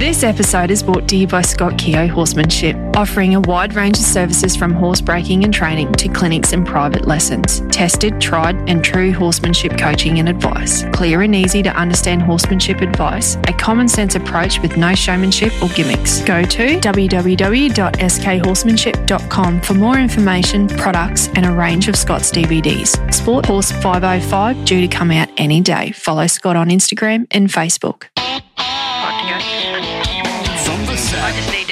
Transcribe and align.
This 0.00 0.22
episode 0.22 0.70
is 0.70 0.82
brought 0.82 1.06
to 1.10 1.16
you 1.18 1.26
by 1.26 1.42
Scott 1.42 1.76
Keogh 1.76 2.08
Horsemanship, 2.08 2.74
offering 2.96 3.34
a 3.34 3.40
wide 3.40 3.74
range 3.74 3.98
of 3.98 4.04
services 4.04 4.56
from 4.56 4.72
horse 4.72 5.02
breaking 5.02 5.44
and 5.44 5.52
training 5.52 5.92
to 5.92 6.08
clinics 6.08 6.54
and 6.54 6.66
private 6.66 7.06
lessons. 7.06 7.60
Tested, 7.70 8.18
tried, 8.18 8.56
and 8.66 8.82
true 8.82 9.12
horsemanship 9.12 9.76
coaching 9.76 10.18
and 10.18 10.26
advice. 10.26 10.84
Clear 10.94 11.20
and 11.20 11.36
easy 11.36 11.62
to 11.64 11.76
understand 11.76 12.22
horsemanship 12.22 12.80
advice, 12.80 13.36
a 13.46 13.52
common 13.52 13.88
sense 13.88 14.14
approach 14.14 14.58
with 14.60 14.78
no 14.78 14.94
showmanship 14.94 15.52
or 15.62 15.68
gimmicks. 15.68 16.22
Go 16.22 16.44
to 16.44 16.80
www.skhorsemanship.com 16.80 19.60
for 19.60 19.74
more 19.74 19.98
information, 19.98 20.66
products, 20.66 21.28
and 21.34 21.44
a 21.44 21.52
range 21.52 21.88
of 21.88 21.96
Scott's 21.96 22.32
DVDs. 22.32 23.12
Sport 23.12 23.44
Horse 23.44 23.70
505 23.70 24.64
due 24.64 24.80
to 24.80 24.88
come 24.88 25.10
out 25.10 25.28
any 25.36 25.60
day. 25.60 25.90
Follow 25.90 26.26
Scott 26.26 26.56
on 26.56 26.70
Instagram 26.70 27.26
and 27.32 27.50
Facebook. 27.50 28.09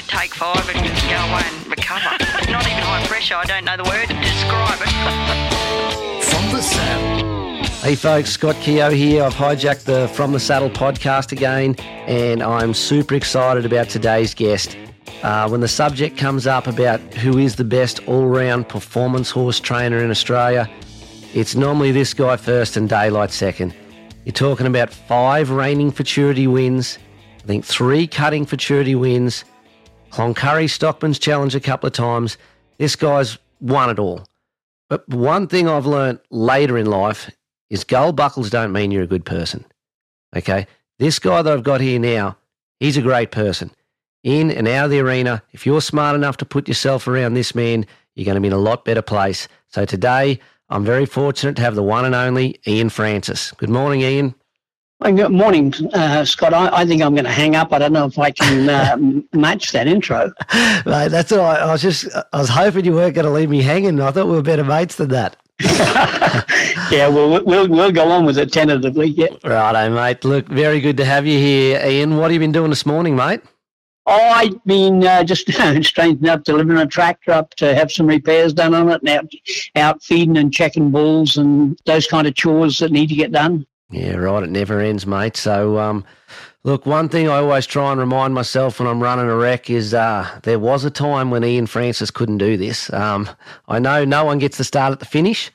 Take 0.08 0.34
five 0.34 0.68
and 0.70 0.78
go 0.78 1.16
away 1.30 1.42
and 1.44 1.66
recover. 1.68 2.10
Not 2.50 2.66
even 2.66 2.82
high 2.82 3.04
pressure. 3.06 3.34
I 3.34 3.44
don't 3.44 3.64
know 3.64 3.76
the 3.76 3.84
word 3.84 4.08
to 4.08 4.14
describe 4.14 4.80
it. 4.80 6.24
From 6.24 6.50
the 6.50 6.62
saddle. 6.62 7.28
Hey 7.82 7.94
folks, 7.94 8.30
Scott 8.30 8.56
Keogh 8.56 8.90
here. 8.90 9.22
I've 9.22 9.34
hijacked 9.34 9.84
the 9.84 10.08
From 10.08 10.32
the 10.32 10.40
Saddle 10.40 10.70
podcast 10.70 11.30
again, 11.30 11.76
and 11.78 12.42
I'm 12.42 12.74
super 12.74 13.14
excited 13.14 13.64
about 13.64 13.88
today's 13.88 14.34
guest. 14.34 14.76
Uh, 15.22 15.48
when 15.48 15.60
the 15.60 15.68
subject 15.68 16.16
comes 16.16 16.46
up 16.46 16.66
about 16.66 17.00
who 17.14 17.38
is 17.38 17.56
the 17.56 17.64
best 17.64 18.06
all 18.08 18.26
round 18.26 18.68
performance 18.68 19.30
horse 19.30 19.60
trainer 19.60 20.02
in 20.02 20.10
Australia, 20.10 20.68
it's 21.34 21.54
normally 21.54 21.92
this 21.92 22.14
guy 22.14 22.36
first 22.36 22.76
and 22.76 22.88
Daylight 22.88 23.30
second. 23.30 23.74
You're 24.24 24.32
talking 24.32 24.66
about 24.66 24.90
five 24.90 25.50
reigning 25.50 25.90
futurity 25.90 26.46
wins, 26.46 26.98
I 27.44 27.46
think 27.46 27.64
three 27.64 28.06
cutting 28.06 28.44
futurity 28.44 28.94
wins, 28.94 29.44
Cloncurry 30.10 30.68
Stockman's 30.68 31.18
challenge 31.18 31.54
a 31.54 31.60
couple 31.60 31.86
of 31.86 31.92
times. 31.92 32.38
This 32.78 32.96
guy's 32.96 33.38
won 33.60 33.90
it 33.90 33.98
all. 33.98 34.26
But 34.88 35.08
one 35.08 35.46
thing 35.46 35.68
I've 35.68 35.86
learned 35.86 36.20
later 36.30 36.78
in 36.78 36.86
life 36.86 37.30
is 37.70 37.84
gold 37.84 38.16
buckles 38.16 38.50
don't 38.50 38.72
mean 38.72 38.90
you're 38.90 39.02
a 39.02 39.06
good 39.06 39.24
person. 39.24 39.64
Okay? 40.34 40.66
This 40.98 41.18
guy 41.18 41.42
that 41.42 41.52
I've 41.52 41.62
got 41.62 41.80
here 41.80 41.98
now, 41.98 42.36
he's 42.80 42.96
a 42.96 43.02
great 43.02 43.30
person. 43.30 43.70
In 44.24 44.50
and 44.50 44.66
out 44.66 44.86
of 44.86 44.90
the 44.90 45.00
arena, 45.00 45.42
if 45.52 45.66
you're 45.66 45.80
smart 45.80 46.16
enough 46.16 46.38
to 46.38 46.44
put 46.44 46.66
yourself 46.68 47.06
around 47.06 47.34
this 47.34 47.54
man, 47.54 47.86
you're 48.14 48.24
going 48.24 48.34
to 48.34 48.40
be 48.40 48.48
in 48.48 48.52
a 48.52 48.58
lot 48.58 48.84
better 48.84 49.02
place. 49.02 49.46
So 49.68 49.84
today, 49.84 50.40
I'm 50.70 50.84
very 50.84 51.06
fortunate 51.06 51.56
to 51.56 51.62
have 51.62 51.76
the 51.76 51.82
one 51.82 52.04
and 52.04 52.14
only 52.14 52.60
Ian 52.66 52.90
Francis. 52.90 53.52
Good 53.52 53.70
morning, 53.70 54.00
Ian. 54.00 54.34
Morning, 55.00 55.72
uh, 55.92 56.24
Scott. 56.24 56.52
I, 56.52 56.80
I 56.80 56.84
think 56.84 57.02
I'm 57.02 57.14
going 57.14 57.24
to 57.24 57.30
hang 57.30 57.54
up. 57.54 57.72
I 57.72 57.78
don't 57.78 57.92
know 57.92 58.06
if 58.06 58.18
I 58.18 58.32
can 58.32 58.68
uh, 58.68 58.96
match 59.32 59.70
that 59.70 59.86
intro. 59.86 60.32
Mate, 60.86 61.08
that's 61.08 61.30
all 61.30 61.38
right. 61.38 61.60
I 61.60 61.70
was 61.70 61.82
just, 61.82 62.06
I 62.32 62.38
was 62.38 62.48
hoping 62.48 62.84
you 62.84 62.94
weren't 62.94 63.14
going 63.14 63.24
to 63.24 63.30
leave 63.30 63.48
me 63.48 63.62
hanging. 63.62 64.00
I 64.00 64.10
thought 64.10 64.26
we 64.26 64.32
were 64.32 64.42
better 64.42 64.64
mates 64.64 64.96
than 64.96 65.10
that. 65.10 65.36
yeah, 66.90 67.08
well, 67.08 67.44
we'll 67.44 67.68
we'll 67.68 67.90
go 67.90 68.10
on 68.10 68.24
with 68.24 68.38
it 68.38 68.52
tentatively. 68.52 69.08
Yeah. 69.08 69.28
Righto, 69.44 69.92
mate. 69.92 70.24
Look, 70.24 70.46
very 70.46 70.80
good 70.80 70.96
to 70.98 71.04
have 71.04 71.26
you 71.26 71.38
here. 71.38 71.84
Ian, 71.84 72.16
what 72.16 72.24
have 72.24 72.32
you 72.32 72.38
been 72.38 72.52
doing 72.52 72.70
this 72.70 72.86
morning, 72.86 73.16
mate? 73.16 73.40
Oh, 74.06 74.30
I've 74.30 74.64
been 74.64 75.04
uh, 75.04 75.22
just 75.22 75.50
strange 75.82 76.20
enough 76.20 76.42
delivering 76.44 76.78
a 76.78 76.86
tractor 76.86 77.32
up 77.32 77.54
to 77.56 77.74
have 77.74 77.92
some 77.92 78.06
repairs 78.06 78.52
done 78.52 78.72
on 78.72 78.88
it, 78.88 79.00
and 79.02 79.08
out, 79.08 79.32
out 79.76 80.02
feeding 80.02 80.36
and 80.38 80.52
checking 80.52 80.90
bulls 80.90 81.36
and 81.36 81.78
those 81.86 82.06
kind 82.06 82.26
of 82.26 82.34
chores 82.34 82.78
that 82.78 82.90
need 82.90 83.08
to 83.08 83.14
get 83.14 83.32
done. 83.32 83.66
Yeah, 83.90 84.16
right. 84.16 84.42
It 84.42 84.50
never 84.50 84.80
ends, 84.80 85.06
mate. 85.06 85.36
So, 85.36 85.78
um, 85.78 86.04
look, 86.62 86.84
one 86.84 87.08
thing 87.08 87.28
I 87.28 87.38
always 87.38 87.66
try 87.66 87.90
and 87.90 87.98
remind 87.98 88.34
myself 88.34 88.78
when 88.78 88.88
I'm 88.88 89.02
running 89.02 89.26
a 89.26 89.36
wreck 89.36 89.70
is 89.70 89.94
uh, 89.94 90.28
there 90.42 90.58
was 90.58 90.84
a 90.84 90.90
time 90.90 91.30
when 91.30 91.42
Ian 91.44 91.66
Francis 91.66 92.10
couldn't 92.10 92.38
do 92.38 92.56
this. 92.58 92.92
Um, 92.92 93.28
I 93.66 93.78
know 93.78 94.04
no 94.04 94.24
one 94.24 94.38
gets 94.38 94.58
to 94.58 94.64
start 94.64 94.92
at 94.92 95.00
the 95.00 95.06
finish, 95.06 95.50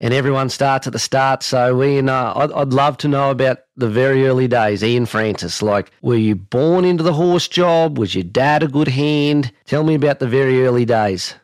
and 0.00 0.14
everyone 0.14 0.48
starts 0.48 0.86
at 0.86 0.92
the 0.92 1.00
start. 1.00 1.42
So, 1.42 1.82
Ian, 1.82 2.08
uh, 2.08 2.32
I'd, 2.36 2.52
I'd 2.52 2.72
love 2.72 2.98
to 2.98 3.08
know 3.08 3.32
about 3.32 3.58
the 3.76 3.88
very 3.88 4.28
early 4.28 4.46
days. 4.46 4.84
Ian 4.84 5.06
Francis, 5.06 5.60
like, 5.60 5.90
were 6.02 6.14
you 6.14 6.36
born 6.36 6.84
into 6.84 7.02
the 7.02 7.14
horse 7.14 7.48
job? 7.48 7.98
Was 7.98 8.14
your 8.14 8.24
dad 8.24 8.62
a 8.62 8.68
good 8.68 8.88
hand? 8.88 9.50
Tell 9.64 9.82
me 9.82 9.96
about 9.96 10.20
the 10.20 10.28
very 10.28 10.64
early 10.64 10.84
days. 10.84 11.34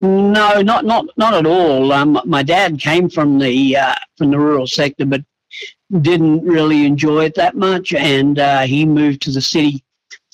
No, 0.00 0.60
not 0.60 0.84
not 0.84 1.06
not 1.16 1.34
at 1.34 1.46
all. 1.46 1.90
Um, 1.90 2.20
my 2.26 2.42
dad 2.42 2.78
came 2.78 3.08
from 3.08 3.38
the 3.38 3.76
uh, 3.76 3.94
from 4.18 4.30
the 4.30 4.38
rural 4.38 4.66
sector, 4.66 5.06
but 5.06 5.22
didn't 6.00 6.44
really 6.44 6.84
enjoy 6.84 7.24
it 7.24 7.34
that 7.34 7.56
much, 7.56 7.92
and 7.94 8.38
uh, 8.38 8.62
he 8.62 8.84
moved 8.84 9.22
to 9.22 9.30
the 9.30 9.40
city 9.40 9.84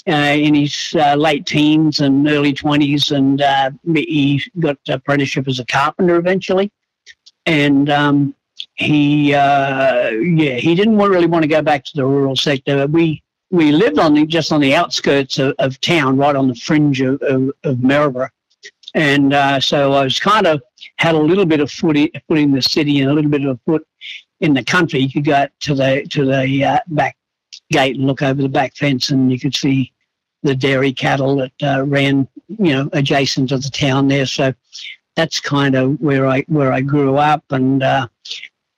uh, 0.09 0.13
in 0.13 0.55
his 0.55 0.95
uh, 0.97 1.15
late 1.15 1.47
teens 1.47 2.01
and 2.01 2.27
early 2.29 2.53
twenties, 2.53 3.11
and 3.13 3.43
uh, 3.43 3.71
he 3.95 4.43
got 4.59 4.79
an 4.89 4.95
apprenticeship 4.95 5.47
as 5.49 5.59
a 5.59 5.67
carpenter 5.67 6.17
eventually, 6.17 6.73
and 7.47 7.91
um, 7.91 8.35
he 8.75 9.35
uh, 9.35 10.11
yeah 10.11 10.55
he 10.55 10.75
didn't 10.75 10.97
really 10.97 11.27
want 11.27 11.43
to 11.43 11.49
go 11.49 11.63
back 11.63 11.85
to 11.85 11.93
the 11.95 12.05
rural 12.05 12.37
sector. 12.37 12.87
We 12.87 13.23
we 13.51 13.71
lived 13.71 13.99
on 13.99 14.15
the, 14.15 14.27
just 14.27 14.51
on 14.51 14.63
the 14.63 14.75
outskirts 14.75 15.39
of, 15.39 15.55
of 15.59 15.79
town, 15.83 16.17
right 16.17 16.35
on 16.35 16.49
the 16.49 16.55
fringe 16.55 17.03
of, 17.03 17.21
of, 17.23 17.51
of 17.65 17.77
Maryborough. 17.83 18.31
And 18.95 19.33
uh, 19.35 19.61
so 19.61 19.93
I 19.93 20.05
was 20.05 20.19
kind 20.19 20.47
of 20.47 20.63
had 20.97 21.15
a 21.15 21.19
little 21.19 21.47
bit 21.47 21.61
of 21.61 21.71
foot 21.71 21.97
in, 21.97 22.11
foot 22.29 22.39
in 22.39 22.53
the 22.53 22.63
city 22.63 23.01
and 23.01 23.11
a 23.11 23.15
little 23.15 23.31
bit 23.31 23.45
of 23.45 23.61
foot 23.67 23.87
in 24.43 24.53
the 24.53 24.65
country. 24.65 25.01
You 25.01 25.11
could 25.11 25.25
go 25.25 25.47
to 25.61 25.75
the 25.75 26.07
to 26.11 26.27
the 26.27 26.65
uh, 26.65 26.79
back 26.89 27.17
gate 27.71 27.97
and 27.97 28.07
look 28.07 28.21
over 28.21 28.43
the 28.43 28.49
back 28.49 28.77
fence, 28.77 29.09
and 29.09 29.33
you 29.33 29.41
could 29.41 29.55
see 29.55 29.93
the 30.43 30.55
dairy 30.55 30.93
cattle 30.93 31.37
that 31.37 31.53
uh, 31.63 31.85
ran, 31.87 32.29
you 32.49 32.73
know, 32.73 32.91
adjacent 32.93 33.49
to 33.49 33.59
the 33.59 33.71
town 33.71 34.09
there. 34.09 34.27
So 34.27 34.53
that's 35.17 35.41
kind 35.41 35.75
of 35.75 36.01
where 36.01 36.27
I 36.27 36.43
where 36.49 36.73
I 36.73 36.83
grew 36.83 37.17
up, 37.17 37.45
and 37.51 37.83
uh, 37.83 38.09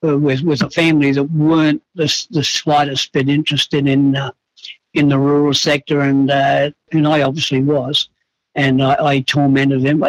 with 0.03 0.43
with 0.43 0.63
a 0.63 0.71
family 0.71 1.11
that 1.13 1.25
weren't 1.25 1.83
the, 1.95 2.27
the 2.31 2.45
slightest 2.45 3.13
bit 3.13 3.29
interested 3.29 3.89
in 3.89 4.15
uh, 4.15 4.31
in 4.93 5.09
the 5.09 5.19
rural 5.19 5.55
sector, 5.55 6.01
and 6.01 6.31
uh, 6.31 6.71
and 6.93 7.09
I 7.09 7.23
obviously 7.23 7.61
was 7.61 8.09
and 8.54 8.82
I, 8.82 8.97
I 9.04 9.20
tormented 9.20 9.82
them 9.82 10.03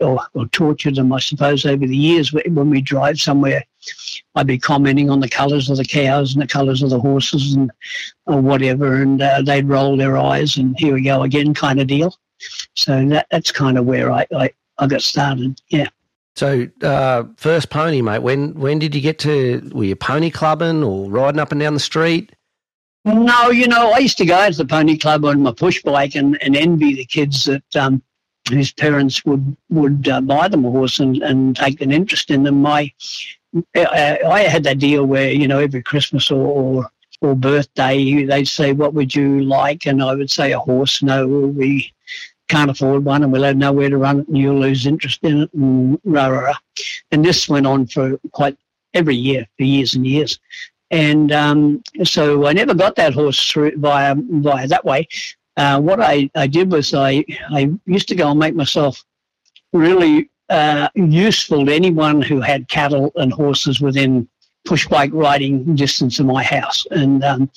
or, 0.00 0.20
or, 0.34 0.46
tortured 0.46 0.96
them, 0.96 1.12
I 1.12 1.18
suppose, 1.18 1.66
over 1.66 1.86
the 1.86 1.96
years. 1.96 2.32
When 2.32 2.70
we 2.70 2.80
drive 2.80 3.20
somewhere, 3.20 3.64
I'd 4.34 4.46
be 4.46 4.58
commenting 4.58 5.10
on 5.10 5.20
the 5.20 5.28
colours 5.28 5.68
of 5.68 5.76
the 5.76 5.84
cows 5.84 6.32
and 6.32 6.42
the 6.42 6.46
colours 6.46 6.82
of 6.82 6.90
the 6.90 7.00
horses 7.00 7.54
and 7.54 7.70
or 8.26 8.40
whatever, 8.40 9.02
and 9.02 9.20
uh, 9.20 9.42
they'd 9.42 9.68
roll 9.68 9.96
their 9.96 10.16
eyes 10.16 10.56
and 10.56 10.78
here 10.78 10.94
we 10.94 11.02
go 11.02 11.22
again, 11.22 11.52
kind 11.54 11.80
of 11.80 11.86
deal. 11.86 12.16
So 12.74 13.06
that 13.08 13.26
that's 13.30 13.52
kind 13.52 13.76
of 13.76 13.84
where 13.84 14.10
I, 14.10 14.26
I, 14.34 14.50
I 14.78 14.86
got 14.86 15.02
started. 15.02 15.60
Yeah. 15.68 15.88
So, 16.36 16.68
uh, 16.82 17.24
first 17.36 17.68
pony, 17.68 18.00
mate. 18.00 18.22
When 18.22 18.54
when 18.54 18.78
did 18.78 18.94
you 18.94 19.00
get 19.00 19.18
to? 19.20 19.68
Were 19.74 19.84
you 19.84 19.96
pony 19.96 20.30
clubbing 20.30 20.82
or 20.82 21.10
riding 21.10 21.40
up 21.40 21.52
and 21.52 21.60
down 21.60 21.74
the 21.74 21.80
street? 21.80 22.32
No, 23.04 23.50
you 23.50 23.66
know, 23.66 23.92
I 23.92 23.98
used 23.98 24.18
to 24.18 24.26
go 24.26 24.50
to 24.50 24.56
the 24.56 24.66
pony 24.66 24.98
club 24.98 25.24
on 25.24 25.42
my 25.42 25.52
push 25.52 25.82
bike 25.82 26.14
and, 26.14 26.40
and 26.42 26.54
envy 26.54 26.94
the 26.94 27.06
kids 27.06 27.44
that 27.44 27.76
um, 27.76 28.02
whose 28.50 28.72
parents 28.72 29.24
would 29.24 29.56
would 29.70 30.08
uh, 30.08 30.20
buy 30.20 30.48
them 30.48 30.66
a 30.66 30.70
horse 30.70 31.00
and, 31.00 31.22
and 31.22 31.56
take 31.56 31.80
an 31.80 31.92
interest 31.92 32.30
in 32.30 32.42
them. 32.42 32.60
My 32.60 32.92
I, 33.74 34.18
I 34.26 34.40
had 34.40 34.64
that 34.64 34.78
deal 34.78 35.06
where 35.06 35.30
you 35.30 35.48
know 35.48 35.58
every 35.58 35.82
Christmas 35.82 36.30
or, 36.30 36.46
or 36.46 36.90
or 37.22 37.34
birthday 37.34 38.24
they'd 38.24 38.48
say, 38.48 38.72
"What 38.72 38.92
would 38.94 39.14
you 39.14 39.42
like?" 39.44 39.86
and 39.86 40.02
I 40.02 40.14
would 40.14 40.30
say, 40.30 40.52
"A 40.52 40.58
horse." 40.58 41.02
No, 41.02 41.26
we 41.26 41.92
can't 42.48 42.70
afford 42.70 43.04
one, 43.04 43.22
and 43.22 43.32
we'll 43.32 43.44
have 43.44 43.56
nowhere 43.56 43.88
to 43.88 43.96
run 43.96 44.20
it, 44.20 44.28
and 44.28 44.36
you'll 44.36 44.60
lose 44.60 44.86
interest 44.86 45.20
in 45.22 45.42
it, 45.42 45.54
and 45.54 45.98
rah 46.04 46.26
rah. 46.26 46.40
rah. 46.40 46.58
And 47.12 47.24
this 47.24 47.48
went 47.48 47.66
on 47.66 47.86
for 47.86 48.18
quite 48.32 48.58
every 48.94 49.16
year 49.16 49.46
for 49.56 49.64
years 49.64 49.94
and 49.94 50.06
years. 50.06 50.38
And 50.90 51.30
um, 51.32 51.82
so 52.04 52.46
I 52.46 52.52
never 52.52 52.74
got 52.74 52.96
that 52.96 53.14
horse 53.14 53.50
through 53.50 53.76
via 53.76 54.14
via 54.16 54.66
that 54.68 54.84
way. 54.84 55.06
Uh, 55.56 55.80
what 55.80 56.00
I, 56.00 56.30
I 56.34 56.46
did 56.46 56.72
was 56.72 56.94
I, 56.94 57.24
I 57.50 57.70
used 57.86 58.08
to 58.08 58.14
go 58.14 58.30
and 58.30 58.38
make 58.38 58.54
myself 58.54 59.04
really 59.72 60.30
uh, 60.48 60.88
useful 60.94 61.66
to 61.66 61.72
anyone 61.72 62.22
who 62.22 62.40
had 62.40 62.68
cattle 62.68 63.12
and 63.16 63.32
horses 63.32 63.80
within 63.80 64.28
push 64.64 64.86
bike 64.88 65.10
riding 65.12 65.74
distance 65.74 66.18
of 66.18 66.26
my 66.26 66.42
house. 66.42 66.86
And 66.90 67.22
um, 67.24 67.50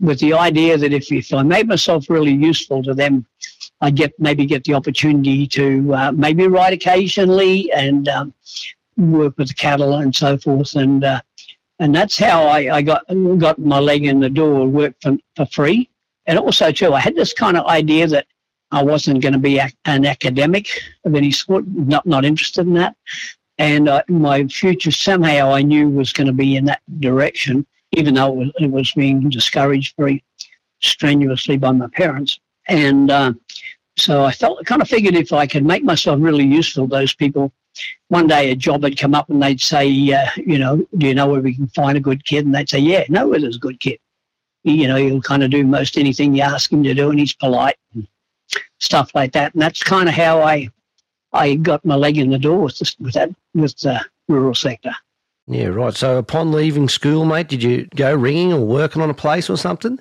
with 0.00 0.18
the 0.20 0.32
idea 0.32 0.78
that 0.78 0.92
if, 0.92 1.12
if 1.12 1.32
I 1.32 1.42
made 1.42 1.68
myself 1.68 2.08
really 2.08 2.32
useful 2.32 2.82
to 2.82 2.94
them, 2.94 3.26
I'd 3.82 3.96
get 3.96 4.12
maybe 4.18 4.46
get 4.46 4.64
the 4.64 4.74
opportunity 4.74 5.46
to 5.48 5.94
uh, 5.94 6.12
maybe 6.12 6.46
ride 6.46 6.72
occasionally 6.72 7.72
and 7.72 8.08
um, 8.08 8.34
work 8.96 9.38
with 9.38 9.48
the 9.48 9.54
cattle 9.54 9.94
and 9.94 10.14
so 10.14 10.36
forth. 10.36 10.74
And 10.76 11.04
uh, 11.04 11.20
and 11.80 11.94
that's 11.94 12.16
how 12.16 12.44
I, 12.44 12.76
I 12.76 12.82
got 12.82 13.02
got 13.38 13.58
my 13.58 13.80
leg 13.80 14.04
in 14.04 14.20
the 14.20 14.30
door, 14.30 14.66
work 14.66 14.94
for, 15.02 15.16
for 15.34 15.46
free. 15.46 15.90
And 16.26 16.38
also 16.38 16.70
too, 16.70 16.94
I 16.94 17.00
had 17.00 17.16
this 17.16 17.32
kind 17.32 17.56
of 17.56 17.66
idea 17.66 18.06
that 18.06 18.26
I 18.70 18.84
wasn't 18.84 19.22
going 19.22 19.32
to 19.32 19.38
be 19.38 19.58
a, 19.58 19.68
an 19.86 20.06
academic 20.06 20.68
of 21.04 21.14
any 21.14 21.32
sort, 21.32 21.66
not 21.66 22.06
not 22.06 22.24
interested 22.24 22.66
in 22.66 22.74
that. 22.74 22.94
And 23.58 23.88
uh, 23.88 24.02
my 24.08 24.46
future 24.46 24.92
somehow 24.92 25.52
I 25.52 25.62
knew 25.62 25.88
was 25.88 26.12
going 26.12 26.28
to 26.28 26.32
be 26.32 26.56
in 26.56 26.64
that 26.66 26.82
direction, 27.00 27.66
even 27.92 28.14
though 28.14 28.32
it 28.32 28.36
was, 28.36 28.52
it 28.60 28.70
was 28.70 28.92
being 28.92 29.28
discouraged 29.28 29.94
very, 29.98 30.22
strenuously 30.82 31.56
by 31.56 31.72
my 31.72 31.88
parents. 31.88 32.40
And 32.68 33.10
uh, 33.10 33.32
so 33.96 34.24
I 34.24 34.32
felt, 34.32 34.64
kind 34.64 34.82
of 34.82 34.88
figured 34.88 35.14
if 35.14 35.32
I 35.32 35.46
could 35.46 35.64
make 35.64 35.84
myself 35.84 36.18
really 36.20 36.44
useful 36.44 36.88
to 36.88 36.90
those 36.90 37.14
people, 37.14 37.52
one 38.08 38.26
day 38.26 38.50
a 38.50 38.56
job 38.56 38.82
had 38.82 38.98
come 38.98 39.14
up 39.14 39.30
and 39.30 39.42
they'd 39.42 39.60
say, 39.60 39.86
uh, 40.12 40.26
you 40.36 40.58
know, 40.58 40.84
do 40.98 41.06
you 41.06 41.14
know 41.14 41.28
where 41.28 41.40
we 41.40 41.54
can 41.54 41.68
find 41.68 41.96
a 41.96 42.00
good 42.00 42.24
kid? 42.24 42.44
And 42.44 42.54
they'd 42.54 42.68
say, 42.68 42.78
yeah, 42.78 43.04
know 43.08 43.28
where 43.28 43.40
there's 43.40 43.56
a 43.56 43.60
good 43.60 43.80
kid. 43.80 43.98
You 44.64 44.88
know, 44.88 44.96
he'll 44.96 45.22
kind 45.22 45.42
of 45.42 45.50
do 45.50 45.64
most 45.64 45.96
anything 45.96 46.34
you 46.34 46.42
ask 46.42 46.70
him 46.72 46.82
to 46.82 46.94
do 46.94 47.10
and 47.10 47.18
he's 47.18 47.32
polite 47.32 47.76
and 47.94 48.06
stuff 48.78 49.12
like 49.14 49.32
that. 49.32 49.54
And 49.54 49.62
that's 49.62 49.82
kind 49.82 50.08
of 50.08 50.14
how 50.14 50.42
I 50.42 50.70
I 51.32 51.54
got 51.54 51.84
my 51.84 51.94
leg 51.94 52.18
in 52.18 52.30
the 52.30 52.38
door 52.38 52.62
with, 52.62 52.78
this, 52.78 52.96
with 52.98 53.14
that 53.14 53.30
with 53.54 53.76
the 53.78 54.04
rural 54.28 54.54
sector. 54.54 54.94
Yeah, 55.46 55.66
right. 55.66 55.94
So 55.94 56.18
upon 56.18 56.52
leaving 56.52 56.88
school, 56.88 57.24
mate, 57.24 57.48
did 57.48 57.62
you 57.62 57.86
go 57.96 58.14
ringing 58.14 58.52
or 58.52 58.64
working 58.64 59.02
on 59.02 59.10
a 59.10 59.14
place 59.14 59.50
or 59.50 59.56
something? 59.56 59.98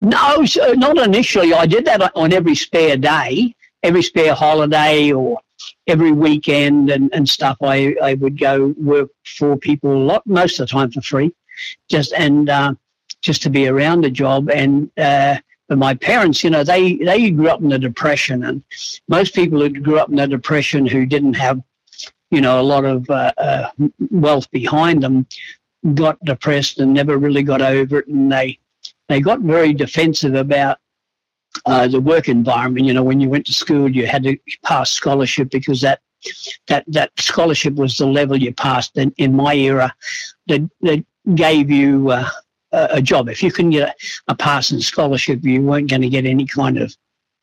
No, 0.00 0.44
so 0.46 0.72
not 0.72 0.96
initially. 0.98 1.52
I 1.52 1.66
did 1.66 1.84
that 1.86 2.12
on 2.14 2.32
every 2.32 2.54
spare 2.54 2.96
day, 2.96 3.54
every 3.82 4.02
spare 4.02 4.34
holiday, 4.34 5.12
or 5.12 5.40
every 5.86 6.12
weekend 6.12 6.90
and, 6.90 7.12
and 7.12 7.28
stuff. 7.28 7.56
I, 7.62 7.94
I 8.02 8.14
would 8.14 8.38
go 8.38 8.74
work 8.76 9.10
for 9.24 9.56
people 9.56 9.92
a 9.92 10.04
lot, 10.04 10.26
most 10.26 10.60
of 10.60 10.68
the 10.68 10.72
time 10.72 10.90
for 10.90 11.00
free, 11.00 11.34
just 11.88 12.12
and 12.12 12.48
uh, 12.48 12.74
just 13.22 13.42
to 13.42 13.50
be 13.50 13.68
around 13.68 14.02
the 14.02 14.10
job. 14.10 14.50
And 14.50 14.90
uh, 14.98 15.38
but 15.68 15.78
my 15.78 15.94
parents, 15.94 16.42
you 16.42 16.50
know, 16.50 16.64
they 16.64 16.96
they 16.96 17.30
grew 17.30 17.48
up 17.48 17.60
in 17.60 17.68
the 17.68 17.78
depression, 17.78 18.44
and 18.44 18.62
most 19.08 19.34
people 19.34 19.60
who 19.60 19.68
grew 19.68 19.98
up 19.98 20.08
in 20.08 20.16
the 20.16 20.26
depression 20.26 20.86
who 20.86 21.06
didn't 21.06 21.34
have, 21.34 21.60
you 22.30 22.40
know, 22.40 22.60
a 22.60 22.62
lot 22.62 22.84
of 22.84 23.08
uh, 23.10 23.32
uh 23.38 23.70
wealth 24.10 24.50
behind 24.50 25.02
them, 25.02 25.26
got 25.94 26.22
depressed 26.24 26.78
and 26.80 26.92
never 26.92 27.18
really 27.18 27.42
got 27.42 27.62
over 27.62 28.00
it, 28.00 28.08
and 28.08 28.30
they 28.32 28.58
they 29.08 29.20
got 29.20 29.40
very 29.40 29.72
defensive 29.72 30.34
about 30.34 30.78
uh, 31.66 31.88
the 31.88 32.00
work 32.00 32.28
environment. 32.28 32.86
You 32.86 32.94
know, 32.94 33.02
when 33.02 33.20
you 33.20 33.28
went 33.28 33.46
to 33.46 33.52
school, 33.52 33.90
you 33.90 34.06
had 34.06 34.22
to 34.24 34.36
pass 34.64 34.90
scholarship 34.90 35.50
because 35.50 35.80
that 35.80 36.00
that 36.68 36.84
that 36.88 37.10
scholarship 37.18 37.74
was 37.74 37.96
the 37.96 38.06
level 38.06 38.36
you 38.36 38.52
passed. 38.52 38.96
And 38.96 39.12
in 39.16 39.34
my 39.34 39.54
era, 39.54 39.94
that 40.48 40.68
that 40.82 41.04
gave 41.34 41.70
you 41.70 42.10
uh, 42.10 42.28
a 42.72 43.02
job. 43.02 43.28
If 43.28 43.42
you 43.42 43.52
couldn't 43.52 43.72
get 43.72 43.88
a, 43.88 44.32
a 44.32 44.34
passing 44.34 44.80
scholarship, 44.80 45.44
you 45.44 45.62
weren't 45.62 45.90
going 45.90 46.02
to 46.02 46.08
get 46.08 46.26
any 46.26 46.46
kind 46.46 46.78
of 46.78 46.94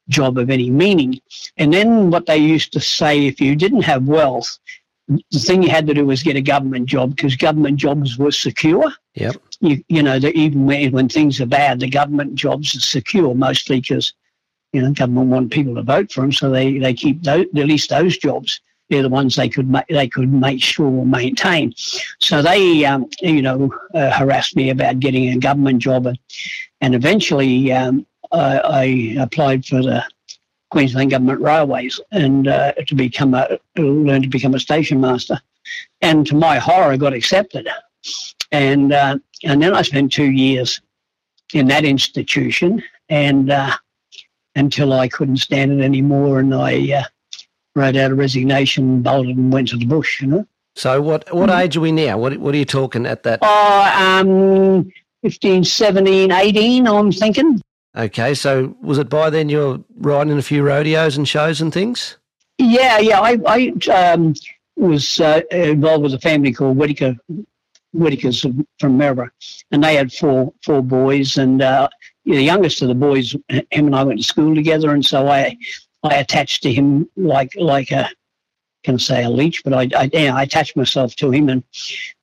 job 0.09 0.37
of 0.37 0.49
any 0.49 0.69
meaning. 0.69 1.19
And 1.57 1.73
then 1.73 2.09
what 2.09 2.25
they 2.25 2.37
used 2.37 2.71
to 2.73 2.79
say, 2.79 3.27
if 3.27 3.41
you 3.41 3.55
didn't 3.55 3.81
have 3.81 4.07
wealth, 4.07 4.57
the 5.07 5.39
thing 5.39 5.63
you 5.63 5.69
had 5.69 5.87
to 5.87 5.93
do 5.93 6.05
was 6.05 6.23
get 6.23 6.35
a 6.35 6.41
government 6.41 6.85
job 6.85 7.15
because 7.15 7.35
government 7.35 7.77
jobs 7.77 8.17
were 8.17 8.31
secure. 8.31 8.91
Yep. 9.15 9.37
You, 9.59 9.83
you 9.87 10.03
know, 10.03 10.19
that 10.19 10.35
even 10.35 10.65
when, 10.65 10.91
when 10.91 11.09
things 11.09 11.41
are 11.41 11.47
bad, 11.47 11.79
the 11.79 11.89
government 11.89 12.35
jobs 12.35 12.75
are 12.75 12.79
secure 12.79 13.33
mostly 13.33 13.81
because, 13.81 14.13
you 14.71 14.81
know, 14.81 14.91
government 14.91 15.29
want 15.29 15.51
people 15.51 15.73
to 15.75 15.81
vote 15.81 16.11
for 16.11 16.21
them, 16.21 16.31
so 16.31 16.51
they, 16.51 16.77
they 16.77 16.93
keep 16.93 17.23
those, 17.23 17.45
at 17.45 17.65
least 17.65 17.89
those 17.89 18.17
jobs. 18.17 18.61
They're 18.89 19.01
the 19.01 19.09
ones 19.09 19.35
they 19.35 19.49
could 19.49 19.69
ma- 19.69 19.83
they 19.89 20.07
could 20.07 20.31
make 20.31 20.61
sure 20.61 20.85
or 20.85 21.05
maintain. 21.05 21.73
So 22.19 22.41
they, 22.41 22.85
um, 22.85 23.09
you 23.21 23.41
know, 23.41 23.73
uh, 23.93 24.11
harassed 24.11 24.55
me 24.55 24.69
about 24.69 24.99
getting 24.99 25.29
a 25.29 25.37
government 25.37 25.79
job, 25.79 26.05
and, 26.05 26.19
and 26.81 26.95
eventually 26.95 27.71
um, 27.73 28.05
I, 28.31 28.59
I 28.59 28.83
applied 29.19 29.65
for 29.65 29.81
the 29.81 30.05
Queensland 30.69 31.11
Government 31.11 31.41
Railways 31.41 31.99
and 32.11 32.47
uh, 32.47 32.73
to 32.73 32.95
become 32.95 33.33
a 33.33 33.59
learn 33.77 34.21
to 34.21 34.29
become 34.29 34.53
a 34.53 34.59
station 34.59 35.01
master. 35.01 35.39
And 36.01 36.25
to 36.27 36.35
my 36.35 36.57
horror, 36.57 36.93
I 36.93 36.97
got 36.97 37.13
accepted. 37.13 37.67
And 38.51 38.93
uh, 38.93 39.19
and 39.43 39.61
then 39.61 39.73
I 39.73 39.81
spent 39.81 40.13
two 40.13 40.31
years 40.31 40.81
in 41.53 41.67
that 41.67 41.85
institution, 41.85 42.81
and 43.09 43.51
uh, 43.51 43.75
until 44.55 44.93
I 44.93 45.07
couldn't 45.07 45.37
stand 45.37 45.79
it 45.79 45.83
anymore, 45.83 46.39
and 46.39 46.53
I 46.53 46.93
uh, 46.93 47.03
wrote 47.75 47.95
out 47.95 48.11
a 48.11 48.15
resignation, 48.15 49.01
bolted, 49.01 49.37
and 49.37 49.51
went 49.51 49.69
to 49.69 49.77
the 49.77 49.85
bush. 49.85 50.21
You 50.21 50.27
know. 50.27 50.47
So 50.75 51.01
what 51.01 51.33
what 51.33 51.49
mm-hmm. 51.49 51.59
age 51.59 51.77
are 51.77 51.81
we 51.81 51.91
now? 51.91 52.17
What 52.17 52.37
what 52.37 52.53
are 52.53 52.57
you 52.57 52.65
talking 52.65 53.05
at 53.05 53.23
that? 53.23 53.39
Oh, 53.41 54.21
um, 54.21 54.91
15, 55.23 55.63
17, 55.63 56.31
18, 56.31 56.87
I'm 56.87 57.11
thinking. 57.11 57.59
Okay, 57.95 58.35
so 58.35 58.75
was 58.81 58.99
it 58.99 59.09
by 59.09 59.31
then 59.31 59.49
you're 59.49 59.83
riding 59.97 60.37
a 60.37 60.41
few 60.43 60.61
rodeos 60.61 61.17
and 61.17 61.27
shows 61.27 61.61
and 61.61 61.73
things? 61.73 62.17
Yeah, 62.59 62.99
yeah. 62.99 63.19
I, 63.19 63.39
I 63.47 63.91
um, 63.91 64.35
was 64.75 65.19
uh, 65.19 65.41
involved 65.51 66.03
with 66.03 66.13
a 66.13 66.19
family 66.19 66.53
called 66.53 66.77
Whitaker, 66.77 67.15
Whitakers 67.97 68.41
from 68.79 68.97
Maryborough, 68.97 69.31
and 69.71 69.83
they 69.83 69.95
had 69.95 70.13
four 70.13 70.53
four 70.63 70.81
boys, 70.81 71.37
and 71.37 71.61
uh, 71.61 71.89
the 72.25 72.41
youngest 72.41 72.81
of 72.81 72.87
the 72.87 72.95
boys, 72.95 73.35
him 73.49 73.65
and 73.71 73.95
I 73.95 74.03
went 74.03 74.19
to 74.19 74.25
school 74.25 74.55
together, 74.55 74.91
and 74.91 75.05
so 75.05 75.27
I 75.27 75.57
I 76.03 76.15
attached 76.15 76.63
to 76.63 76.73
him 76.73 77.09
like 77.15 77.51
like 77.55 77.91
a 77.91 78.09
can 78.83 78.99
say 78.99 79.23
a 79.23 79.29
leech, 79.29 79.63
but 79.63 79.73
I 79.73 79.89
I, 79.95 80.09
I 80.13 80.43
attached 80.43 80.75
myself 80.77 81.15
to 81.17 81.31
him, 81.31 81.49
and 81.49 81.63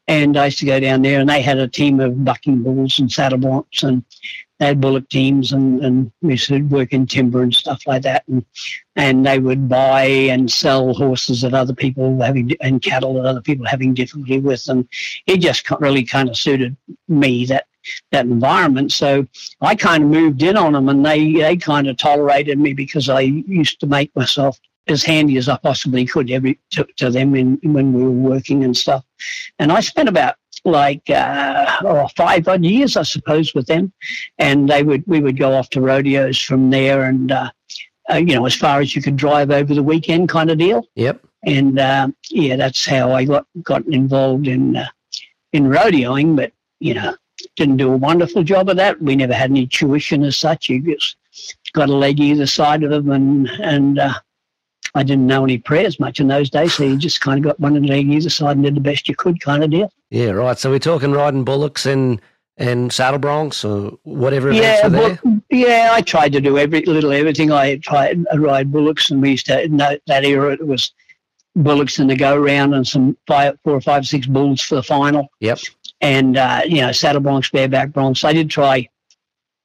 and 0.06 0.36
I 0.36 0.46
used 0.46 0.58
to 0.60 0.66
go 0.66 0.80
down 0.80 1.02
there, 1.02 1.20
and 1.20 1.28
they 1.28 1.42
had 1.42 1.58
a 1.58 1.68
team 1.68 2.00
of 2.00 2.24
bucking 2.24 2.62
bulls 2.62 2.98
and 2.98 3.10
saddle 3.10 3.38
broncs, 3.38 3.82
and 3.82 4.04
they 4.58 4.66
had 4.66 4.80
bullock 4.80 5.08
teams 5.08 5.52
and, 5.52 5.84
and 5.84 6.12
we 6.22 6.32
used 6.32 6.48
to 6.48 6.60
work 6.62 6.92
in 6.92 7.06
timber 7.06 7.42
and 7.42 7.54
stuff 7.54 7.82
like 7.86 8.02
that. 8.02 8.26
And, 8.28 8.44
and 8.96 9.26
they 9.26 9.38
would 9.38 9.68
buy 9.68 10.04
and 10.04 10.50
sell 10.50 10.94
horses 10.94 11.40
that 11.40 11.54
other 11.54 11.74
people 11.74 12.20
having 12.22 12.52
and 12.60 12.80
cattle 12.80 13.14
that 13.14 13.26
other 13.26 13.40
people 13.40 13.66
having 13.66 13.94
difficulty 13.94 14.38
with. 14.38 14.68
And 14.68 14.88
it 15.26 15.38
just 15.38 15.68
really 15.80 16.04
kind 16.04 16.28
of 16.28 16.36
suited 16.36 16.76
me 17.08 17.46
that 17.46 17.66
that 18.12 18.26
environment. 18.26 18.92
So 18.92 19.26
I 19.60 19.74
kind 19.74 20.04
of 20.04 20.10
moved 20.10 20.42
in 20.42 20.56
on 20.56 20.72
them 20.72 20.88
and 20.88 21.04
they, 21.04 21.34
they 21.34 21.56
kind 21.56 21.86
of 21.86 21.96
tolerated 21.96 22.58
me 22.58 22.72
because 22.72 23.08
I 23.08 23.20
used 23.20 23.80
to 23.80 23.86
make 23.86 24.14
myself 24.16 24.58
as 24.86 25.02
handy 25.02 25.36
as 25.36 25.48
I 25.48 25.56
possibly 25.56 26.04
could 26.04 26.30
every 26.30 26.58
to, 26.70 26.86
to 26.96 27.10
them 27.10 27.34
in, 27.34 27.58
when 27.62 27.92
we 27.92 28.02
were 28.02 28.10
working 28.10 28.64
and 28.64 28.76
stuff. 28.76 29.04
And 29.58 29.72
I 29.72 29.80
spent 29.80 30.08
about 30.08 30.36
like 30.64 31.08
uh, 31.10 31.78
oh, 31.82 32.08
five 32.16 32.48
odd 32.48 32.64
years, 32.64 32.96
I 32.96 33.02
suppose, 33.02 33.54
with 33.54 33.66
them, 33.66 33.92
and 34.38 34.68
they 34.68 34.82
would 34.82 35.04
we 35.06 35.20
would 35.20 35.38
go 35.38 35.52
off 35.52 35.70
to 35.70 35.80
rodeos 35.80 36.40
from 36.40 36.70
there, 36.70 37.04
and 37.04 37.30
uh, 37.30 37.50
uh, 38.10 38.16
you 38.16 38.34
know, 38.34 38.46
as 38.46 38.54
far 38.54 38.80
as 38.80 38.94
you 38.94 39.02
could 39.02 39.16
drive 39.16 39.50
over 39.50 39.74
the 39.74 39.82
weekend, 39.82 40.28
kind 40.28 40.50
of 40.50 40.58
deal. 40.58 40.86
Yep. 40.94 41.24
And 41.44 41.78
uh, 41.78 42.08
yeah, 42.30 42.56
that's 42.56 42.84
how 42.84 43.12
I 43.12 43.24
got 43.24 43.46
got 43.62 43.86
involved 43.86 44.48
in 44.48 44.76
uh, 44.76 44.88
in 45.52 45.64
rodeoing, 45.64 46.36
but 46.36 46.52
you 46.80 46.94
know, 46.94 47.14
didn't 47.56 47.76
do 47.76 47.92
a 47.92 47.96
wonderful 47.96 48.42
job 48.42 48.68
of 48.68 48.76
that. 48.76 49.00
We 49.00 49.16
never 49.16 49.34
had 49.34 49.50
any 49.50 49.66
tuition 49.66 50.22
as 50.24 50.36
such. 50.36 50.68
You 50.68 50.80
just 50.80 51.16
got 51.72 51.88
a 51.88 51.94
leg 51.94 52.20
either 52.20 52.46
side 52.46 52.82
of 52.82 52.90
them, 52.90 53.10
and 53.10 53.48
and 53.60 53.98
uh, 53.98 54.14
I 54.94 55.02
didn't 55.02 55.26
know 55.26 55.44
any 55.44 55.58
prayers 55.58 55.98
much 55.98 56.20
in 56.20 56.28
those 56.28 56.50
days, 56.50 56.74
so 56.74 56.84
you 56.84 56.96
just 56.96 57.20
kind 57.20 57.38
of 57.38 57.44
got 57.44 57.60
one 57.60 57.82
leg 57.82 58.08
either 58.08 58.30
side 58.30 58.56
and 58.56 58.64
did 58.64 58.76
the 58.76 58.80
best 58.80 59.08
you 59.08 59.16
could, 59.16 59.40
kind 59.40 59.64
of 59.64 59.70
deal. 59.70 59.92
Yeah, 60.10 60.30
right. 60.30 60.56
So 60.56 60.70
we're 60.70 60.78
talking 60.78 61.12
riding 61.12 61.44
bullocks 61.44 61.86
and 61.86 62.20
and 62.56 62.92
saddle 62.92 63.18
broncs 63.18 63.68
or 63.68 63.98
whatever 64.04 64.52
yeah, 64.52 64.88
there. 64.88 65.18
yeah, 65.50 65.90
I 65.92 66.02
tried 66.02 66.32
to 66.34 66.40
do 66.40 66.56
every 66.56 66.82
little 66.82 67.12
everything. 67.12 67.50
I 67.50 67.76
tried 67.78 68.24
to 68.30 68.38
ride 68.38 68.70
bullocks, 68.70 69.10
and 69.10 69.20
we 69.20 69.32
used 69.32 69.46
to 69.46 69.62
in 69.62 69.76
that, 69.78 70.02
that 70.06 70.24
era 70.24 70.52
it 70.52 70.66
was 70.66 70.92
bullocks 71.56 71.98
in 71.98 72.06
the 72.06 72.16
go 72.16 72.36
round 72.36 72.74
and 72.74 72.86
some 72.86 73.16
five, 73.26 73.58
four 73.64 73.74
or 73.74 73.80
five, 73.80 74.06
six 74.06 74.26
bulls 74.26 74.60
for 74.60 74.76
the 74.76 74.82
final. 74.82 75.28
Yep. 75.40 75.58
And 76.00 76.36
uh, 76.36 76.62
you 76.64 76.80
know, 76.80 76.92
saddle 76.92 77.22
broncs, 77.22 77.50
bareback 77.50 77.90
broncs. 77.90 78.24
I 78.24 78.32
did 78.32 78.50
try. 78.50 78.88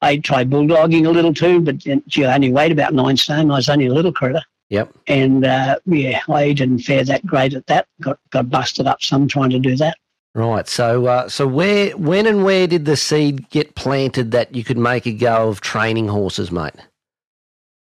I 0.01 0.17
tried 0.17 0.49
bulldogging 0.49 1.05
a 1.05 1.11
little 1.11 1.33
too, 1.33 1.59
but 1.59 1.77
gee, 1.77 2.25
I 2.25 2.33
only 2.33 2.51
weighed 2.51 2.71
about 2.71 2.93
nine 2.93 3.17
stone. 3.17 3.51
I 3.51 3.55
was 3.55 3.69
only 3.69 3.87
a 3.87 3.93
little 3.93 4.13
critter. 4.13 4.41
Yep. 4.69 4.93
And 5.07 5.45
uh, 5.45 5.79
yeah, 5.85 6.21
I 6.29 6.53
didn't 6.53 6.79
fare 6.79 7.03
that 7.05 7.25
great 7.25 7.53
at 7.53 7.65
that. 7.67 7.87
Got 8.01 8.19
got 8.29 8.49
busted 8.49 8.87
up 8.87 9.01
some 9.01 9.27
trying 9.27 9.49
to 9.49 9.59
do 9.59 9.75
that. 9.77 9.97
Right. 10.35 10.67
So 10.67 11.07
uh, 11.07 11.29
so 11.29 11.47
where 11.47 11.91
when 11.97 12.27
and 12.27 12.43
where 12.43 12.67
did 12.67 12.85
the 12.85 12.95
seed 12.95 13.49
get 13.49 13.75
planted 13.75 14.31
that 14.31 14.53
you 14.53 14.63
could 14.63 14.77
make 14.77 15.05
a 15.07 15.11
go 15.11 15.49
of 15.49 15.61
training 15.61 16.07
horses, 16.07 16.51
mate? 16.51 16.73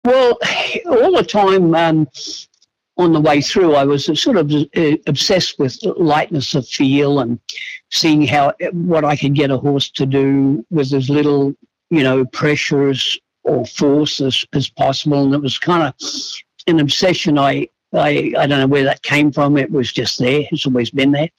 Well, 0.04 0.38
all 0.86 1.16
the 1.16 1.26
time 1.28 1.74
um, 1.74 2.06
on 2.96 3.12
the 3.12 3.20
way 3.20 3.40
through, 3.40 3.74
I 3.74 3.84
was 3.84 4.04
sort 4.20 4.36
of 4.36 4.52
uh, 4.52 4.96
obsessed 5.08 5.58
with 5.58 5.76
lightness 5.96 6.54
of 6.54 6.68
feel 6.68 7.18
and 7.18 7.40
seeing 7.90 8.24
how 8.24 8.54
what 8.72 9.04
I 9.04 9.16
could 9.16 9.34
get 9.34 9.50
a 9.50 9.58
horse 9.58 9.90
to 9.90 10.06
do 10.06 10.64
with 10.70 10.92
as 10.92 11.10
little, 11.10 11.54
you 11.90 12.04
know, 12.04 12.24
pressures 12.26 13.18
or 13.42 13.66
force 13.66 14.20
as, 14.20 14.44
as 14.52 14.68
possible. 14.68 15.24
And 15.24 15.34
it 15.34 15.42
was 15.42 15.58
kind 15.58 15.82
of 15.82 15.94
an 16.66 16.80
obsession. 16.80 17.38
I, 17.38 17.68
I, 17.92 18.32
I 18.36 18.46
don't 18.46 18.60
know 18.60 18.66
where 18.66 18.84
that 18.84 19.02
came 19.02 19.32
from. 19.32 19.56
It 19.56 19.70
was 19.70 19.92
just 19.92 20.18
there. 20.18 20.46
It's 20.50 20.66
always 20.66 20.90
been 20.90 21.12
there. 21.12 21.30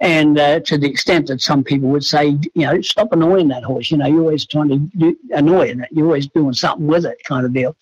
And 0.00 0.38
uh, 0.38 0.60
to 0.60 0.76
the 0.76 0.88
extent 0.88 1.28
that 1.28 1.40
some 1.40 1.64
people 1.64 1.88
would 1.90 2.04
say, 2.04 2.36
you 2.54 2.66
know, 2.66 2.80
stop 2.80 3.12
annoying 3.12 3.48
that 3.48 3.64
horse. 3.64 3.90
You 3.90 3.98
know, 3.98 4.06
you're 4.06 4.20
always 4.20 4.46
trying 4.46 4.68
to 4.68 4.78
do, 4.98 5.16
annoy 5.30 5.68
it. 5.68 5.78
You're 5.92 6.06
always 6.06 6.26
doing 6.28 6.52
something 6.52 6.86
with 6.86 7.06
it, 7.06 7.18
kind 7.24 7.46
of 7.46 7.52
deal. 7.52 7.76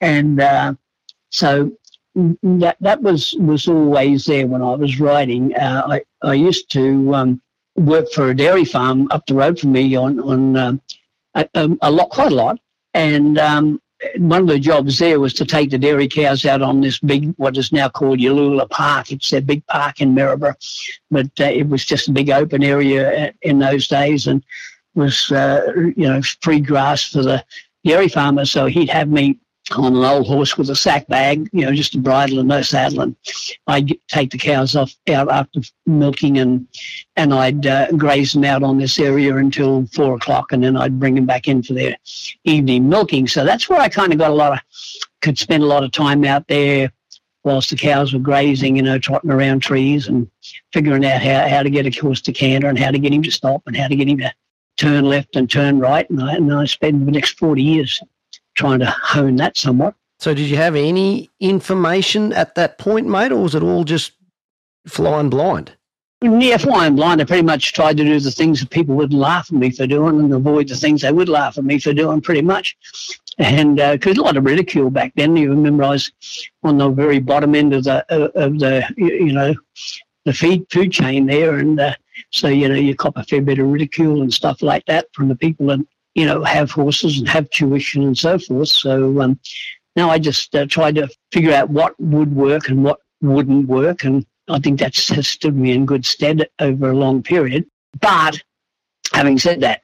And 0.00 0.40
uh, 0.40 0.74
so 1.30 1.72
that 2.42 2.76
that 2.80 3.02
was 3.02 3.34
was 3.38 3.68
always 3.68 4.24
there 4.24 4.46
when 4.46 4.62
I 4.62 4.74
was 4.74 5.00
riding. 5.00 5.54
Uh, 5.54 5.82
I 5.86 6.02
I 6.22 6.34
used 6.34 6.70
to 6.70 7.14
um, 7.14 7.42
work 7.76 8.10
for 8.12 8.30
a 8.30 8.36
dairy 8.36 8.64
farm 8.64 9.08
up 9.10 9.26
the 9.26 9.34
road 9.34 9.58
from 9.58 9.72
me 9.72 9.94
on 9.96 10.20
on 10.20 10.56
um, 10.56 10.80
a, 11.34 11.48
a, 11.54 11.76
a 11.82 11.90
lot, 11.90 12.10
quite 12.10 12.32
a 12.32 12.34
lot. 12.34 12.58
And 12.94 13.38
um, 13.38 13.80
one 14.18 14.42
of 14.42 14.48
the 14.48 14.58
jobs 14.58 14.98
there 14.98 15.20
was 15.20 15.32
to 15.34 15.44
take 15.44 15.70
the 15.70 15.78
dairy 15.78 16.08
cows 16.08 16.44
out 16.44 16.62
on 16.62 16.80
this 16.80 16.98
big, 16.98 17.34
what 17.36 17.56
is 17.56 17.72
now 17.72 17.88
called 17.88 18.18
Yalula 18.18 18.68
Park. 18.68 19.10
It's 19.10 19.32
a 19.32 19.40
big 19.40 19.66
park 19.66 20.00
in 20.00 20.14
Maryborough, 20.14 20.56
but 21.10 21.30
uh, 21.40 21.44
it 21.44 21.68
was 21.68 21.84
just 21.84 22.08
a 22.08 22.12
big 22.12 22.30
open 22.30 22.62
area 22.62 23.28
uh, 23.28 23.32
in 23.42 23.58
those 23.58 23.88
days 23.88 24.26
and 24.26 24.44
was, 24.94 25.30
uh, 25.32 25.72
you 25.96 26.08
know, 26.08 26.20
free 26.42 26.60
grass 26.60 27.04
for 27.04 27.22
the 27.22 27.44
dairy 27.84 28.08
farmers. 28.08 28.50
So 28.50 28.66
he'd 28.66 28.90
have 28.90 29.08
me 29.08 29.38
on 29.72 29.96
an 29.96 30.04
old 30.04 30.26
horse 30.26 30.56
with 30.56 30.70
a 30.70 30.76
sack 30.76 31.06
bag, 31.08 31.48
you 31.52 31.64
know, 31.64 31.72
just 31.72 31.94
a 31.94 31.98
bridle 31.98 32.38
and 32.38 32.48
no 32.48 32.62
saddle. 32.62 33.00
And 33.00 33.16
I'd 33.66 33.98
take 34.08 34.30
the 34.30 34.38
cows 34.38 34.76
off 34.76 34.94
out 35.08 35.30
after 35.30 35.60
milking 35.86 36.38
and 36.38 36.68
and 37.16 37.34
I'd 37.34 37.66
uh, 37.66 37.90
graze 37.92 38.32
them 38.32 38.44
out 38.44 38.62
on 38.62 38.78
this 38.78 38.98
area 38.98 39.36
until 39.36 39.86
four 39.86 40.14
o'clock, 40.14 40.52
and 40.52 40.62
then 40.62 40.76
I'd 40.76 41.00
bring 41.00 41.14
them 41.14 41.26
back 41.26 41.48
in 41.48 41.62
for 41.62 41.72
their 41.72 41.96
evening 42.44 42.88
milking. 42.88 43.26
So 43.26 43.44
that's 43.44 43.68
where 43.68 43.80
I 43.80 43.88
kind 43.88 44.12
of 44.12 44.18
got 44.18 44.30
a 44.30 44.34
lot 44.34 44.52
of 44.52 44.60
could 45.22 45.38
spend 45.38 45.62
a 45.62 45.66
lot 45.66 45.82
of 45.82 45.92
time 45.92 46.24
out 46.24 46.46
there 46.46 46.92
whilst 47.42 47.70
the 47.70 47.76
cows 47.76 48.12
were 48.12 48.18
grazing, 48.18 48.76
you 48.76 48.82
know, 48.82 48.98
trotting 48.98 49.30
around 49.30 49.60
trees 49.60 50.08
and 50.08 50.28
figuring 50.72 51.04
out 51.06 51.22
how, 51.22 51.48
how 51.48 51.62
to 51.62 51.70
get 51.70 51.86
a 51.86 52.00
horse 52.00 52.20
to 52.20 52.32
canter 52.32 52.68
and 52.68 52.78
how 52.78 52.90
to 52.90 52.98
get 52.98 53.12
him 53.12 53.22
to 53.22 53.30
stop 53.30 53.62
and 53.66 53.76
how 53.76 53.86
to 53.86 53.96
get 53.96 54.08
him 54.08 54.18
to 54.18 54.32
turn 54.76 55.04
left 55.04 55.36
and 55.36 55.50
turn 55.50 55.78
right. 55.78 56.08
And 56.10 56.22
I, 56.22 56.34
and 56.34 56.52
I 56.52 56.64
spent 56.66 57.06
the 57.06 57.12
next 57.12 57.38
40 57.38 57.62
years 57.62 58.00
trying 58.56 58.80
to 58.80 58.86
hone 58.86 59.36
that 59.36 59.56
somewhat. 59.56 59.94
So, 60.18 60.34
did 60.34 60.48
you 60.48 60.56
have 60.56 60.74
any 60.74 61.30
information 61.40 62.32
at 62.32 62.54
that 62.54 62.78
point, 62.78 63.06
mate, 63.06 63.32
or 63.32 63.42
was 63.42 63.54
it 63.54 63.62
all 63.62 63.84
just 63.84 64.12
flying 64.86 65.30
blind? 65.30 65.76
Yeah, 66.22 66.56
flying 66.56 66.96
blind. 66.96 67.20
I 67.20 67.24
pretty 67.24 67.42
much 67.42 67.74
tried 67.74 67.98
to 67.98 68.04
do 68.04 68.18
the 68.18 68.30
things 68.30 68.60
that 68.60 68.70
people 68.70 68.94
would 68.96 69.12
laugh 69.12 69.48
at 69.52 69.58
me 69.58 69.70
for 69.70 69.86
doing 69.86 70.18
and 70.18 70.32
avoid 70.32 70.68
the 70.68 70.76
things 70.76 71.02
they 71.02 71.12
would 71.12 71.28
laugh 71.28 71.58
at 71.58 71.64
me 71.64 71.78
for 71.78 71.92
doing, 71.92 72.22
pretty 72.22 72.40
much. 72.40 72.76
And 73.38 73.76
because 73.76 74.16
uh, 74.16 74.22
a 74.22 74.24
lot 74.24 74.38
of 74.38 74.44
ridicule 74.44 74.88
back 74.88 75.12
then. 75.14 75.36
You 75.36 75.50
remember 75.50 75.84
I 75.84 75.90
was 75.90 76.10
on 76.62 76.78
the 76.78 76.88
very 76.88 77.18
bottom 77.18 77.54
end 77.54 77.74
of 77.74 77.84
the 77.84 78.04
uh, 78.10 78.28
of 78.34 78.58
the 78.58 78.88
you 78.96 79.32
know 79.34 79.54
the 80.24 80.32
feed 80.32 80.66
food 80.72 80.90
chain 80.90 81.26
there, 81.26 81.56
and 81.56 81.78
uh, 81.78 81.94
so 82.30 82.48
you 82.48 82.68
know 82.70 82.74
you 82.74 82.96
cop 82.96 83.18
a 83.18 83.24
fair 83.24 83.42
bit 83.42 83.58
of 83.58 83.66
ridicule 83.66 84.22
and 84.22 84.32
stuff 84.32 84.62
like 84.62 84.86
that 84.86 85.08
from 85.12 85.28
the 85.28 85.36
people 85.36 85.66
that 85.66 85.80
you 86.16 86.24
know, 86.24 86.42
have 86.42 86.70
horses 86.70 87.18
and 87.18 87.28
have 87.28 87.48
tuition 87.50 88.02
and 88.02 88.16
so 88.16 88.38
forth. 88.38 88.70
So 88.70 89.20
um, 89.20 89.38
now 89.96 90.08
I 90.08 90.18
just 90.18 90.54
uh, 90.56 90.64
tried 90.64 90.94
to 90.94 91.08
figure 91.30 91.52
out 91.52 91.68
what 91.68 91.94
would 92.00 92.34
work 92.34 92.70
and 92.70 92.82
what 92.82 93.00
wouldn't 93.20 93.68
work. 93.68 94.02
And 94.04 94.24
I 94.48 94.58
think 94.58 94.80
that's 94.80 95.08
has 95.10 95.28
stood 95.28 95.54
me 95.54 95.72
in 95.72 95.84
good 95.84 96.06
stead 96.06 96.48
over 96.58 96.90
a 96.90 96.96
long 96.96 97.22
period. 97.22 97.66
But 98.00 98.42
having 99.12 99.38
said 99.38 99.60
that, 99.60 99.82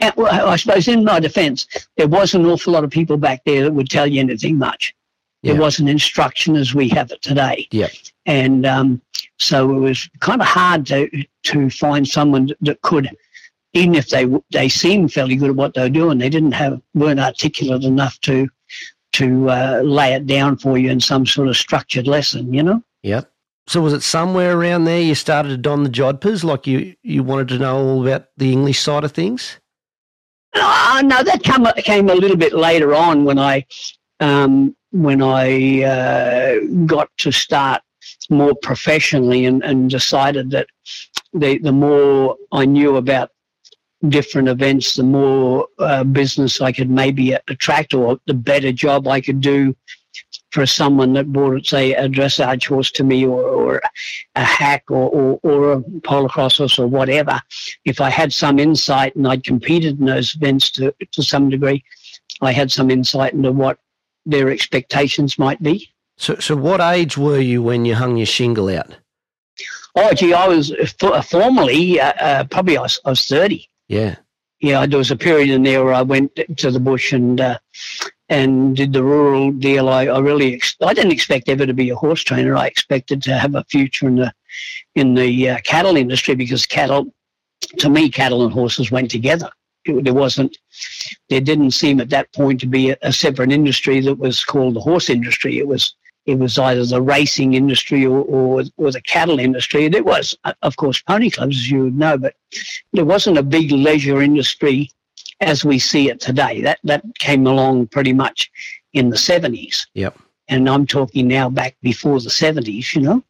and, 0.00 0.12
well, 0.16 0.48
I 0.48 0.56
suppose 0.56 0.88
in 0.88 1.04
my 1.04 1.20
defense, 1.20 1.68
there 1.96 2.08
was 2.08 2.34
an 2.34 2.44
awful 2.44 2.72
lot 2.72 2.84
of 2.84 2.90
people 2.90 3.16
back 3.16 3.44
there 3.44 3.62
that 3.62 3.72
would 3.72 3.88
tell 3.88 4.06
you 4.06 4.18
anything 4.20 4.58
much. 4.58 4.92
Yeah. 5.42 5.52
There 5.52 5.60
wasn't 5.60 5.90
instruction 5.90 6.56
as 6.56 6.74
we 6.74 6.88
have 6.88 7.12
it 7.12 7.22
today. 7.22 7.68
Yeah. 7.70 7.88
And 8.26 8.66
um, 8.66 9.00
so 9.38 9.76
it 9.76 9.78
was 9.78 10.10
kind 10.18 10.40
of 10.40 10.48
hard 10.48 10.86
to, 10.86 11.08
to 11.44 11.70
find 11.70 12.06
someone 12.06 12.50
that 12.62 12.82
could 12.82 13.16
even 13.72 13.94
if 13.94 14.08
they 14.08 14.26
they 14.50 14.68
seemed 14.68 15.12
fairly 15.12 15.36
good 15.36 15.50
at 15.50 15.56
what 15.56 15.74
they 15.74 15.82
were 15.82 15.88
doing, 15.88 16.18
they 16.18 16.30
didn't 16.30 16.52
have 16.52 16.80
weren't 16.94 17.20
articulate 17.20 17.84
enough 17.84 18.18
to 18.20 18.48
to 19.12 19.50
uh, 19.50 19.80
lay 19.84 20.12
it 20.12 20.26
down 20.26 20.56
for 20.56 20.78
you 20.78 20.90
in 20.90 21.00
some 21.00 21.26
sort 21.26 21.48
of 21.48 21.56
structured 21.56 22.06
lesson. 22.06 22.52
You 22.52 22.62
know. 22.62 22.82
Yep. 23.02 23.30
So 23.66 23.82
was 23.82 23.92
it 23.92 24.02
somewhere 24.02 24.58
around 24.58 24.84
there 24.84 25.00
you 25.00 25.14
started 25.14 25.50
to 25.50 25.56
don 25.58 25.82
the 25.82 25.90
jodhpurs, 25.90 26.42
like 26.42 26.66
you 26.66 26.94
you 27.02 27.22
wanted 27.22 27.48
to 27.48 27.58
know 27.58 27.76
all 27.76 28.06
about 28.06 28.28
the 28.36 28.50
English 28.52 28.80
side 28.80 29.04
of 29.04 29.12
things? 29.12 29.58
Uh, 30.54 31.02
no, 31.04 31.22
that 31.22 31.44
come, 31.44 31.66
came 31.76 32.08
a 32.08 32.14
little 32.14 32.36
bit 32.36 32.54
later 32.54 32.94
on 32.94 33.24
when 33.24 33.38
I 33.38 33.66
um, 34.20 34.74
when 34.90 35.22
I 35.22 35.82
uh, 35.82 36.60
got 36.86 37.10
to 37.18 37.30
start 37.30 37.82
more 38.30 38.54
professionally 38.62 39.44
and, 39.44 39.62
and 39.62 39.90
decided 39.90 40.50
that 40.52 40.66
the 41.34 41.58
the 41.58 41.72
more 41.72 42.36
I 42.52 42.64
knew 42.64 42.96
about 42.96 43.30
different 44.08 44.48
events, 44.48 44.94
the 44.94 45.02
more 45.02 45.66
uh, 45.78 46.04
business 46.04 46.60
I 46.60 46.72
could 46.72 46.90
maybe 46.90 47.32
attract, 47.32 47.94
or 47.94 48.18
the 48.26 48.34
better 48.34 48.72
job 48.72 49.08
I 49.08 49.20
could 49.20 49.40
do 49.40 49.74
for 50.50 50.66
someone 50.66 51.12
that 51.12 51.32
bought, 51.32 51.66
say, 51.66 51.94
a 51.94 52.08
dressage 52.08 52.66
horse 52.66 52.90
to 52.92 53.04
me, 53.04 53.26
or, 53.26 53.40
or 53.40 53.82
a 54.36 54.44
hack, 54.44 54.84
or, 54.88 55.10
or, 55.10 55.40
or 55.42 55.72
a 55.72 55.80
polo 56.02 56.28
cross 56.28 56.58
horse, 56.58 56.78
or 56.78 56.86
whatever. 56.86 57.40
If 57.84 58.00
I 58.00 58.10
had 58.10 58.32
some 58.32 58.58
insight 58.58 59.16
and 59.16 59.26
I'd 59.26 59.44
competed 59.44 59.98
in 59.98 60.06
those 60.06 60.34
events 60.34 60.70
to, 60.72 60.94
to 61.12 61.22
some 61.22 61.50
degree, 61.50 61.84
I 62.40 62.52
had 62.52 62.70
some 62.70 62.90
insight 62.90 63.34
into 63.34 63.52
what 63.52 63.78
their 64.24 64.50
expectations 64.50 65.38
might 65.38 65.62
be. 65.62 65.90
So, 66.16 66.36
so 66.36 66.56
what 66.56 66.80
age 66.80 67.16
were 67.16 67.40
you 67.40 67.62
when 67.62 67.84
you 67.84 67.94
hung 67.94 68.16
your 68.16 68.26
shingle 68.26 68.68
out? 68.68 68.96
Oh, 69.94 70.12
gee, 70.14 70.34
I 70.34 70.46
was 70.46 70.72
uh, 70.72 71.22
formally 71.22 72.00
uh, 72.00 72.12
uh, 72.12 72.44
probably 72.44 72.76
I 72.76 72.82
was, 72.82 73.00
I 73.04 73.10
was 73.10 73.26
30. 73.26 73.68
Yeah. 73.88 74.16
Yeah, 74.60 74.86
there 74.86 74.98
was 74.98 75.10
a 75.10 75.16
period 75.16 75.50
in 75.50 75.62
there 75.62 75.84
where 75.84 75.94
I 75.94 76.02
went 76.02 76.38
to 76.56 76.70
the 76.70 76.80
bush 76.80 77.12
and 77.12 77.40
uh, 77.40 77.58
and 78.28 78.76
did 78.76 78.92
the 78.92 79.04
rural 79.04 79.52
deal. 79.52 79.88
I, 79.88 80.06
I 80.06 80.18
really 80.18 80.54
ex- 80.54 80.76
I 80.82 80.92
didn't 80.92 81.12
expect 81.12 81.48
ever 81.48 81.64
to 81.64 81.72
be 81.72 81.90
a 81.90 81.96
horse 81.96 82.22
trainer. 82.22 82.56
I 82.56 82.66
expected 82.66 83.22
to 83.22 83.38
have 83.38 83.54
a 83.54 83.64
future 83.64 84.08
in 84.08 84.16
the 84.16 84.32
in 84.96 85.14
the 85.14 85.50
uh, 85.50 85.58
cattle 85.64 85.96
industry 85.96 86.34
because 86.34 86.66
cattle, 86.66 87.14
to 87.78 87.88
me, 87.88 88.10
cattle 88.10 88.44
and 88.44 88.52
horses 88.52 88.90
went 88.90 89.10
together. 89.10 89.48
There 89.86 90.12
wasn't, 90.12 90.58
there 91.30 91.40
didn't 91.40 91.70
seem 91.70 92.00
at 92.00 92.10
that 92.10 92.30
point 92.34 92.60
to 92.60 92.66
be 92.66 92.90
a, 92.90 92.96
a 93.02 93.12
separate 93.12 93.52
industry 93.52 94.00
that 94.00 94.18
was 94.18 94.44
called 94.44 94.74
the 94.74 94.80
horse 94.80 95.08
industry. 95.08 95.58
It 95.58 95.68
was 95.68 95.94
it 96.28 96.38
was 96.38 96.58
either 96.58 96.84
the 96.84 97.00
racing 97.00 97.54
industry 97.54 98.04
or, 98.04 98.18
or, 98.18 98.62
or 98.76 98.92
the 98.92 99.00
cattle 99.00 99.40
industry. 99.40 99.86
And 99.86 99.94
it 99.94 100.04
was, 100.04 100.36
uh, 100.44 100.52
of 100.60 100.76
course, 100.76 101.00
pony 101.00 101.30
clubs, 101.30 101.56
as 101.56 101.70
you 101.70 101.84
would 101.84 101.96
know, 101.96 102.18
but 102.18 102.34
there 102.92 103.06
wasn't 103.06 103.38
a 103.38 103.42
big 103.42 103.72
leisure 103.72 104.20
industry 104.20 104.90
as 105.40 105.64
we 105.64 105.78
see 105.78 106.10
it 106.10 106.20
today. 106.20 106.60
That 106.60 106.80
that 106.84 107.02
came 107.18 107.46
along 107.46 107.86
pretty 107.86 108.12
much 108.12 108.50
in 108.92 109.08
the 109.08 109.16
70s. 109.16 109.86
Yep. 109.94 110.18
And 110.48 110.68
I'm 110.68 110.86
talking 110.86 111.28
now 111.28 111.48
back 111.48 111.76
before 111.80 112.20
the 112.20 112.28
70s, 112.28 112.94
you 112.94 113.00
know. 113.00 113.24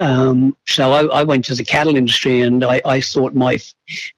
Um, 0.00 0.56
so 0.66 0.92
I, 0.92 1.20
I, 1.20 1.24
went 1.24 1.44
to 1.44 1.54
the 1.54 1.64
cattle 1.64 1.94
industry 1.94 2.40
and 2.40 2.64
I, 2.64 2.80
I, 2.86 3.02
thought 3.02 3.34
my 3.34 3.58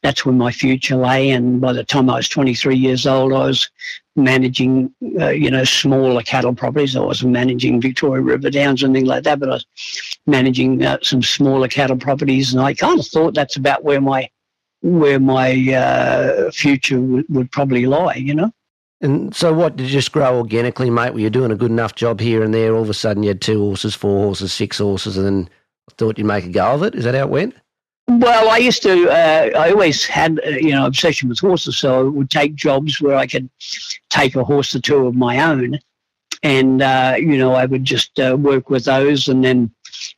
that's 0.04 0.24
where 0.24 0.32
my 0.32 0.52
future 0.52 0.94
lay. 0.94 1.30
And 1.30 1.60
by 1.60 1.72
the 1.72 1.82
time 1.82 2.08
I 2.08 2.16
was 2.16 2.28
23 2.28 2.76
years 2.76 3.04
old, 3.04 3.32
I 3.32 3.46
was 3.46 3.68
managing, 4.14 4.94
uh, 5.20 5.30
you 5.30 5.50
know, 5.50 5.64
smaller 5.64 6.22
cattle 6.22 6.54
properties. 6.54 6.94
I 6.94 7.00
wasn't 7.00 7.32
managing 7.32 7.80
Victoria 7.80 8.22
River 8.22 8.48
Downs 8.48 8.84
or 8.84 8.86
anything 8.86 9.06
like 9.06 9.24
that, 9.24 9.40
but 9.40 9.48
I 9.48 9.54
was 9.54 9.66
managing 10.26 10.84
uh, 10.84 10.98
some 11.02 11.20
smaller 11.20 11.66
cattle 11.66 11.96
properties. 11.96 12.52
And 12.52 12.62
I 12.62 12.74
kind 12.74 13.00
of 13.00 13.06
thought 13.06 13.34
that's 13.34 13.56
about 13.56 13.82
where 13.82 14.00
my 14.00 14.30
where 14.82 15.18
my 15.18 15.52
uh, 15.74 16.50
future 16.52 16.98
w- 16.98 17.24
would 17.28 17.50
probably 17.50 17.86
lie, 17.86 18.16
you 18.16 18.34
know. 18.34 18.52
And 19.00 19.34
so, 19.34 19.52
what 19.52 19.76
did 19.76 19.84
you 19.88 19.92
just 19.92 20.12
grow 20.12 20.38
organically, 20.38 20.90
mate? 20.90 21.12
Were 21.12 21.20
you 21.20 21.30
doing 21.30 21.50
a 21.50 21.56
good 21.56 21.72
enough 21.72 21.96
job 21.96 22.20
here 22.20 22.42
and 22.44 22.54
there? 22.54 22.74
All 22.76 22.82
of 22.82 22.90
a 22.90 22.94
sudden, 22.94 23.24
you 23.24 23.30
had 23.30 23.40
two 23.40 23.58
horses, 23.58 23.96
four 23.96 24.26
horses, 24.26 24.52
six 24.52 24.78
horses, 24.78 25.16
and 25.16 25.26
then 25.26 25.50
thought 25.96 26.18
you'd 26.18 26.26
make 26.26 26.44
a 26.44 26.50
go 26.50 26.74
of 26.74 26.82
it. 26.82 26.94
Is 26.94 27.04
that 27.04 27.14
how 27.14 27.22
it 27.22 27.28
went? 27.28 27.54
Well, 28.08 28.50
I 28.50 28.58
used 28.58 28.82
to. 28.82 29.08
Uh, 29.08 29.50
I 29.56 29.70
always 29.70 30.04
had, 30.04 30.40
uh, 30.44 30.50
you 30.50 30.72
know, 30.72 30.86
obsession 30.86 31.28
with 31.28 31.38
horses, 31.38 31.78
so 31.78 32.00
I 32.00 32.02
would 32.02 32.30
take 32.30 32.54
jobs 32.54 33.00
where 33.00 33.16
I 33.16 33.26
could 33.26 33.48
take 34.10 34.34
a 34.34 34.44
horse 34.44 34.74
or 34.74 34.80
two 34.80 35.06
of 35.06 35.14
my 35.14 35.40
own, 35.40 35.78
and 36.42 36.82
uh, 36.82 37.14
you 37.18 37.38
know, 37.38 37.54
I 37.54 37.64
would 37.64 37.84
just 37.84 38.18
uh, 38.18 38.36
work 38.38 38.70
with 38.70 38.84
those, 38.86 39.28
and 39.28 39.44
then 39.44 39.70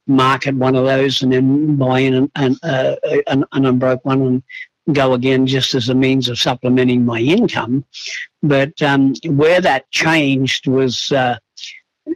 market 0.06 0.54
one 0.54 0.74
of 0.74 0.86
those, 0.86 1.22
and 1.22 1.32
then 1.32 1.76
buy 1.76 2.00
an, 2.00 2.30
an, 2.36 2.56
uh, 2.62 2.96
an, 3.26 3.44
an 3.52 3.66
unbroke 3.66 4.04
one 4.04 4.22
and 4.22 4.42
go 4.94 5.12
again, 5.12 5.46
just 5.46 5.74
as 5.74 5.88
a 5.88 5.94
means 5.94 6.28
of 6.28 6.38
supplementing 6.38 7.04
my 7.04 7.20
income. 7.20 7.84
But 8.42 8.80
um, 8.82 9.14
where 9.26 9.60
that 9.60 9.90
changed 9.90 10.66
was 10.66 11.12
uh, 11.12 11.38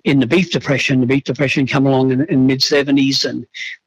in 0.04 0.21
the 0.21 0.26
beef 0.26 0.50
depression. 0.50 1.00
The 1.00 1.07
beef 1.07 1.25
depression 1.25 1.66
come 1.66 1.87
along 1.87 2.12
in, 2.12 2.25
in 2.26 2.47
mid 2.47 2.62
seventies, 2.62 3.25
and 3.25 3.47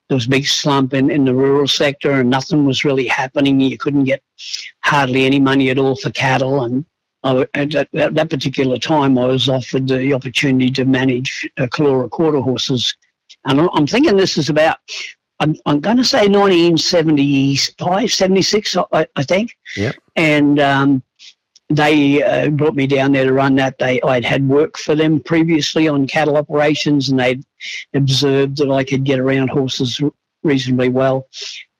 there 0.10 0.15
was 0.15 0.25
a 0.25 0.29
big 0.29 0.48
slump 0.48 0.93
in, 0.93 1.10
in 1.10 1.25
the 1.25 1.34
rural 1.34 1.67
sector, 1.67 2.12
and 2.12 2.29
nothing 2.29 2.65
was 2.65 2.84
really 2.84 3.08
happening. 3.08 3.60
You 3.60 3.77
couldn't 3.77 4.05
get 4.05 4.24
hardly 4.84 5.25
any 5.25 5.39
money 5.39 5.70
at 5.70 5.77
all 5.77 5.96
for 5.96 6.10
cattle, 6.12 6.63
and 6.63 6.86
I, 7.24 7.48
at, 7.53 7.75
at 7.75 7.91
that 7.91 8.29
particular 8.29 8.77
time, 8.77 9.17
I 9.17 9.25
was 9.25 9.48
offered 9.48 9.88
the 9.88 10.13
opportunity 10.13 10.72
to 10.72 10.86
manage 10.86 11.50
uh, 11.58 11.67
Calora 11.67 12.10
quarter 12.10 12.39
horses, 12.39 12.96
and 13.46 13.70
I'm 13.74 13.88
thinking 13.88 14.17
this 14.17 14.38
is 14.38 14.50
about. 14.50 14.77
I'm, 15.39 15.55
I'm 15.65 15.79
going 15.79 15.98
to 15.98 16.03
say 16.03 16.27
1975, 16.27 18.13
76, 18.13 18.77
I, 18.93 19.08
I 19.15 19.24
think. 19.24 19.58
Yeah. 19.75 19.91
And 20.15 20.60
um, 20.60 21.01
they 21.78 22.24
uh, 22.24 22.50
brought 22.50 22.75
me 22.75 22.88
down 22.88 23.12
there 23.12 23.25
to 23.25 23.34
run 23.34 23.56
that. 23.56 23.78
They 23.80 24.01
I'd 24.01 24.25
had 24.25 24.48
work 24.48 24.78
for 24.78 24.96
them 24.96 25.20
previously 25.20 25.88
on 25.88 26.08
cattle 26.08 26.38
operations, 26.38 27.10
and 27.10 27.20
they'd 27.20 27.44
observed 27.94 28.58
that 28.58 28.72
I 28.72 28.84
could 28.84 29.04
get 29.04 29.20
around 29.20 29.50
horses 29.50 30.01
reasonably 30.44 30.90
well, 30.90 31.28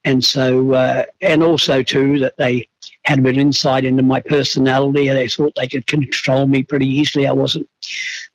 and 0.04 0.24
so 0.24 0.72
uh, 0.72 1.04
and 1.20 1.42
also 1.42 1.82
too 1.82 2.18
that 2.20 2.36
they 2.36 2.68
had 3.04 3.18
a 3.18 3.22
bit 3.22 3.34
of 3.34 3.38
insight 3.38 3.84
into 3.84 4.02
my 4.02 4.20
personality. 4.20 5.08
And 5.08 5.18
they 5.18 5.28
thought 5.28 5.54
they 5.56 5.68
could 5.68 5.86
control 5.86 6.46
me 6.46 6.62
pretty 6.62 6.86
easily. 6.88 7.26
I 7.26 7.32
wasn't 7.32 7.68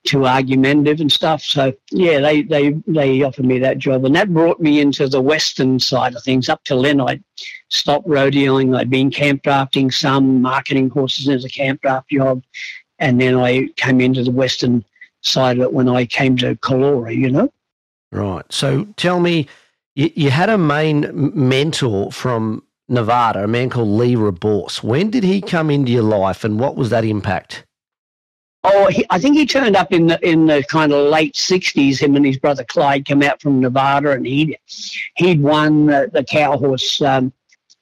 too 0.06 0.26
argumentative 0.26 1.02
and 1.02 1.12
stuff. 1.12 1.42
So 1.44 1.74
yeah, 1.92 2.20
they 2.20 2.42
they 2.44 2.72
they 2.88 3.24
offered 3.24 3.46
me 3.46 3.60
that 3.60 3.78
job, 3.78 4.06
and 4.06 4.16
that 4.16 4.34
brought 4.34 4.60
me 4.60 4.80
into 4.80 5.08
the 5.08 5.22
western 5.22 5.80
side 5.80 6.16
of 6.16 6.24
things. 6.24 6.50
Up 6.50 6.64
till 6.64 6.82
then, 6.82 7.02
I'd 7.02 7.24
stopped 7.70 8.08
rodeoing. 8.08 8.76
I'd 8.76 8.90
been 8.90 9.12
camp 9.12 9.44
drafting 9.44 9.92
some, 9.92 10.42
marketing 10.42 10.90
horses 10.90 11.28
as 11.28 11.46
a 11.46 11.50
camp 11.50 11.82
draft 11.82 12.10
job, 12.10 12.44
and 13.00 13.20
then 13.20 13.36
I 13.36 13.68
came 13.76 14.02
into 14.02 14.24
the 14.24 14.32
western 14.32 14.84
side 15.22 15.58
of 15.58 15.64
it 15.64 15.74
when 15.74 15.90
I 15.90 16.06
came 16.06 16.38
to 16.38 16.56
Calora. 16.56 17.16
You 17.16 17.32
know. 17.32 17.54
Right. 18.12 18.46
So 18.50 18.86
tell 18.96 19.20
me, 19.20 19.48
you, 19.96 20.10
you 20.16 20.30
had 20.32 20.50
a 20.50 20.58
main 20.58 21.10
mentor 21.36 22.12
from 22.12 22.64
Nevada, 22.88 23.44
a 23.44 23.48
man 23.48 23.70
called 23.70 23.90
Lee 23.90 24.16
Reborse. 24.16 24.82
When 24.82 25.10
did 25.10 25.26
he 25.26 25.42
come 25.42 25.70
into 25.70 25.92
your 25.92 26.04
life, 26.04 26.46
and 26.46 26.60
what 26.60 26.78
was 26.78 26.90
that 26.92 27.04
impact? 27.04 27.66
Oh, 28.70 28.88
he, 28.88 29.06
I 29.10 29.18
think 29.18 29.38
he 29.38 29.46
turned 29.46 29.78
up 29.78 29.94
in 29.94 30.08
the 30.08 30.20
in 30.28 30.46
the 30.46 30.62
kind 30.62 30.92
of 30.92 31.10
late 31.10 31.36
'60s. 31.36 32.00
Him 32.00 32.18
and 32.18 32.26
his 32.26 32.38
brother 32.38 32.66
Clyde 32.66 33.06
came 33.06 33.24
out 33.24 33.42
from 33.42 33.62
Nevada, 33.62 34.12
and 34.12 34.26
he 34.26 34.58
he'd 35.16 35.42
won 35.42 35.86
the, 35.86 36.10
the 36.12 36.24
cow 36.26 36.58
horse 36.58 37.02
um, 37.02 37.32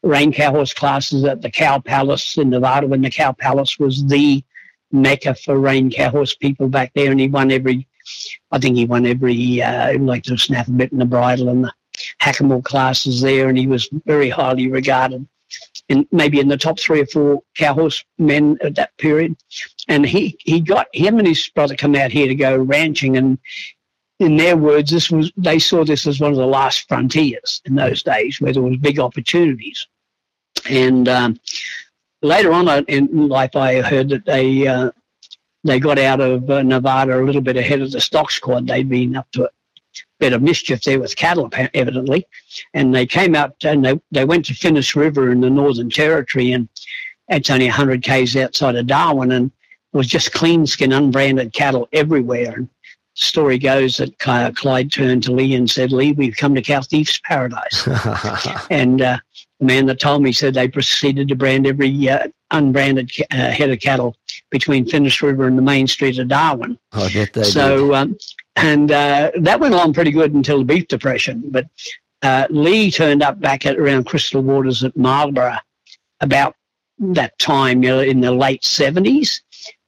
rein 0.03 0.31
cow 0.31 0.51
horse 0.51 0.75
classes 0.75 1.23
at 1.23 1.41
the 1.41 1.49
Cow 1.49 1.79
Palace 1.79 2.37
in 2.37 2.51
Nevada 2.51 2.85
when 2.85 3.01
the 3.01 3.09
Cow 3.09 3.31
Palace 3.31 3.79
was 3.79 4.05
the 4.05 4.43
mecca 4.91 5.33
for 5.33 5.59
rein 5.59 5.89
cow 5.89 6.11
horse 6.11 6.35
people 6.35 6.69
back 6.69 6.91
there, 6.93 7.09
and 7.09 7.19
he 7.19 7.27
won 7.27 7.51
every. 7.51 7.87
I 8.51 8.59
think 8.59 8.77
he 8.77 8.85
won 8.85 9.07
every 9.07 9.63
uh, 9.63 9.97
like 9.97 10.23
the 10.23 10.37
snaffle 10.37 10.75
bit 10.75 10.91
in 10.91 10.99
the 10.99 11.05
bridle 11.05 11.49
and 11.49 11.63
the 11.63 11.73
hackamore 12.21 12.63
classes 12.63 13.21
there, 13.21 13.49
and 13.49 13.57
he 13.57 13.65
was 13.65 13.89
very 14.05 14.29
highly 14.29 14.69
regarded 14.69 15.27
And 15.89 16.05
maybe 16.11 16.39
in 16.39 16.47
the 16.47 16.57
top 16.57 16.79
three 16.79 17.01
or 17.01 17.07
four 17.07 17.41
cow 17.57 17.73
horse 17.73 18.05
men 18.19 18.57
at 18.61 18.75
that 18.75 18.95
period. 18.97 19.35
And 19.87 20.05
he, 20.05 20.37
he 20.39 20.61
got 20.61 20.87
him 20.93 21.19
and 21.19 21.27
his 21.27 21.47
brother 21.49 21.75
come 21.75 21.95
out 21.95 22.11
here 22.11 22.27
to 22.27 22.35
go 22.35 22.57
ranching 22.57 23.17
and 23.17 23.37
in 24.19 24.37
their 24.37 24.55
words, 24.55 24.91
this 24.91 25.11
was 25.11 25.31
they 25.35 25.59
saw 25.59 25.83
this 25.83 26.07
as 26.07 26.19
one 26.19 26.31
of 26.31 26.37
the 26.37 26.45
last 26.45 26.87
frontiers 26.87 27.61
in 27.65 27.75
those 27.75 28.01
days 28.01 28.39
where 28.39 28.53
there 28.53 28.61
was 28.61 28.77
big 28.77 28.99
opportunities. 28.99 29.87
And 30.69 31.07
um, 31.09 31.39
later 32.21 32.53
on 32.53 32.67
in 32.85 33.27
life, 33.27 33.55
I 33.55 33.81
heard 33.81 34.09
that 34.09 34.25
they 34.25 34.67
uh, 34.67 34.91
they 35.63 35.79
got 35.79 35.99
out 35.99 36.21
of 36.21 36.49
uh, 36.49 36.61
Nevada 36.61 37.19
a 37.19 37.25
little 37.25 37.41
bit 37.41 37.57
ahead 37.57 37.81
of 37.81 37.91
the 37.91 37.99
stock 37.99 38.31
squad. 38.31 38.67
They'd 38.67 38.87
been 38.87 39.15
up 39.15 39.29
to 39.31 39.45
a 39.45 39.49
bit 40.19 40.33
of 40.33 40.41
mischief 40.41 40.83
there 40.83 40.99
with 40.99 41.15
cattle, 41.15 41.49
evidently. 41.73 42.25
And 42.73 42.93
they 42.93 43.05
came 43.05 43.35
out 43.35 43.55
and 43.63 43.83
they, 43.83 43.99
they 44.11 44.25
went 44.25 44.45
to 44.45 44.53
Finniss 44.53 44.95
River 44.95 45.31
in 45.31 45.41
the 45.41 45.49
Northern 45.49 45.89
Territory, 45.89 46.51
and 46.51 46.69
it's 47.27 47.49
only 47.49 47.65
100 47.65 48.03
k's 48.03 48.37
outside 48.37 48.75
of 48.75 48.87
Darwin, 48.87 49.31
and 49.31 49.51
was 49.95 50.07
just 50.07 50.33
clean 50.33 50.67
skin, 50.67 50.91
unbranded 50.91 51.53
cattle 51.53 51.87
everywhere. 51.93 52.53
And 52.57 52.69
story 53.13 53.57
goes 53.57 53.97
that 53.97 54.17
Clyde 54.19 54.91
turned 54.91 55.23
to 55.23 55.31
Lee 55.31 55.55
and 55.55 55.69
said, 55.69 55.91
Lee, 55.91 56.11
we've 56.11 56.35
come 56.35 56.53
to 56.55 56.61
Cow 56.61 56.81
Thief's 56.81 57.19
Paradise. 57.23 57.87
and 58.69 59.01
uh, 59.01 59.17
the 59.59 59.65
man 59.65 59.85
that 59.85 59.99
told 59.99 60.21
me 60.21 60.31
said 60.33 60.53
they 60.53 60.67
proceeded 60.67 61.29
to 61.29 61.35
brand 61.35 61.65
every 61.65 62.09
uh, 62.09 62.27
unbranded 62.51 63.09
uh, 63.31 63.51
head 63.51 63.69
of 63.69 63.79
cattle 63.79 64.15
between 64.51 64.85
Finniss 64.85 65.21
River 65.21 65.47
and 65.47 65.57
the 65.57 65.61
main 65.61 65.87
street 65.87 66.19
of 66.19 66.27
Darwin. 66.27 66.77
I 66.91 67.11
bet 67.11 67.33
they 67.33 67.43
so, 67.43 67.95
um, 67.95 68.17
and 68.57 68.91
uh, 68.91 69.31
that 69.39 69.59
went 69.59 69.73
along 69.73 69.93
pretty 69.93 70.11
good 70.11 70.33
until 70.33 70.59
the 70.59 70.65
beef 70.65 70.87
depression. 70.87 71.43
But 71.47 71.67
uh, 72.21 72.47
Lee 72.49 72.91
turned 72.91 73.23
up 73.23 73.39
back 73.39 73.65
at 73.65 73.77
around 73.77 74.05
Crystal 74.05 74.41
Waters 74.41 74.83
at 74.83 74.95
Marlborough 74.97 75.57
about 76.19 76.55
that 76.99 77.37
time, 77.39 77.83
you 77.83 77.89
know, 77.89 77.99
in 77.99 78.21
the 78.21 78.31
late 78.31 78.63
seventies, 78.63 79.41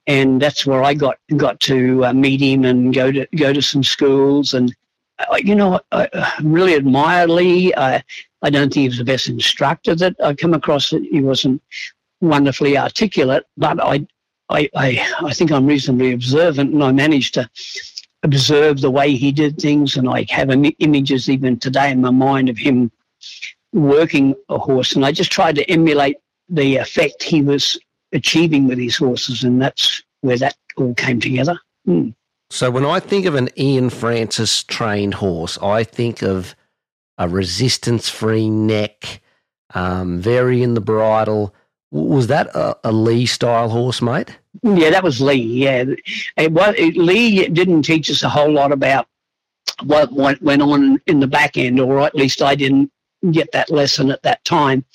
and 0.07 0.41
that's 0.41 0.65
where 0.65 0.83
I 0.83 0.93
got 0.93 1.17
got 1.35 1.59
to 1.61 2.05
uh, 2.05 2.13
meet 2.13 2.41
him 2.41 2.65
and 2.65 2.93
go 2.93 3.11
to 3.11 3.27
go 3.35 3.53
to 3.53 3.61
some 3.61 3.83
schools. 3.83 4.53
And 4.53 4.73
uh, 5.19 5.37
you 5.37 5.53
know, 5.53 5.79
I, 5.91 6.33
really 6.41 6.75
admire 6.75 7.27
Lee. 7.27 7.73
I 7.75 8.03
I 8.41 8.49
don't 8.49 8.73
think 8.73 8.83
he 8.83 8.87
was 8.87 8.97
the 8.97 9.03
best 9.03 9.27
instructor 9.27 9.95
that 9.95 10.15
I 10.23 10.33
come 10.33 10.53
across. 10.53 10.89
He 10.89 11.21
wasn't 11.21 11.61
wonderfully 12.21 12.77
articulate, 12.77 13.43
but 13.57 13.79
I 13.83 14.07
I, 14.49 14.69
I, 14.75 15.13
I 15.23 15.33
think 15.33 15.51
I'm 15.51 15.67
reasonably 15.67 16.13
observant 16.13 16.73
and 16.73 16.81
I 16.81 16.93
managed 16.93 17.33
to 17.33 17.49
observe 18.23 18.79
the 18.79 18.89
way 18.89 19.13
he 19.13 19.31
did 19.31 19.59
things, 19.59 19.97
and 19.97 20.09
I 20.09 20.25
have 20.29 20.49
images 20.49 21.29
even 21.29 21.59
today 21.59 21.91
in 21.91 22.01
my 22.01 22.11
mind 22.11 22.47
of 22.47 22.57
him 22.57 22.91
working 23.73 24.35
a 24.47 24.57
horse, 24.57 24.95
and 24.95 25.05
I 25.05 25.11
just 25.11 25.31
tried 25.31 25.55
to 25.55 25.69
emulate 25.69 26.17
the 26.49 26.77
effect 26.77 27.21
he 27.21 27.41
was 27.41 27.77
achieving 28.13 28.67
with 28.67 28.79
his 28.79 28.95
horses, 28.95 29.43
and 29.43 29.61
that's 29.61 30.03
where 30.21 30.37
that 30.37 30.55
all 30.77 30.93
came 30.93 31.19
together. 31.19 31.59
Mm. 31.87 32.13
So 32.49 32.71
when 32.71 32.85
I 32.85 32.99
think 32.99 33.25
of 33.25 33.35
an 33.35 33.49
Ian 33.57 33.89
Francis 33.89 34.63
trained 34.63 35.15
horse, 35.15 35.57
I 35.57 35.83
think 35.83 36.21
of 36.21 36.55
a 37.17 37.27
resistance-free 37.27 38.49
neck, 38.49 39.21
um, 39.73 40.21
very 40.21 40.63
in 40.63 40.73
the 40.73 40.81
bridle. 40.81 41.53
Was 41.91 42.27
that 42.27 42.47
a, 42.47 42.77
a 42.83 42.91
Lee 42.91 43.25
style 43.25 43.69
horse, 43.69 44.01
mate? 44.01 44.37
Yeah, 44.61 44.89
that 44.91 45.03
was 45.03 45.19
Lee. 45.19 45.35
Yeah, 45.35 45.85
it 46.37 46.51
was 46.51 46.75
it, 46.77 46.95
Lee 46.95 47.47
didn't 47.47 47.83
teach 47.83 48.09
us 48.09 48.23
a 48.23 48.29
whole 48.29 48.51
lot 48.51 48.71
about 48.71 49.07
what 49.83 50.11
went 50.13 50.61
on 50.61 51.01
in 51.05 51.19
the 51.19 51.27
back 51.27 51.57
end, 51.57 51.79
or 51.79 51.99
at 51.99 52.15
least 52.15 52.41
I 52.41 52.55
didn't 52.55 52.91
get 53.31 53.51
that 53.51 53.69
lesson 53.69 54.11
at 54.11 54.23
that 54.23 54.43
time. 54.45 54.85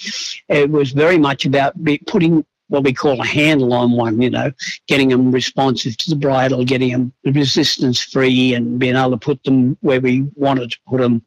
It 0.48 0.70
was 0.70 0.92
very 0.92 1.18
much 1.18 1.44
about 1.44 1.74
putting 2.06 2.44
what 2.72 2.84
we 2.84 2.92
call 2.94 3.20
a 3.20 3.26
handle 3.26 3.74
on 3.74 3.92
one, 3.92 4.22
you 4.22 4.30
know, 4.30 4.50
getting 4.88 5.10
them 5.10 5.30
responsive 5.30 5.94
to 5.98 6.08
the 6.08 6.16
bridle, 6.16 6.64
getting 6.64 6.90
them 6.90 7.12
resistance 7.22 8.00
free, 8.00 8.54
and 8.54 8.78
being 8.78 8.96
able 8.96 9.10
to 9.10 9.18
put 9.18 9.44
them 9.44 9.76
where 9.82 10.00
we 10.00 10.22
wanted 10.36 10.70
to 10.70 10.78
put 10.88 10.98
them. 10.98 11.22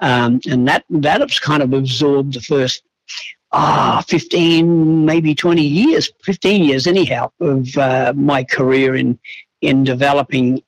Um, 0.00 0.40
and 0.48 0.66
that 0.66 0.84
that 0.90 1.20
has 1.20 1.38
kind 1.38 1.62
of 1.62 1.72
absorbed 1.72 2.34
the 2.34 2.40
first 2.40 2.82
ah, 3.52 4.02
15, 4.08 5.04
maybe 5.04 5.32
20 5.32 5.62
years, 5.62 6.10
15 6.24 6.64
years 6.64 6.88
anyhow, 6.88 7.30
of 7.40 7.76
uh, 7.76 8.12
my 8.16 8.42
career 8.42 8.96
in, 8.96 9.16
in 9.60 9.84
developing 9.84 10.60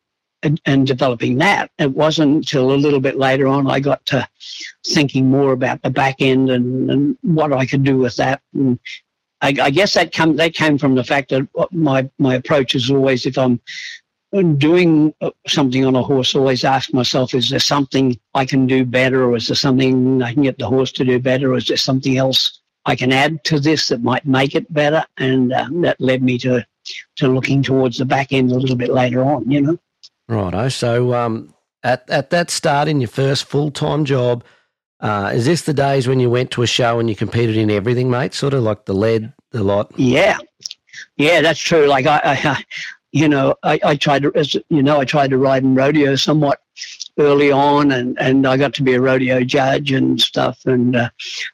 and, 0.67 0.87
developing 0.87 1.39
that. 1.39 1.71
It 1.79 1.93
wasn't 1.93 2.35
until 2.35 2.73
a 2.73 2.75
little 2.75 3.01
bit 3.01 3.17
later 3.17 3.47
on 3.47 3.69
I 3.69 3.81
got 3.81 4.05
to 4.07 4.29
thinking 4.87 5.31
more 5.31 5.53
about 5.53 5.83
the 5.83 5.91
back 5.91 6.17
end 6.21 6.51
and, 6.51 6.91
and 6.91 7.19
what 7.23 7.53
I 7.53 7.67
could 7.67 7.85
do 7.85 7.99
with 7.99 8.17
that. 8.17 8.41
And 8.55 8.79
I, 9.43 9.55
I 9.61 9.71
guess 9.71 9.95
that 9.95 10.13
come 10.13 10.37
that 10.37 10.55
came 10.55 10.79
from 10.79 10.95
the 10.95 11.05
fact 11.05 11.31
that 11.31 11.47
my 11.73 12.09
my 12.19 12.37
approach 12.37 12.75
is 12.75 12.91
always 12.91 13.27
if 13.27 13.37
I'm 13.37 13.61
doing 14.57 15.13
something 15.47 15.85
on 15.85 15.95
a 15.95 16.03
horse, 16.03 16.35
always 16.35 16.65
ask 16.65 16.95
myself, 16.95 17.35
is 17.35 17.51
there 17.51 17.59
something 17.59 18.19
I 18.35 18.47
can 18.47 18.67
do 18.67 18.87
better, 18.87 19.25
or 19.25 19.37
is 19.37 19.49
there 19.49 19.57
something 19.57 20.23
I 20.23 20.33
can 20.33 20.45
get 20.45 20.59
the 20.59 20.69
horse 20.69 20.91
to 20.93 21.05
do 21.05 21.19
better, 21.19 21.53
or 21.53 21.59
is 21.59 21.67
there 21.67 21.77
something 21.77 22.17
else 22.17 22.61
I 22.87 22.97
can 22.97 23.13
add 23.13 23.45
to 23.45 23.61
this 23.61 23.89
that 23.89 24.03
might 24.03 24.25
make 24.25 24.55
it 24.55 24.73
better, 24.73 25.05
and 25.19 25.53
um, 25.53 25.83
that 25.83 26.01
led 26.01 26.23
me 26.23 26.39
to 26.39 26.65
to 27.17 27.29
looking 27.29 27.63
towards 27.63 27.99
the 27.99 28.05
back 28.05 28.33
end 28.33 28.51
a 28.51 28.57
little 28.57 28.77
bit 28.77 28.91
later 28.91 29.23
on. 29.23 29.51
You 29.51 29.61
know. 29.61 29.79
Righto. 30.29 30.69
So 30.69 31.15
um, 31.15 31.53
at 31.83 32.09
at 32.09 32.31
that 32.31 32.51
start 32.51 32.89
in 32.89 33.01
your 33.01 33.09
first 33.09 33.45
full 33.45 33.71
time 33.71 34.05
job, 34.05 34.45
uh, 35.03 35.33
is 35.35 35.45
this 35.45 35.63
the 35.63 35.75
days 35.75 36.07
when 36.07 36.21
you 36.21 36.31
went 36.31 36.51
to 36.53 36.63
a 36.63 36.67
show 36.67 37.01
and 37.01 37.11
you 37.11 37.17
competed 37.17 37.57
in 37.57 37.71
everything, 37.71 38.09
mate? 38.09 38.35
Sort 38.35 38.55
of 38.55 38.63
like 38.63 38.85
the 38.85 38.95
lead, 38.95 39.33
the 39.51 39.63
lot. 39.63 39.91
Yeah, 39.97 40.39
yeah, 41.17 41.41
that's 41.41 41.61
true. 41.61 41.87
Like 41.87 42.07
I, 42.07 42.21
I 42.25 42.65
you 43.13 43.29
know, 43.29 43.55
I, 43.63 43.79
I 43.85 43.97
tried 43.97 44.23
to, 44.23 44.33
as 44.35 44.55
you 44.55 44.83
know, 44.83 45.01
I 45.01 45.05
tried 45.05 45.31
to 45.31 45.39
ride 45.39 45.63
in 45.65 45.75
rodeo 45.75 46.17
somewhat 46.17 46.61
early 47.19 47.53
on, 47.53 47.93
and, 47.93 48.19
and 48.19 48.47
I 48.47 48.57
got 48.57 48.73
to 48.75 48.83
be 48.83 48.95
a 48.95 49.01
rodeo 49.01 49.45
judge 49.45 49.93
and 49.93 50.21
stuff, 50.21 50.61
and 50.65 50.97
uh, 50.97 51.11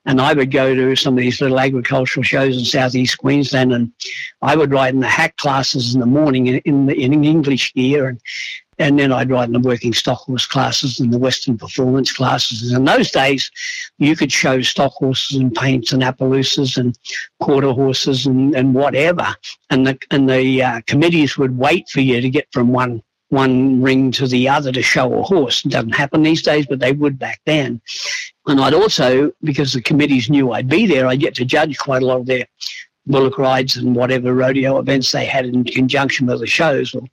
and 0.07 0.21
I 0.21 0.35
would 0.35 0.53
go 0.53 0.75
to 0.75 0.95
some 0.95 1.15
of 1.15 1.23
these 1.23 1.41
little 1.41 1.59
agricultural 1.59 2.23
shows 2.23 2.57
in 2.57 2.65
southeast 2.65 3.19
Queensland, 3.19 3.73
and 3.73 3.93
I 4.41 4.57
would 4.57 4.71
ride 4.71 4.95
in 4.95 5.01
the 5.01 5.09
hack 5.09 5.37
classes 5.37 5.95
in 5.95 6.01
the 6.01 6.07
morning 6.07 6.47
in 6.47 6.59
in, 6.59 6.91
in 6.91 7.25
English 7.25 7.75
gear, 7.75 8.09
and 8.09 8.21
and 8.79 8.99
then 8.99 9.13
I'd 9.13 9.31
ride 9.31 9.49
in 9.49 9.53
the 9.53 9.61
working 9.61 9.93
stock 9.93 10.19
horse 10.19 10.47
classes 10.47 11.01
and 11.01 11.13
the 11.13 11.19
Western 11.19 11.59
performance 11.59 12.13
classes. 12.13 12.71
And 12.71 12.79
in 12.79 12.85
those 12.85 13.11
days, 13.11 13.51
you 13.99 14.15
could 14.15 14.33
show 14.33 14.63
stock 14.63 14.93
horses 14.93 15.39
and 15.39 15.55
paints 15.55 15.93
and 15.93 16.03
Appaloosas 16.03 16.77
and 16.77 16.99
quarter 17.41 17.73
horses 17.73 18.27
and, 18.27 18.55
and 18.55 18.75
whatever. 18.75 19.35
And 19.71 19.87
the, 19.87 19.99
and 20.11 20.29
the 20.29 20.63
uh, 20.63 20.81
committees 20.87 21.37
would 21.37 21.59
wait 21.59 21.89
for 21.89 22.01
you 22.01 22.21
to 22.21 22.31
get 22.31 22.47
from 22.53 22.73
one 22.73 23.03
one 23.31 23.83
ring 23.83 24.11
to 24.11 24.27
the 24.27 24.49
other 24.49 24.73
to 24.73 24.83
show 24.83 25.13
a 25.13 25.23
horse. 25.23 25.65
It 25.65 25.71
doesn't 25.71 25.95
happen 25.95 26.23
these 26.23 26.43
days, 26.43 26.67
but 26.67 26.81
they 26.81 26.93
would 26.93 27.19
back 27.19 27.41
then. 27.45 27.81
And 28.47 28.61
I'd 28.61 28.73
also, 28.73 29.33
because 29.43 29.75
the 29.75 29.83
committees 29.83 30.31
knew 30.31 30.53
I'd 30.53 30.69
be 30.69 30.87
there, 30.87 31.07
I'd 31.07 31.21
get 31.21 31.35
to 31.35 31.45
judge 31.45 31.77
quite 31.79 32.03
a 32.03 32.07
lot 32.07 32.21
of 32.21 32.27
their 32.27 32.47
bullock 33.09 33.39
rides 33.39 33.77
and 33.77 33.97
whatever 33.97 34.35
rodeo 34.35 34.79
events 34.79 35.13
they 35.13 35.25
had 35.25 35.47
in 35.47 35.65
conjunction 35.65 36.27
with 36.27 36.41
the 36.41 36.47
shows. 36.47 36.95
Well, 36.95 37.09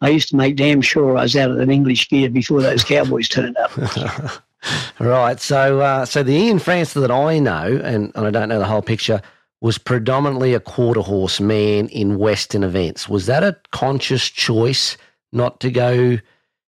I 0.00 0.08
used 0.08 0.28
to 0.30 0.36
make 0.36 0.56
damn 0.56 0.80
sure 0.80 1.16
I 1.16 1.22
was 1.22 1.36
out 1.36 1.50
of 1.50 1.58
an 1.58 1.70
English 1.70 2.08
gear 2.08 2.30
before 2.30 2.62
those 2.62 2.84
cowboys 2.84 3.28
turned 3.28 3.56
up. 3.56 3.72
right. 5.00 5.40
So, 5.40 5.80
uh, 5.80 6.04
so 6.04 6.22
the 6.22 6.34
Ian 6.34 6.58
Francis 6.58 6.94
that 6.94 7.10
I 7.10 7.38
know, 7.38 7.80
and, 7.82 8.12
and 8.14 8.26
I 8.26 8.30
don't 8.30 8.48
know 8.48 8.58
the 8.58 8.66
whole 8.66 8.82
picture, 8.82 9.20
was 9.60 9.76
predominantly 9.76 10.54
a 10.54 10.60
quarter 10.60 11.02
horse 11.02 11.40
man 11.40 11.88
in 11.88 12.18
Western 12.18 12.64
events. 12.64 13.08
Was 13.08 13.26
that 13.26 13.44
a 13.44 13.56
conscious 13.72 14.28
choice 14.28 14.96
not 15.32 15.60
to 15.60 15.70
go 15.70 16.18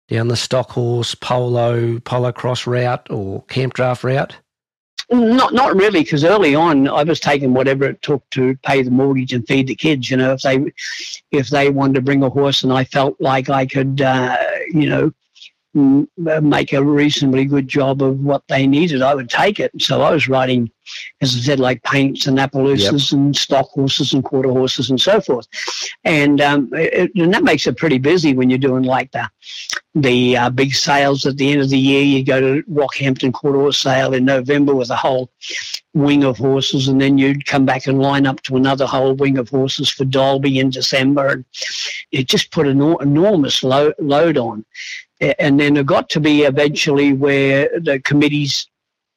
down 0.08 0.30
the 0.30 0.38
stock 0.38 0.72
horse, 0.72 1.16
polo, 1.16 2.00
polo 2.00 2.32
cross 2.32 2.66
route 2.66 3.10
or 3.10 3.44
camp 3.44 3.74
draft 3.74 4.04
route? 4.04 4.38
Not 5.10 5.54
not 5.54 5.76
really, 5.76 6.02
because 6.02 6.26
early 6.26 6.54
on 6.54 6.90
I 6.90 7.04
was 7.04 7.22
taking 7.22 7.54
whatever 7.54 7.86
it 7.86 8.02
took 8.02 8.30
to 8.32 8.58
pay 8.58 8.82
the 8.82 8.92
mortgage 8.92 9.32
and 9.32 9.48
feed 9.48 9.68
the 9.68 9.76
kids. 9.76 10.12
You 10.12 10.18
know, 10.18 10.34
if 10.34 10.42
they 10.42 10.74
if 11.32 11.48
they 11.48 11.70
wanted 11.70 11.96
to 11.96 12.02
bring 12.02 12.24
a 12.24 12.30
horse 12.30 12.64
and 12.64 12.74
I 12.74 12.84
felt 12.84 13.16
like 13.22 13.50
I 13.50 13.66
could, 13.66 14.02
uh, 14.02 14.38
you 14.70 14.90
know, 14.90 15.14
make 16.18 16.74
a 16.74 16.84
reasonably 16.84 17.46
good 17.46 17.68
job 17.68 18.02
of 18.02 18.20
what 18.20 18.44
they 18.48 18.68
needed, 18.68 19.02
I 19.02 19.16
would 19.16 19.30
take 19.30 19.60
it. 19.60 19.72
So 19.80 20.02
I 20.02 20.12
was 20.12 20.28
riding, 20.28 20.72
as 21.22 21.36
I 21.36 21.40
said, 21.40 21.60
like 21.60 21.84
paints 21.84 22.28
and 22.28 22.38
Appaloosas 22.38 23.12
yep. 23.12 23.20
and 23.20 23.36
stock 23.36 23.70
horses 23.70 24.14
and 24.14 24.24
quarter 24.24 24.50
horses 24.50 24.90
and 24.90 25.00
so 25.00 25.22
forth. 25.22 25.48
And 26.04 26.42
um, 26.42 26.70
it, 26.74 27.12
and 27.16 27.34
that 27.34 27.44
makes 27.44 27.68
it 27.68 27.78
pretty 27.78 27.98
busy 27.98 28.34
when 28.34 28.50
you're 28.50 28.60
doing 28.60 28.84
like 28.84 29.12
the 29.12 29.30
the 29.96 30.38
uh, 30.38 30.50
big 30.52 30.76
sales 30.76 31.26
at 31.26 31.38
the 31.38 31.52
end 31.52 31.62
of 31.62 31.70
the 31.70 31.78
year. 31.78 32.04
You 32.04 32.24
go 32.24 32.40
to 32.40 32.64
Rockhampton 32.70 33.34
quarter 33.34 33.60
horse 33.60 33.80
sale 33.80 34.14
in 34.14 34.26
November 34.26 34.76
with 34.76 34.90
a 34.90 34.96
whole 34.96 35.32
wing 35.94 36.24
of 36.24 36.38
horses, 36.38 36.88
and 36.88 37.02
then 37.02 37.18
you'd 37.18 37.46
come 37.46 37.66
back 37.66 37.88
and 37.88 38.00
line 38.00 38.28
up 38.28 38.42
to 38.44 38.56
another 38.56 38.86
whole 38.86 39.16
wing 39.16 39.38
of 39.38 39.50
horses 39.50 39.90
for 39.90 40.06
Dalby 40.06 40.60
in 40.60 40.70
December. 40.70 41.28
And 41.28 41.46
it 42.12 42.28
just 42.28 42.52
put 42.52 42.68
an 42.68 42.82
enormous 43.02 43.64
load, 43.64 43.96
load 44.00 44.38
on 44.38 44.66
and 45.20 45.60
then 45.60 45.78
it 45.78 45.86
got 45.86 46.10
to 46.10 46.20
be 46.20 46.44
eventually 46.44 47.14
where 47.14 47.70
the 47.80 48.00
committees 48.02 48.68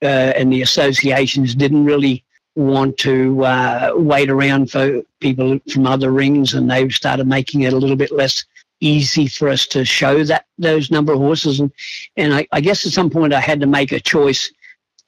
uh, 0.03 0.33
and 0.37 0.53
the 0.53 0.63
associations 0.63 1.55
didn't 1.55 1.85
really 1.85 2.25
want 2.57 2.97
to 2.99 3.45
uh, 3.45 3.93
wait 3.95 4.31
around 4.31 4.71
for 4.71 5.03
people 5.21 5.59
from 5.73 5.87
other 5.87 6.11
rings, 6.11 6.55
and 6.55 6.71
they 6.71 6.89
started 6.89 7.27
making 7.27 7.63
it 7.63 7.73
a 7.73 7.77
little 7.77 7.97
bit 7.97 8.11
less 8.11 8.45
easy 8.81 9.29
for 9.29 9.49
us 9.49 9.67
to 9.67 9.85
show 9.85 10.25
that 10.25 10.47
those 10.59 10.91
number 10.91 11.13
of 11.13 11.19
horses. 11.19 11.61
And 11.61 11.71
and 12.17 12.35
I, 12.35 12.47
I 12.53 12.61
guess 12.61 12.87
at 12.87 12.93
some 12.93 13.11
point 13.11 13.35
I 13.35 13.41
had 13.41 13.61
to 13.61 13.67
make 13.67 13.93
a 13.93 14.01
choice 14.01 14.51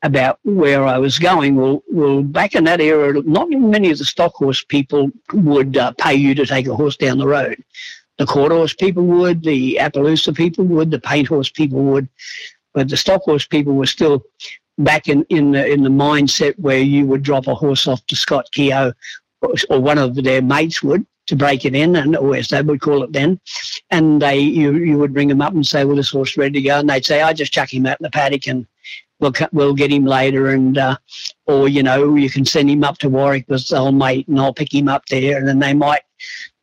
about 0.02 0.38
where 0.42 0.84
I 0.84 0.98
was 0.98 1.18
going. 1.18 1.56
Well, 1.56 1.82
well, 1.88 2.22
back 2.22 2.54
in 2.54 2.64
that 2.64 2.80
era, 2.80 3.22
not 3.22 3.48
many 3.50 3.90
of 3.90 3.98
the 3.98 4.04
stock 4.04 4.34
horse 4.34 4.64
people 4.64 5.10
would 5.32 5.76
uh, 5.76 5.92
pay 5.92 6.14
you 6.14 6.34
to 6.34 6.46
take 6.46 6.66
a 6.66 6.74
horse 6.74 6.96
down 6.96 7.18
the 7.18 7.26
road. 7.26 7.62
The 8.22 8.26
quarter 8.26 8.54
horse 8.54 8.72
people 8.72 9.02
would, 9.02 9.42
the 9.42 9.78
Appaloosa 9.80 10.32
people 10.32 10.64
would, 10.66 10.92
the 10.92 11.00
paint 11.00 11.26
horse 11.26 11.50
people 11.50 11.82
would, 11.82 12.08
but 12.72 12.88
the 12.88 12.96
stock 12.96 13.22
horse 13.22 13.48
people 13.48 13.74
were 13.74 13.84
still 13.84 14.22
back 14.78 15.08
in, 15.08 15.24
in 15.28 15.50
the 15.50 15.66
in 15.66 15.82
the 15.82 15.90
mindset 15.90 16.56
where 16.56 16.78
you 16.78 17.04
would 17.04 17.24
drop 17.24 17.48
a 17.48 17.54
horse 17.56 17.88
off 17.88 18.06
to 18.06 18.14
Scott 18.14 18.46
Keogh 18.52 18.92
or, 19.40 19.80
one 19.80 19.98
of 19.98 20.14
their 20.14 20.40
mates 20.40 20.84
would 20.84 21.04
to 21.26 21.34
break 21.34 21.64
it 21.64 21.74
in, 21.74 21.96
and 21.96 22.16
or 22.16 22.36
as 22.36 22.46
they 22.46 22.62
would 22.62 22.80
call 22.80 23.02
it 23.02 23.12
then, 23.12 23.40
and 23.90 24.22
they 24.22 24.38
you 24.38 24.72
you 24.76 24.98
would 24.98 25.16
ring 25.16 25.26
them 25.26 25.42
up 25.42 25.54
and 25.54 25.66
say, 25.66 25.84
"Well, 25.84 25.96
this 25.96 26.10
horse 26.10 26.36
ready 26.36 26.60
to 26.60 26.68
go," 26.68 26.78
and 26.78 26.88
they'd 26.88 27.04
say, 27.04 27.22
"I 27.22 27.32
just 27.32 27.52
chuck 27.52 27.74
him 27.74 27.86
out 27.86 27.98
in 28.00 28.04
the 28.04 28.10
paddock 28.10 28.46
and." 28.46 28.68
We'll, 29.20 29.34
we'll 29.52 29.74
get 29.74 29.92
him 29.92 30.04
later, 30.04 30.48
and 30.48 30.76
uh, 30.76 30.96
or 31.46 31.68
you 31.68 31.84
know 31.84 32.16
you 32.16 32.28
can 32.28 32.44
send 32.44 32.68
him 32.68 32.82
up 32.82 32.98
to 32.98 33.08
Warwick 33.08 33.44
with 33.48 33.72
old 33.72 33.94
mate, 33.94 34.26
and 34.26 34.40
I'll 34.40 34.52
pick 34.52 34.74
him 34.74 34.88
up 34.88 35.06
there, 35.06 35.38
and 35.38 35.46
then 35.46 35.60
they 35.60 35.74
might 35.74 36.02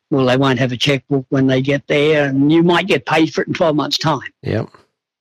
well, 0.10 0.26
they 0.26 0.38
won't 0.38 0.60
have 0.60 0.72
a 0.72 0.78
checkbook 0.78 1.26
when 1.30 1.48
they 1.48 1.62
get 1.62 1.86
there, 1.88 2.26
and 2.26 2.52
you 2.52 2.64
might 2.64 2.88
get 2.88 3.06
paid 3.06 3.34
for 3.34 3.42
it 3.42 3.48
in 3.48 3.54
12 3.54 3.76
months' 3.76 3.98
time. 3.98 4.34
Yep. 4.42 4.70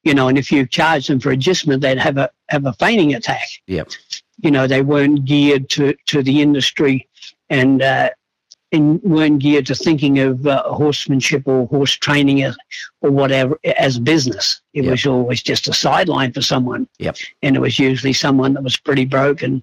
You 0.04 0.14
know, 0.14 0.28
and 0.28 0.38
if 0.38 0.50
you 0.50 0.66
charge 0.66 1.06
them 1.06 1.20
for 1.20 1.30
agistment, 1.30 1.82
they'd 1.82 1.98
have 1.98 2.16
a 2.16 2.30
have 2.48 2.64
a 2.64 2.72
fainting 2.74 3.14
attack. 3.14 3.46
Yep. 3.66 3.90
You 4.42 4.50
know, 4.50 4.66
they 4.66 4.82
weren't 4.82 5.24
geared 5.24 5.68
to, 5.70 5.94
to 6.06 6.22
the 6.22 6.40
industry 6.40 7.08
and, 7.50 7.82
uh, 7.82 8.10
and 8.70 9.02
weren't 9.02 9.40
geared 9.40 9.66
to 9.66 9.74
thinking 9.74 10.20
of 10.20 10.46
uh, 10.46 10.62
horsemanship 10.62 11.42
or 11.46 11.66
horse 11.66 11.92
training 11.92 12.42
as, 12.42 12.56
or 13.00 13.10
whatever 13.10 13.58
as 13.78 13.98
business. 13.98 14.60
It 14.74 14.84
yep. 14.84 14.92
was 14.92 15.06
always 15.06 15.42
just 15.42 15.68
a 15.68 15.74
sideline 15.74 16.32
for 16.32 16.42
someone. 16.42 16.88
Yep. 16.98 17.16
And 17.42 17.56
it 17.56 17.60
was 17.60 17.78
usually 17.78 18.12
someone 18.12 18.54
that 18.54 18.62
was 18.62 18.76
pretty 18.76 19.04
broke 19.04 19.42
and 19.42 19.62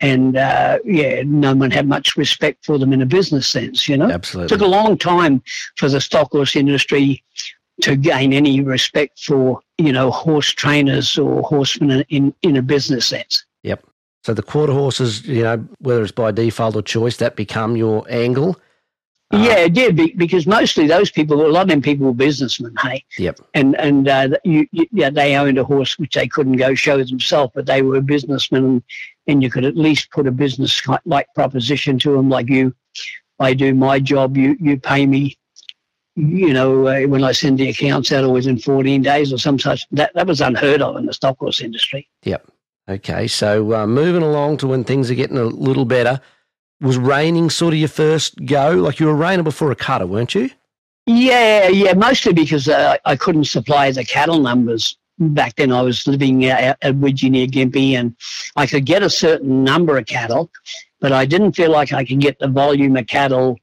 and 0.00 0.36
uh, 0.36 0.78
yeah, 0.84 1.22
no 1.24 1.54
one 1.54 1.70
had 1.70 1.88
much 1.88 2.16
respect 2.16 2.64
for 2.64 2.78
them 2.78 2.92
in 2.92 3.02
a 3.02 3.06
business 3.06 3.48
sense. 3.48 3.88
You 3.88 3.96
know, 3.96 4.10
absolutely. 4.10 4.46
It 4.54 4.58
took 4.58 4.66
a 4.66 4.70
long 4.70 4.98
time 4.98 5.42
for 5.76 5.88
the 5.88 6.00
stock 6.00 6.32
horse 6.32 6.56
industry 6.56 7.22
to 7.82 7.96
gain 7.96 8.32
any 8.32 8.60
respect 8.60 9.18
for 9.20 9.60
you 9.78 9.92
know 9.92 10.10
horse 10.10 10.50
trainers 10.50 11.18
or 11.18 11.42
horsemen 11.42 12.04
in 12.08 12.34
in 12.42 12.56
a 12.56 12.62
business 12.62 13.06
sense. 13.06 13.44
Yep. 13.62 13.86
So 14.24 14.34
the 14.34 14.42
quarter 14.42 14.72
horses, 14.72 15.26
you 15.26 15.44
know, 15.44 15.64
whether 15.78 16.02
it's 16.02 16.10
by 16.10 16.32
default 16.32 16.74
or 16.74 16.82
choice, 16.82 17.18
that 17.18 17.36
become 17.36 17.76
your 17.76 18.04
angle. 18.10 18.58
Uh, 19.32 19.38
yeah, 19.38 19.56
it 19.58 19.74
did 19.74 20.16
because 20.16 20.46
mostly 20.46 20.86
those 20.86 21.10
people, 21.10 21.44
a 21.44 21.48
lot 21.48 21.62
of 21.62 21.68
them 21.68 21.82
people 21.82 22.06
were 22.06 22.14
businessmen. 22.14 22.72
Hey, 22.80 23.04
yep, 23.18 23.40
and 23.54 23.74
and 23.80 24.06
uh, 24.06 24.28
you, 24.44 24.68
you, 24.70 24.86
yeah, 24.92 25.10
they 25.10 25.34
owned 25.34 25.58
a 25.58 25.64
horse 25.64 25.98
which 25.98 26.14
they 26.14 26.28
couldn't 26.28 26.56
go 26.56 26.76
show 26.76 27.02
themselves, 27.02 27.50
but 27.52 27.66
they 27.66 27.82
were 27.82 28.00
businessmen, 28.00 28.64
and, 28.64 28.82
and 29.26 29.42
you 29.42 29.50
could 29.50 29.64
at 29.64 29.76
least 29.76 30.12
put 30.12 30.28
a 30.28 30.30
business 30.30 30.80
like 31.06 31.26
proposition 31.34 31.98
to 31.98 32.12
them, 32.12 32.28
like 32.28 32.48
you, 32.48 32.72
I 33.40 33.52
do 33.54 33.74
my 33.74 33.98
job, 33.98 34.36
you 34.36 34.56
you 34.60 34.78
pay 34.78 35.06
me, 35.06 35.36
you 36.14 36.52
know, 36.52 36.86
uh, 36.86 37.00
when 37.08 37.24
I 37.24 37.32
send 37.32 37.58
the 37.58 37.68
accounts 37.68 38.12
out, 38.12 38.22
always 38.22 38.46
in 38.46 38.58
fourteen 38.58 39.02
days 39.02 39.32
or 39.32 39.38
some 39.38 39.58
such. 39.58 39.88
That 39.90 40.14
that 40.14 40.28
was 40.28 40.40
unheard 40.40 40.82
of 40.82 40.96
in 40.98 41.06
the 41.06 41.12
stock 41.12 41.38
horse 41.40 41.60
industry. 41.60 42.08
Yep. 42.22 42.48
Okay, 42.88 43.26
so 43.26 43.74
uh, 43.74 43.86
moving 43.88 44.22
along 44.22 44.58
to 44.58 44.68
when 44.68 44.84
things 44.84 45.10
are 45.10 45.16
getting 45.16 45.38
a 45.38 45.44
little 45.44 45.84
better 45.84 46.20
was 46.80 46.98
reining 46.98 47.50
sort 47.50 47.74
of 47.74 47.80
your 47.80 47.88
first 47.88 48.44
go? 48.44 48.72
Like 48.72 49.00
you 49.00 49.06
were 49.06 49.14
reining 49.14 49.44
before 49.44 49.70
a 49.70 49.76
cutter, 49.76 50.06
weren't 50.06 50.34
you? 50.34 50.50
Yeah, 51.06 51.68
yeah, 51.68 51.94
mostly 51.94 52.32
because 52.32 52.68
uh, 52.68 52.96
I 53.04 53.16
couldn't 53.16 53.44
supply 53.44 53.92
the 53.92 54.04
cattle 54.04 54.40
numbers. 54.40 54.96
Back 55.18 55.56
then, 55.56 55.72
I 55.72 55.80
was 55.80 56.06
living 56.06 56.44
at, 56.46 56.76
at 56.82 56.94
Widgee 56.96 57.30
near 57.30 57.46
Gympie, 57.46 57.92
and 57.92 58.14
I 58.56 58.66
could 58.66 58.84
get 58.84 59.02
a 59.02 59.08
certain 59.08 59.64
number 59.64 59.96
of 59.96 60.06
cattle, 60.06 60.50
but 61.00 61.12
I 61.12 61.24
didn't 61.24 61.52
feel 61.52 61.70
like 61.70 61.92
I 61.92 62.04
could 62.04 62.20
get 62.20 62.38
the 62.38 62.48
volume 62.48 62.96
of 62.96 63.06
cattle 63.06 63.56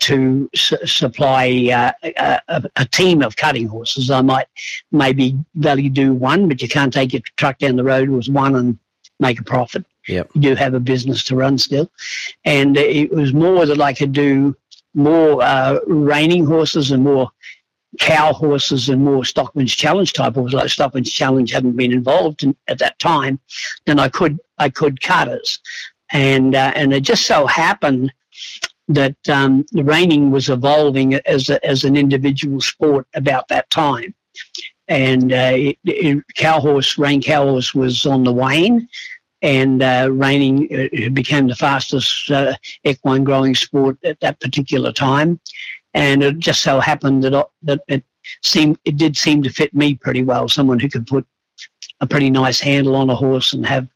to 0.00 0.50
su- 0.54 0.86
supply 0.86 1.70
uh, 1.72 2.08
a, 2.48 2.70
a, 2.76 2.84
team 2.84 3.22
of 3.22 3.36
cutting 3.36 3.68
horses. 3.68 4.10
I 4.10 4.22
might 4.22 4.46
maybe 4.90 5.36
value 5.54 5.88
do 5.88 6.12
one, 6.12 6.48
but 6.48 6.60
you 6.60 6.68
can't 6.68 6.92
take 6.92 7.12
your 7.12 7.22
truck 7.36 7.58
down 7.58 7.76
the 7.76 7.84
road 7.84 8.08
with 8.08 8.28
one 8.28 8.56
and 8.56 8.78
make 9.20 9.40
a 9.40 9.44
profit. 9.44 9.84
Yep. 10.08 10.30
You 10.34 10.40
do 10.40 10.54
have 10.54 10.74
a 10.74 10.80
business 10.80 11.24
to 11.24 11.36
run 11.36 11.58
still. 11.58 11.90
And 12.44 12.76
it 12.76 13.10
was 13.10 13.32
more 13.32 13.66
that 13.66 13.80
I 13.80 13.92
could 13.92 14.12
do 14.12 14.56
more 14.94 15.42
uh, 15.42 15.80
reining 15.86 16.44
horses 16.44 16.90
and 16.90 17.02
more 17.02 17.30
cow 17.98 18.32
horses 18.32 18.88
and 18.88 19.02
more 19.02 19.24
Stockman's 19.24 19.74
Challenge 19.74 20.12
type 20.12 20.34
horses. 20.34 20.54
Like 20.54 20.70
Stockman's 20.70 21.12
Challenge 21.12 21.50
hadn't 21.50 21.76
been 21.76 21.92
involved 21.92 22.42
in, 22.42 22.56
at 22.68 22.78
that 22.78 22.98
time, 22.98 23.38
then 23.86 23.98
I 23.98 24.08
could 24.08 24.38
I 24.58 24.68
could 24.68 25.00
cutters, 25.00 25.60
and 26.10 26.54
uh, 26.54 26.72
and 26.74 26.92
it 26.92 27.00
just 27.00 27.26
so 27.26 27.46
happened 27.46 28.12
that 28.88 29.16
um, 29.28 29.64
the 29.72 29.84
reining 29.84 30.30
was 30.30 30.48
evolving 30.48 31.14
as 31.14 31.48
a, 31.48 31.64
as 31.66 31.84
an 31.84 31.96
individual 31.96 32.60
sport 32.60 33.06
about 33.14 33.48
that 33.48 33.70
time, 33.70 34.14
and 34.88 35.32
uh, 35.32 35.52
it, 35.54 35.78
it, 35.84 36.24
cow 36.36 36.60
horse 36.60 36.98
rein 36.98 37.22
cow 37.22 37.44
horse 37.44 37.74
was 37.74 38.06
on 38.06 38.24
the 38.24 38.32
wane, 38.32 38.88
and 39.44 39.82
uh, 39.82 40.08
reining 40.10 40.68
uh, 40.74 41.10
became 41.10 41.46
the 41.46 41.54
fastest 41.54 42.30
uh, 42.30 42.54
equine 42.82 43.24
growing 43.24 43.54
sport 43.54 43.98
at 44.02 44.18
that 44.20 44.40
particular 44.40 44.90
time. 44.90 45.38
And 45.92 46.24
it 46.24 46.38
just 46.38 46.62
so 46.62 46.80
happened 46.80 47.22
that, 47.24 47.34
uh, 47.34 47.44
that 47.62 47.82
it 47.86 48.02
seemed 48.42 48.78
it 48.86 48.96
did 48.96 49.16
seem 49.16 49.42
to 49.42 49.50
fit 49.50 49.74
me 49.74 49.96
pretty 49.96 50.24
well. 50.24 50.48
Someone 50.48 50.80
who 50.80 50.88
could 50.88 51.06
put 51.06 51.26
a 52.00 52.06
pretty 52.06 52.30
nice 52.30 52.58
handle 52.58 52.96
on 52.96 53.10
a 53.10 53.14
horse 53.14 53.52
and 53.52 53.66
have 53.66 53.86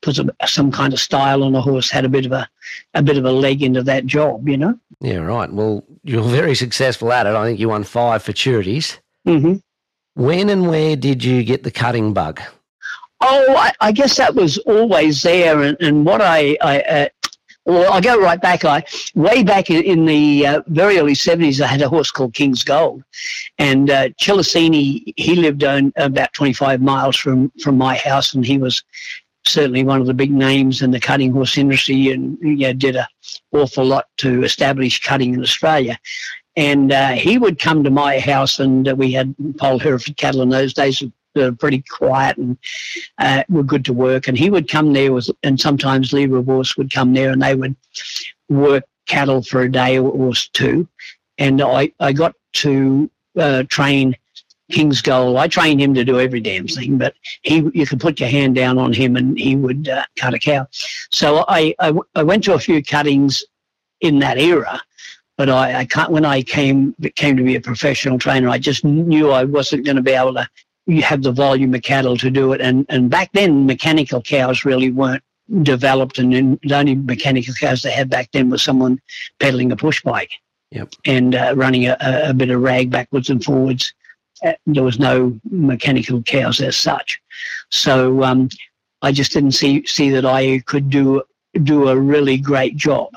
put 0.00 0.14
some, 0.14 0.30
some 0.46 0.70
kind 0.70 0.92
of 0.92 1.00
style 1.00 1.42
on 1.42 1.54
a 1.56 1.60
horse 1.60 1.90
had 1.90 2.04
a 2.04 2.08
bit 2.08 2.24
of 2.24 2.32
a 2.32 2.48
a 2.94 3.02
bit 3.02 3.18
of 3.18 3.24
a 3.24 3.32
leg 3.32 3.62
into 3.62 3.82
that 3.82 4.06
job, 4.06 4.48
you 4.48 4.56
know. 4.56 4.78
Yeah, 5.00 5.16
right. 5.16 5.52
Well, 5.52 5.84
you're 6.04 6.22
very 6.22 6.54
successful 6.54 7.12
at 7.12 7.26
it. 7.26 7.34
I 7.34 7.44
think 7.44 7.58
you 7.58 7.68
won 7.68 7.82
five 7.82 8.22
futurities. 8.22 8.98
Mm-hmm. 9.26 9.56
When 10.14 10.48
and 10.50 10.68
where 10.68 10.94
did 10.94 11.24
you 11.24 11.42
get 11.42 11.64
the 11.64 11.72
cutting 11.72 12.14
bug? 12.14 12.40
Oh, 13.26 13.56
I, 13.56 13.72
I, 13.80 13.90
guess 13.90 14.18
that 14.18 14.34
was 14.34 14.58
always 14.58 15.22
there, 15.22 15.62
and, 15.62 15.78
and 15.80 16.04
what 16.04 16.20
I, 16.20 16.58
I 16.60 16.80
uh, 16.80 17.08
well, 17.64 17.90
I 17.90 18.02
go 18.02 18.20
right 18.20 18.38
back. 18.38 18.66
I 18.66 18.84
way 19.14 19.42
back 19.42 19.70
in, 19.70 20.04
the 20.04 20.46
uh, 20.46 20.62
very 20.66 20.98
early 20.98 21.14
seventies, 21.14 21.62
I 21.62 21.66
had 21.66 21.80
a 21.80 21.88
horse 21.88 22.10
called 22.10 22.34
King's 22.34 22.62
Gold, 22.62 23.02
and 23.58 23.88
uh, 23.88 24.10
Chilicini. 24.20 25.14
He 25.16 25.36
lived 25.36 25.64
on 25.64 25.90
about 25.96 26.34
twenty 26.34 26.52
five 26.52 26.82
miles 26.82 27.16
from 27.16 27.50
from 27.62 27.78
my 27.78 27.96
house, 27.96 28.34
and 28.34 28.44
he 28.44 28.58
was 28.58 28.84
certainly 29.46 29.84
one 29.84 30.02
of 30.02 30.06
the 30.06 30.12
big 30.12 30.30
names 30.30 30.82
in 30.82 30.90
the 30.90 31.00
cutting 31.00 31.32
horse 31.32 31.56
industry, 31.56 32.10
and 32.10 32.36
you 32.42 32.56
know, 32.56 32.72
did 32.74 32.96
an 32.96 33.06
awful 33.52 33.86
lot 33.86 34.04
to 34.18 34.42
establish 34.42 35.00
cutting 35.00 35.32
in 35.32 35.40
Australia. 35.40 35.98
And 36.56 36.92
uh, 36.92 37.12
he 37.12 37.38
would 37.38 37.58
come 37.58 37.82
to 37.84 37.90
my 37.90 38.20
house, 38.20 38.60
and 38.60 38.86
uh, 38.86 38.94
we 38.94 39.12
had 39.12 39.34
Poll 39.56 39.78
Hereford 39.78 40.18
cattle 40.18 40.42
in 40.42 40.50
those 40.50 40.74
days 40.74 41.02
pretty 41.58 41.82
quiet 41.88 42.36
and 42.36 42.56
uh, 43.18 43.44
were 43.48 43.62
good 43.62 43.84
to 43.86 43.92
work. 43.92 44.28
And 44.28 44.38
he 44.38 44.50
would 44.50 44.68
come 44.68 44.92
there 44.92 45.12
with, 45.12 45.30
and 45.42 45.60
sometimes 45.60 46.12
Lee 46.12 46.26
Revors 46.26 46.76
would 46.76 46.92
come 46.92 47.12
there 47.12 47.30
and 47.30 47.42
they 47.42 47.54
would 47.54 47.76
work 48.48 48.84
cattle 49.06 49.42
for 49.42 49.62
a 49.62 49.70
day 49.70 49.98
or 49.98 50.32
two. 50.52 50.88
And 51.38 51.60
I, 51.60 51.92
I 52.00 52.12
got 52.12 52.34
to 52.54 53.10
uh, 53.36 53.64
train 53.68 54.16
King's 54.70 55.02
Gold. 55.02 55.36
I 55.36 55.46
trained 55.46 55.80
him 55.80 55.94
to 55.94 56.04
do 56.04 56.18
every 56.18 56.40
damn 56.40 56.66
thing, 56.66 56.98
but 56.98 57.14
he 57.42 57.68
you 57.74 57.86
could 57.86 58.00
put 58.00 58.20
your 58.20 58.28
hand 58.28 58.54
down 58.54 58.78
on 58.78 58.92
him 58.92 59.16
and 59.16 59.38
he 59.38 59.56
would 59.56 59.88
uh, 59.88 60.04
cut 60.16 60.34
a 60.34 60.38
cow. 60.38 60.66
So 61.10 61.44
I, 61.48 61.74
I, 61.78 61.92
I 62.14 62.22
went 62.22 62.44
to 62.44 62.54
a 62.54 62.58
few 62.58 62.82
cuttings 62.82 63.44
in 64.00 64.18
that 64.20 64.38
era, 64.38 64.80
but 65.36 65.50
I, 65.50 65.80
I 65.80 65.84
can't. 65.84 66.10
When 66.10 66.24
I 66.24 66.42
came 66.42 66.94
came 67.14 67.36
to 67.36 67.42
be 67.42 67.56
a 67.56 67.60
professional 67.60 68.18
trainer, 68.18 68.48
I 68.48 68.58
just 68.58 68.84
knew 68.84 69.30
I 69.30 69.44
wasn't 69.44 69.84
going 69.84 69.96
to 69.96 70.02
be 70.02 70.12
able 70.12 70.34
to 70.34 70.48
you 70.86 71.02
have 71.02 71.22
the 71.22 71.32
volume 71.32 71.74
of 71.74 71.82
cattle 71.82 72.16
to 72.18 72.30
do 72.30 72.52
it. 72.52 72.60
And 72.60 72.86
and 72.88 73.10
back 73.10 73.30
then, 73.32 73.66
mechanical 73.66 74.20
cows 74.22 74.64
really 74.64 74.90
weren't 74.90 75.22
developed, 75.62 76.18
and 76.18 76.58
the 76.62 76.74
only 76.74 76.94
mechanical 76.94 77.54
cows 77.54 77.82
they 77.82 77.90
had 77.92 78.08
back 78.10 78.30
then 78.32 78.50
was 78.50 78.62
someone 78.62 79.00
pedaling 79.40 79.72
a 79.72 79.76
push 79.76 80.02
bike 80.02 80.30
Yep. 80.70 80.94
and 81.06 81.34
uh, 81.34 81.52
running 81.56 81.86
a, 81.86 81.96
a 82.00 82.34
bit 82.34 82.50
of 82.50 82.60
rag 82.62 82.90
backwards 82.90 83.30
and 83.30 83.44
forwards. 83.44 83.92
Uh, 84.44 84.52
there 84.66 84.82
was 84.82 84.98
no 84.98 85.38
mechanical 85.50 86.22
cows 86.22 86.60
as 86.60 86.76
such, 86.76 87.20
so 87.70 88.22
um, 88.24 88.48
I 89.02 89.12
just 89.12 89.32
didn't 89.32 89.52
see 89.52 89.84
see 89.86 90.10
that 90.10 90.24
I 90.26 90.60
could 90.66 90.90
do 90.90 91.22
do 91.62 91.88
a 91.88 91.96
really 91.98 92.36
great 92.38 92.76
job. 92.76 93.10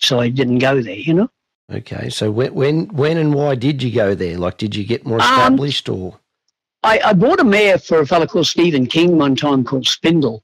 So 0.00 0.18
I 0.20 0.28
didn't 0.28 0.58
go 0.58 0.82
there, 0.82 0.96
you 0.96 1.14
know. 1.14 1.30
Okay. 1.72 2.10
So 2.10 2.30
when 2.30 2.52
when 2.54 2.86
when 2.88 3.16
and 3.16 3.32
why 3.34 3.54
did 3.54 3.82
you 3.82 3.90
go 3.92 4.14
there? 4.14 4.36
Like, 4.36 4.58
did 4.58 4.74
you 4.76 4.84
get 4.84 5.06
more 5.06 5.20
Um, 5.22 5.30
established 5.30 5.88
or? 5.88 6.18
I, 6.82 7.00
I 7.04 7.12
bought 7.12 7.40
a 7.40 7.44
mare 7.44 7.78
for 7.78 8.00
a 8.00 8.06
fellow 8.06 8.26
called 8.26 8.46
Stephen 8.46 8.86
King 8.86 9.18
one 9.18 9.34
time 9.34 9.64
called 9.64 9.86
Spindle, 9.86 10.42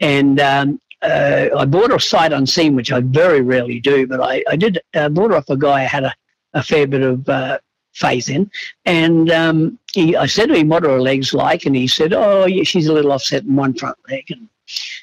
and 0.00 0.40
um, 0.40 0.80
uh, 1.02 1.48
I 1.56 1.64
bought 1.64 1.90
her 1.90 1.98
sight 1.98 2.32
unseen, 2.32 2.74
which 2.74 2.92
I 2.92 3.00
very 3.00 3.40
rarely 3.40 3.80
do, 3.80 4.06
but 4.06 4.20
I, 4.20 4.42
I 4.48 4.56
did 4.56 4.80
uh, 4.94 5.08
bought 5.08 5.30
her 5.30 5.36
off 5.36 5.48
a 5.48 5.56
guy 5.56 5.80
I 5.80 5.84
had 5.84 6.04
a, 6.04 6.14
a 6.54 6.62
fair 6.62 6.86
bit 6.86 7.02
of 7.02 7.28
uh, 7.28 7.58
faith 7.92 8.28
in, 8.28 8.50
and 8.84 9.30
um, 9.30 9.78
he, 9.92 10.16
I 10.16 10.26
said 10.26 10.48
to 10.48 10.54
him, 10.54 10.68
"What 10.68 10.84
are 10.84 10.90
her 10.90 11.00
legs 11.00 11.32
like?" 11.32 11.66
And 11.66 11.76
he 11.76 11.86
said, 11.86 12.12
"Oh, 12.12 12.46
yeah, 12.46 12.64
she's 12.64 12.86
a 12.86 12.92
little 12.92 13.12
offset 13.12 13.44
in 13.44 13.54
one 13.54 13.74
front 13.74 13.96
leg." 14.10 14.24
And 14.30 14.48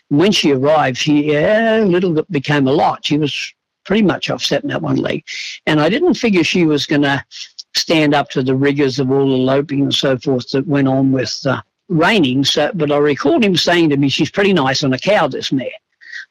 when 0.09 0.31
she 0.31 0.51
arrived, 0.51 0.97
she 0.97 1.31
yeah, 1.31 1.83
a 1.83 1.85
little 1.85 2.13
bit 2.13 2.29
became 2.31 2.67
a 2.67 2.73
lot. 2.73 3.05
She 3.05 3.17
was 3.17 3.53
pretty 3.85 4.03
much 4.03 4.29
offset 4.29 4.63
in 4.63 4.69
that 4.69 4.81
one 4.81 4.97
leg, 4.97 5.23
and 5.65 5.79
I 5.79 5.89
didn't 5.89 6.15
figure 6.15 6.43
she 6.43 6.65
was 6.65 6.85
going 6.85 7.03
to 7.03 7.23
stand 7.75 8.13
up 8.13 8.29
to 8.29 8.43
the 8.43 8.55
rigors 8.55 8.99
of 8.99 9.11
all 9.11 9.29
the 9.29 9.37
loping 9.37 9.81
and 9.81 9.93
so 9.93 10.17
forth 10.17 10.49
that 10.51 10.67
went 10.67 10.87
on 10.87 11.11
with 11.11 11.45
uh, 11.45 11.61
reining. 11.89 12.43
So, 12.43 12.71
but 12.73 12.91
I 12.91 12.97
recalled 12.97 13.43
him 13.43 13.55
saying 13.55 13.89
to 13.89 13.97
me, 13.97 14.09
"She's 14.09 14.31
pretty 14.31 14.53
nice 14.53 14.83
on 14.83 14.93
a 14.93 14.99
cow, 14.99 15.27
this 15.27 15.51
mare." 15.51 15.69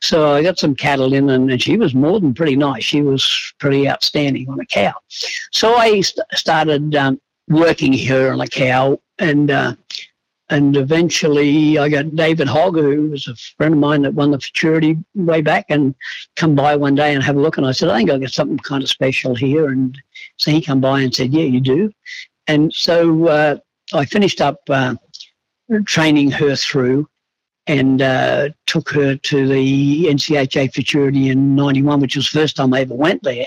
So 0.00 0.32
I 0.32 0.42
got 0.42 0.58
some 0.58 0.74
cattle 0.74 1.14
in, 1.14 1.30
and, 1.30 1.50
and 1.50 1.62
she 1.62 1.76
was 1.76 1.94
more 1.94 2.20
than 2.20 2.34
pretty 2.34 2.56
nice. 2.56 2.84
She 2.84 3.00
was 3.00 3.54
pretty 3.58 3.88
outstanding 3.88 4.48
on 4.50 4.60
a 4.60 4.66
cow. 4.66 4.92
So 5.50 5.74
I 5.76 6.00
st- 6.00 6.26
started 6.32 6.94
um, 6.94 7.20
working 7.48 7.96
her 8.06 8.32
on 8.32 8.40
a 8.40 8.46
cow, 8.46 9.00
and 9.18 9.50
uh, 9.50 9.74
and 10.50 10.76
eventually 10.76 11.78
I 11.78 11.88
got 11.88 12.14
David 12.14 12.48
Hogg, 12.48 12.76
who 12.76 13.10
was 13.10 13.26
a 13.26 13.34
friend 13.56 13.74
of 13.74 13.80
mine 13.80 14.02
that 14.02 14.14
won 14.14 14.30
the 14.30 14.38
futurity 14.38 14.98
way 15.14 15.40
back, 15.40 15.66
and 15.70 15.94
come 16.36 16.54
by 16.54 16.76
one 16.76 16.94
day 16.94 17.14
and 17.14 17.22
have 17.22 17.36
a 17.36 17.40
look. 17.40 17.56
And 17.56 17.66
I 17.66 17.72
said, 17.72 17.88
I 17.88 17.98
think 17.98 18.10
I 18.10 18.18
got 18.18 18.30
something 18.30 18.58
kind 18.58 18.82
of 18.82 18.90
special 18.90 19.34
here. 19.34 19.68
And 19.68 19.96
so 20.36 20.50
he 20.50 20.60
come 20.60 20.80
by 20.80 21.00
and 21.00 21.14
said, 21.14 21.32
Yeah, 21.32 21.44
you 21.44 21.60
do. 21.60 21.90
And 22.46 22.72
so 22.74 23.28
uh, 23.28 23.56
I 23.94 24.04
finished 24.04 24.42
up 24.42 24.58
uh, 24.68 24.96
training 25.86 26.30
her 26.32 26.56
through 26.56 27.08
and 27.66 28.02
uh, 28.02 28.50
took 28.66 28.90
her 28.90 29.16
to 29.16 29.48
the 29.48 30.04
NCHA 30.06 30.74
futurity 30.74 31.30
in 31.30 31.54
91, 31.54 32.00
which 32.00 32.16
was 32.16 32.28
the 32.28 32.38
first 32.38 32.56
time 32.56 32.74
I 32.74 32.82
ever 32.82 32.94
went 32.94 33.22
there, 33.22 33.46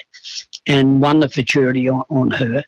and 0.65 0.99
won 0.99 1.19
the 1.19 1.29
futurity 1.29 1.87
on, 1.87 2.03
on 2.09 2.31
her. 2.31 2.63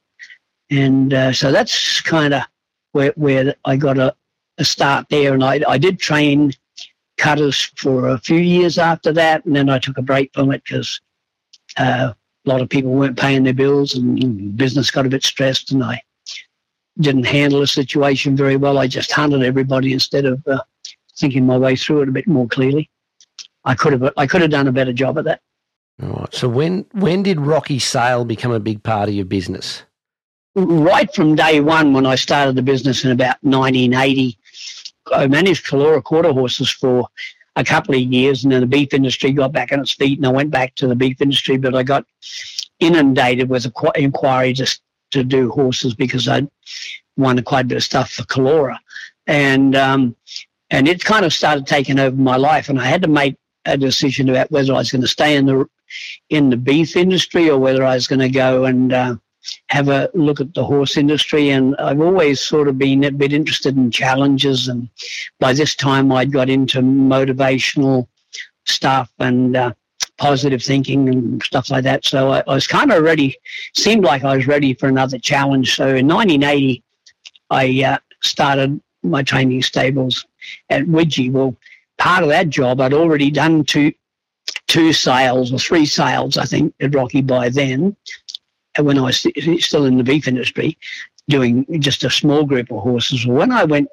And 0.69 1.11
uh, 1.15 1.33
so 1.33 1.51
that's 1.51 2.01
kind 2.01 2.35
of 2.35 2.43
where, 2.91 3.13
where 3.15 3.55
I 3.65 3.77
got 3.77 3.97
a, 3.97 4.15
a 4.57 4.65
start 4.65 5.07
there. 5.09 5.33
And 5.33 5.43
I, 5.43 5.61
I 5.67 5.77
did 5.77 5.99
train 5.99 6.53
cutters 7.17 7.71
for 7.75 8.09
a 8.09 8.17
few 8.17 8.39
years 8.39 8.77
after 8.77 9.11
that. 9.13 9.45
And 9.45 9.55
then 9.55 9.69
I 9.69 9.79
took 9.79 9.97
a 9.97 10.01
break 10.01 10.31
from 10.33 10.51
it 10.51 10.63
because 10.63 10.99
uh, 11.77 12.13
a 12.45 12.49
lot 12.49 12.61
of 12.61 12.69
people 12.69 12.91
weren't 12.91 13.19
paying 13.19 13.43
their 13.43 13.53
bills 13.53 13.95
and 13.95 14.55
business 14.57 14.91
got 14.91 15.05
a 15.05 15.09
bit 15.09 15.23
stressed. 15.23 15.71
And 15.71 15.83
I 15.83 16.01
didn't 16.99 17.25
handle 17.25 17.59
the 17.59 17.67
situation 17.67 18.35
very 18.35 18.57
well. 18.57 18.77
I 18.77 18.87
just 18.87 19.11
hunted 19.11 19.43
everybody 19.43 19.93
instead 19.93 20.25
of 20.25 20.45
uh, 20.47 20.61
thinking 21.17 21.45
my 21.45 21.57
way 21.57 21.75
through 21.75 22.01
it 22.01 22.09
a 22.09 22.13
bit 22.13 22.27
more 22.27 22.47
clearly. 22.47 22.89
I 23.65 23.75
could 23.75 23.93
have 23.93 24.13
I 24.17 24.25
could 24.25 24.41
have 24.41 24.51
done 24.51 24.67
a 24.67 24.71
better 24.71 24.93
job 24.93 25.17
at 25.17 25.25
that. 25.25 25.41
All 26.01 26.09
right. 26.09 26.33
So 26.33 26.47
when 26.47 26.85
when 26.93 27.23
did 27.23 27.39
Rocky 27.39 27.79
Sale 27.79 28.25
become 28.25 28.51
a 28.51 28.59
big 28.59 28.81
part 28.83 29.09
of 29.09 29.15
your 29.15 29.25
business? 29.25 29.83
Right 30.65 31.13
from 31.13 31.35
day 31.35 31.59
one 31.59 31.93
when 31.93 32.05
I 32.05 32.15
started 32.15 32.55
the 32.55 32.61
business 32.61 33.03
in 33.03 33.11
about 33.11 33.37
1980. 33.41 34.37
I 35.13 35.27
managed 35.27 35.65
Calora 35.65 36.03
quarter 36.03 36.31
horses 36.31 36.69
for 36.69 37.07
a 37.55 37.63
couple 37.63 37.95
of 37.95 38.01
years, 38.01 38.43
and 38.43 38.53
then 38.53 38.61
the 38.61 38.67
beef 38.67 38.93
industry 38.93 39.31
got 39.31 39.51
back 39.51 39.71
on 39.71 39.79
its 39.79 39.93
feet, 39.93 40.17
and 40.17 40.27
I 40.27 40.31
went 40.31 40.51
back 40.51 40.75
to 40.75 40.87
the 40.87 40.95
beef 40.95 41.21
industry, 41.21 41.57
but 41.57 41.75
I 41.75 41.83
got 41.83 42.05
inundated 42.79 43.49
with 43.49 43.65
inqu- 43.65 43.97
inquiry 43.97 44.53
just 44.53 44.81
to 45.11 45.23
do 45.23 45.49
horses 45.49 45.93
because 45.93 46.27
I'd 46.27 46.47
won 47.17 47.41
quite 47.43 47.65
a 47.65 47.67
bit 47.67 47.77
of 47.77 47.83
stuff 47.83 48.11
for 48.11 48.23
Calora, 48.23 48.77
and 49.27 49.75
um, 49.75 50.15
and 50.69 50.87
it 50.87 51.03
kind 51.03 51.25
of 51.25 51.33
started 51.33 51.65
taking 51.67 51.99
over 51.99 52.15
my 52.15 52.37
life, 52.37 52.69
and 52.69 52.79
I 52.79 52.85
had 52.85 53.01
to 53.01 53.07
make 53.07 53.35
a 53.65 53.77
decision 53.77 54.29
about 54.29 54.51
whether 54.51 54.73
I 54.73 54.77
was 54.77 54.91
going 54.91 55.01
to 55.01 55.07
stay 55.07 55.35
in 55.35 55.45
the 55.45 55.65
in 56.29 56.49
the 56.49 56.57
beef 56.57 56.95
industry 56.95 57.49
or 57.49 57.57
whether 57.57 57.83
I 57.83 57.95
was 57.95 58.07
going 58.07 58.19
to 58.19 58.29
go 58.29 58.65
and 58.65 58.93
uh, 58.93 59.15
have 59.67 59.89
a 59.89 60.09
look 60.13 60.41
at 60.41 60.53
the 60.53 60.63
horse 60.63 60.97
industry. 60.97 61.49
And 61.49 61.75
I've 61.77 62.01
always 62.01 62.39
sort 62.41 62.67
of 62.67 62.77
been 62.77 63.03
a 63.03 63.11
bit 63.11 63.33
interested 63.33 63.77
in 63.77 63.91
challenges. 63.91 64.67
And 64.67 64.89
by 65.39 65.53
this 65.53 65.75
time, 65.75 66.11
I'd 66.11 66.31
got 66.31 66.49
into 66.49 66.81
motivational 66.81 68.07
stuff 68.65 69.09
and 69.19 69.55
uh, 69.55 69.73
positive 70.17 70.61
thinking 70.61 71.09
and 71.09 71.41
stuff 71.43 71.69
like 71.69 71.83
that. 71.83 72.05
So 72.05 72.31
I, 72.31 72.43
I 72.47 72.53
was 72.53 72.67
kind 72.67 72.91
of 72.91 73.03
ready, 73.03 73.35
seemed 73.75 74.03
like 74.03 74.23
I 74.23 74.35
was 74.35 74.47
ready 74.47 74.73
for 74.73 74.87
another 74.87 75.17
challenge. 75.17 75.75
So 75.75 75.87
in 75.87 76.07
1980, 76.07 76.83
I 77.49 77.83
uh, 77.83 77.97
started 78.21 78.79
my 79.03 79.23
training 79.23 79.63
stables 79.63 80.25
at 80.69 80.83
Widgee. 80.83 81.31
Well, 81.31 81.55
part 81.97 82.23
of 82.23 82.29
that 82.29 82.49
job, 82.49 82.81
I'd 82.81 82.93
already 82.93 83.31
done 83.31 83.63
two 83.63 83.91
two 84.67 84.93
sales 84.93 85.51
or 85.51 85.59
three 85.59 85.85
sales, 85.85 86.37
I 86.37 86.45
think, 86.45 86.73
at 86.79 86.93
Rocky 86.93 87.21
by 87.21 87.49
then, 87.49 87.95
when 88.81 88.97
I 88.97 89.01
was 89.01 89.25
still 89.59 89.85
in 89.85 89.97
the 89.97 90.03
beef 90.03 90.27
industry, 90.27 90.77
doing 91.27 91.65
just 91.79 92.03
a 92.03 92.09
small 92.09 92.43
group 92.45 92.71
of 92.71 92.81
horses. 92.81 93.25
When 93.25 93.51
I 93.51 93.63
went 93.63 93.89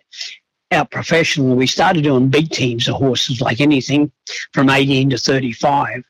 out 0.72 0.90
professional, 0.90 1.55
we 1.57 1.66
started 1.66 2.05
doing 2.05 2.29
big 2.29 2.51
teams 2.51 2.88
of 2.88 2.96
horses, 2.96 3.40
like 3.40 3.61
anything 3.61 4.11
from 4.53 4.70
18 4.70 5.11
to 5.11 5.18
35. 5.18 6.03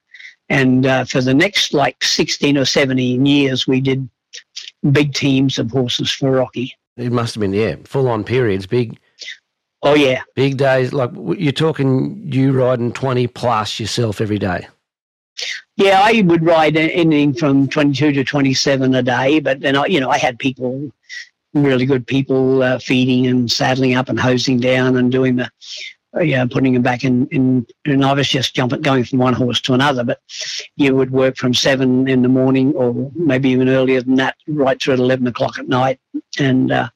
And 0.49 0.87
uh, 0.87 1.05
for 1.05 1.21
the 1.21 1.35
next 1.35 1.75
like 1.75 2.03
16 2.05 2.57
or 2.57 2.65
17 2.65 3.27
years, 3.27 3.67
we 3.67 3.81
did 3.81 4.09
big 4.93 5.13
teams 5.13 5.59
of 5.59 5.71
horses 5.71 6.11
for 6.11 6.31
Rocky. 6.31 6.75
It 6.97 7.13
must 7.13 7.35
have 7.35 7.41
been 7.41 7.53
yeah, 7.53 7.77
full 7.85 8.09
on 8.09 8.25
periods, 8.25 8.67
big 8.67 8.99
Oh, 9.83 9.95
yeah. 9.95 10.23
big 10.35 10.57
days. 10.57 10.93
Like 10.93 11.11
you're 11.15 11.53
talking, 11.53 12.21
you 12.25 12.53
riding 12.53 12.93
twenty 12.93 13.27
plus 13.27 13.79
yourself 13.79 14.21
every 14.21 14.39
day. 14.39 14.67
Yeah, 15.77 16.01
I 16.03 16.23
would 16.23 16.43
ride 16.43 16.77
anything 16.77 17.35
from 17.35 17.69
22 17.69 18.13
to 18.13 18.25
27 18.25 18.95
a 18.95 19.03
day, 19.03 19.41
but 19.41 19.61
then 19.61 19.77
I, 19.77 19.85
you 19.87 20.01
know, 20.01 20.09
I 20.09 20.17
had 20.17 20.39
people, 20.39 20.91
really 21.53 21.85
good 21.85 22.07
people, 22.07 22.63
uh, 22.63 22.79
feeding 22.79 23.27
and 23.27 23.51
saddling 23.51 23.95
up 23.95 24.09
and 24.09 24.19
hosing 24.19 24.59
down 24.59 24.97
and 24.97 25.13
doing 25.13 25.37
the, 25.37 25.51
uh, 26.17 26.21
yeah, 26.21 26.47
putting 26.47 26.73
them 26.73 26.83
back 26.83 27.05
in, 27.05 27.27
in, 27.27 27.67
and 27.85 28.07
I 28.07 28.15
was 28.15 28.27
just 28.27 28.55
jumping, 28.55 28.81
going 28.81 29.05
from 29.05 29.19
one 29.19 29.35
horse 29.35 29.61
to 29.63 29.75
another, 29.75 30.03
but 30.03 30.23
you 30.77 30.95
would 30.97 31.11
work 31.11 31.37
from 31.37 31.53
seven 31.53 32.09
in 32.09 32.23
the 32.23 32.29
morning 32.29 32.73
or 32.73 33.13
maybe 33.15 33.51
even 33.51 33.69
earlier 33.69 34.01
than 34.01 34.15
that, 34.15 34.37
right 34.49 34.81
through 34.81 34.95
at 34.95 35.01
11 35.01 35.27
o'clock 35.27 35.59
at 35.59 35.69
night. 35.69 36.01
And, 36.39 36.73
uh, 36.73 36.89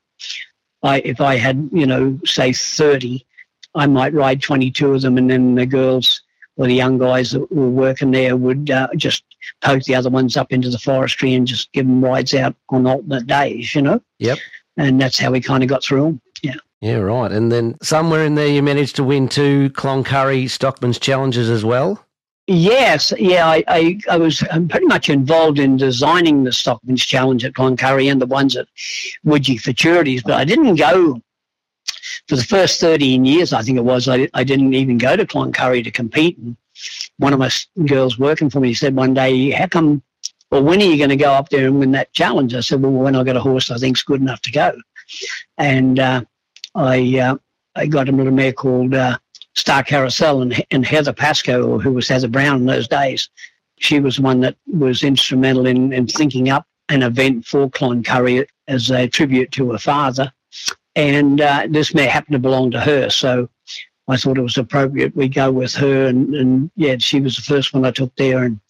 I, 0.83 1.01
if 1.01 1.21
I 1.21 1.37
had, 1.37 1.69
you 1.71 1.85
know, 1.85 2.19
say 2.25 2.55
30, 2.55 3.27
I 3.75 3.87
might 3.87 4.15
ride 4.15 4.41
22 4.41 4.95
of 4.95 5.03
them 5.03 5.19
and 5.19 5.29
then 5.29 5.55
the 5.55 5.67
girls, 5.67 6.23
or 6.57 6.67
the 6.67 6.75
young 6.75 6.99
guys 6.99 7.31
that 7.31 7.51
were 7.53 7.71
working 7.71 8.11
there 8.11 8.37
would 8.37 8.71
uh, 8.71 8.89
just 8.97 9.25
poke 9.63 9.83
the 9.85 9.95
other 9.95 10.11
ones 10.11 10.37
up 10.37 10.53
into 10.53 10.69
the 10.69 10.79
forestry 10.79 11.35
and 11.35 11.47
just 11.47 11.73
give 11.73 11.87
them 11.87 12.05
rides 12.05 12.35
out 12.35 12.55
on 12.69 12.87
alternate 12.87 13.27
days, 13.27 13.75
you 13.75 13.83
know? 13.83 14.01
Yep. 14.19 14.39
And 14.77 15.01
that's 15.01 15.19
how 15.19 15.31
we 15.31 15.41
kind 15.41 15.63
of 15.63 15.69
got 15.69 15.83
through 15.83 16.03
them. 16.05 16.21
Yeah. 16.43 16.57
Yeah, 16.81 16.97
right. 16.97 17.31
And 17.31 17.53
then 17.53 17.77
somewhere 17.83 18.25
in 18.25 18.35
there, 18.35 18.49
you 18.49 18.63
managed 18.63 18.97
to 18.97 19.05
win 19.05 19.29
two 19.29 19.71
Cloncurry 19.71 20.49
Stockman's 20.49 20.99
challenges 20.99 21.51
as 21.51 21.65
well. 21.65 22.05
Yes, 22.47 23.13
yeah, 23.17 23.47
I, 23.47 23.63
I, 23.69 24.01
I 24.11 24.17
was 24.17 24.43
um, 24.51 24.67
pretty 24.67 24.87
much 24.87 25.09
involved 25.09 25.61
in 25.61 25.77
designing 25.77 26.43
the 26.43 26.53
Stockman's 26.53 27.05
Challenge 27.05 27.45
at 27.45 27.53
Cloncurry 27.53 28.11
and 28.11 28.21
the 28.21 28.27
ones 28.27 28.57
at 28.57 28.67
Widgee 29.25 29.61
Futurities, 29.61 30.25
but 30.25 30.35
I 30.35 30.45
didn't 30.45 30.75
go 30.75 31.21
for 32.29 32.37
the 32.37 32.45
first 32.45 32.81
13 32.81 33.25
years, 33.25 33.53
I 33.53 33.63
think 33.63 33.79
it 33.79 33.85
was, 33.85 34.09
I, 34.09 34.29
I 34.35 34.45
didn't 34.45 34.75
even 34.75 34.99
go 34.99 35.17
to 35.17 35.27
Cloncurry 35.27 35.83
to 35.85 35.91
compete. 35.91 36.39
And 36.39 36.57
one 37.19 37.33
of 37.33 37.39
my 37.39 37.51
girls 37.87 38.19
working 38.19 38.51
for 38.51 38.61
me 38.61 38.75
said 38.75 38.95
one 38.95 39.15
day, 39.15 39.51
how 39.51 39.67
come, 39.67 40.03
well, 40.51 40.63
when 40.63 40.81
are 40.81 40.85
you 40.85 40.97
going 40.97 41.11
to 41.11 41.17
go 41.17 41.33
up 41.33 41.49
there 41.49 41.67
and 41.67 41.79
win 41.79 41.93
that 41.93 42.13
challenge? 42.13 42.55
I 42.55 42.61
said, 42.61 42.83
well, 42.83 42.93
when 42.93 43.17
I 43.17 43.25
get 43.25 43.37
a 43.37 43.41
horse 43.41 43.71
I 43.71 43.77
think's 43.77 44.03
good 44.03 44.21
enough 44.21 44.41
to 44.43 44.53
go. 44.53 44.73
And 45.59 45.99
uh, 45.99 46.23
I, 46.75 47.19
uh, 47.19 47.37
I 47.77 47.87
got 47.87 48.09
a 48.09 48.13
little 48.13 48.33
mare 48.33 48.53
called 48.53 48.95
uh, 48.95 49.19
Star 49.55 49.83
Carousel 49.83 50.43
and, 50.43 50.65
and 50.71 50.87
Heather 50.87 51.13
Pascoe, 51.13 51.79
who 51.79 51.93
was 51.93 52.09
Heather 52.09 52.29
Brown 52.29 52.57
in 52.57 52.67
those 52.67 52.89
days. 52.89 53.29
She 53.79 54.01
was 54.01 54.17
the 54.17 54.23
one 54.23 54.41
that 54.41 54.57
was 54.67 55.03
instrumental 55.03 55.67
in, 55.67 55.93
in 55.93 56.07
thinking 56.07 56.51
up 56.51 56.67
an 56.91 57.03
event 57.03 57.47
for 57.47 57.71
Cloncurry 57.71 58.47
as 58.69 58.91
a 58.91 59.09
tribute 59.09 59.53
to 59.53 59.73
her 59.73 59.79
father. 59.79 60.33
And 61.01 61.41
uh, 61.41 61.67
this 61.71 61.95
may 61.95 62.05
happen 62.05 62.35
to 62.35 62.39
belong 62.39 62.71
to 62.73 62.81
her. 62.81 63.09
So 63.09 63.49
I 64.07 64.19
thought 64.19 64.37
it 64.37 64.43
was 64.43 64.59
appropriate 64.59 65.17
we 65.17 65.29
go 65.29 65.51
with 65.51 65.75
her. 65.77 66.07
And, 66.07 66.35
and 66.35 66.71
yeah, 66.77 66.97
she 66.99 67.21
was 67.21 67.37
the 67.37 67.43
first 67.43 67.73
one 67.73 67.87
I 67.87 67.91
took 67.91 68.15
there 68.17 68.45
and 68.45 68.61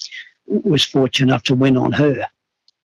was 0.47 0.85
fortunate 0.85 1.27
enough 1.27 1.43
to 1.45 1.57
win 1.57 1.77
on 1.77 1.91
her. 1.91 2.29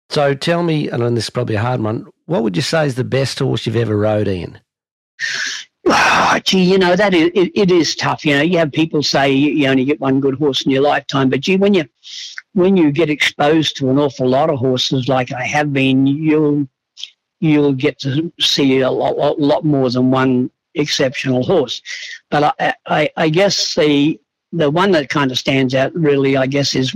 So 0.09 0.33
tell 0.33 0.63
me, 0.63 0.89
and 0.89 1.15
this 1.15 1.25
is 1.25 1.29
probably 1.29 1.55
a 1.55 1.61
hard 1.61 1.81
one, 1.81 2.07
what 2.25 2.41
would 2.41 2.55
you 2.55 2.63
say 2.63 2.87
is 2.87 2.95
the 2.95 3.03
best 3.03 3.37
horse 3.37 3.67
you've 3.67 3.75
ever 3.75 3.95
rode, 3.95 4.27
Ian? 4.27 4.59
Oh, 5.85 6.39
gee, 6.43 6.63
you 6.63 6.79
know 6.79 6.95
that 6.95 7.13
is, 7.13 7.29
it, 7.35 7.51
it 7.53 7.71
is 7.71 7.95
tough. 7.95 8.25
You 8.25 8.37
know, 8.37 8.41
you 8.41 8.57
have 8.57 8.71
people 8.71 9.03
say 9.03 9.31
you 9.31 9.67
only 9.67 9.85
get 9.85 10.01
one 10.01 10.19
good 10.19 10.35
horse 10.35 10.65
in 10.65 10.71
your 10.71 10.81
lifetime, 10.81 11.29
but 11.29 11.41
gee, 11.41 11.57
when 11.57 11.75
you 11.75 11.85
when 12.53 12.75
you 12.77 12.91
get 12.91 13.09
exposed 13.11 13.77
to 13.77 13.91
an 13.91 13.99
awful 13.99 14.27
lot 14.27 14.49
of 14.49 14.57
horses, 14.57 15.07
like 15.07 15.31
I 15.31 15.43
have 15.43 15.71
been, 15.71 16.07
you'll 16.07 16.67
you'll 17.45 17.73
get 17.73 17.99
to 17.99 18.31
see 18.39 18.79
a 18.81 18.91
lot, 18.91 19.17
lot, 19.17 19.39
lot 19.39 19.65
more 19.65 19.89
than 19.89 20.11
one 20.11 20.49
exceptional 20.75 21.43
horse. 21.43 21.81
But 22.29 22.55
I, 22.59 22.73
I, 22.85 23.09
I 23.17 23.29
guess 23.29 23.75
the 23.75 24.19
the 24.51 24.71
one 24.71 24.91
that 24.91 25.09
kind 25.09 25.31
of 25.31 25.37
stands 25.37 25.75
out 25.75 25.93
really, 25.93 26.37
I 26.37 26.47
guess, 26.47 26.75
is 26.75 26.95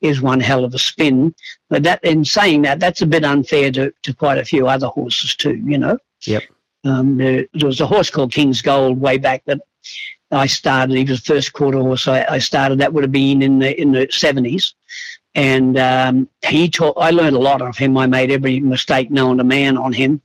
is 0.00 0.20
one 0.20 0.40
hell 0.40 0.64
of 0.64 0.74
a 0.74 0.78
spin. 0.78 1.34
But 1.70 1.82
that 1.84 2.02
in 2.04 2.24
saying 2.24 2.62
that, 2.62 2.80
that's 2.80 3.02
a 3.02 3.06
bit 3.06 3.24
unfair 3.24 3.70
to, 3.72 3.92
to 4.02 4.14
quite 4.14 4.38
a 4.38 4.44
few 4.44 4.68
other 4.68 4.88
horses 4.88 5.34
too. 5.34 5.56
You 5.56 5.78
know. 5.78 5.98
Yep. 6.26 6.44
Um, 6.84 7.16
there, 7.16 7.46
there, 7.54 7.66
was 7.66 7.80
a 7.80 7.86
horse 7.86 8.10
called 8.10 8.32
King's 8.32 8.62
Gold 8.62 9.00
way 9.00 9.18
back 9.18 9.42
that 9.46 9.60
I 10.30 10.46
started. 10.46 10.96
He 10.96 11.04
was 11.04 11.22
the 11.22 11.34
first 11.34 11.52
quarter 11.52 11.78
horse 11.78 12.06
I, 12.06 12.24
I 12.28 12.38
started. 12.38 12.78
That 12.78 12.92
would 12.92 13.04
have 13.04 13.12
been 13.12 13.42
in 13.42 13.58
the 13.58 13.80
in 13.80 13.92
the 13.92 14.08
seventies, 14.10 14.74
and 15.38 15.78
um, 15.78 16.28
he 16.44 16.68
taught. 16.68 16.96
I 16.98 17.10
learned 17.12 17.36
a 17.36 17.38
lot 17.50 17.62
of 17.62 17.78
him. 17.78 17.96
I 17.96 18.06
made 18.06 18.32
every 18.32 18.58
mistake 18.58 19.08
known 19.08 19.38
to 19.38 19.44
man 19.44 19.78
on 19.78 19.92
him, 19.92 20.20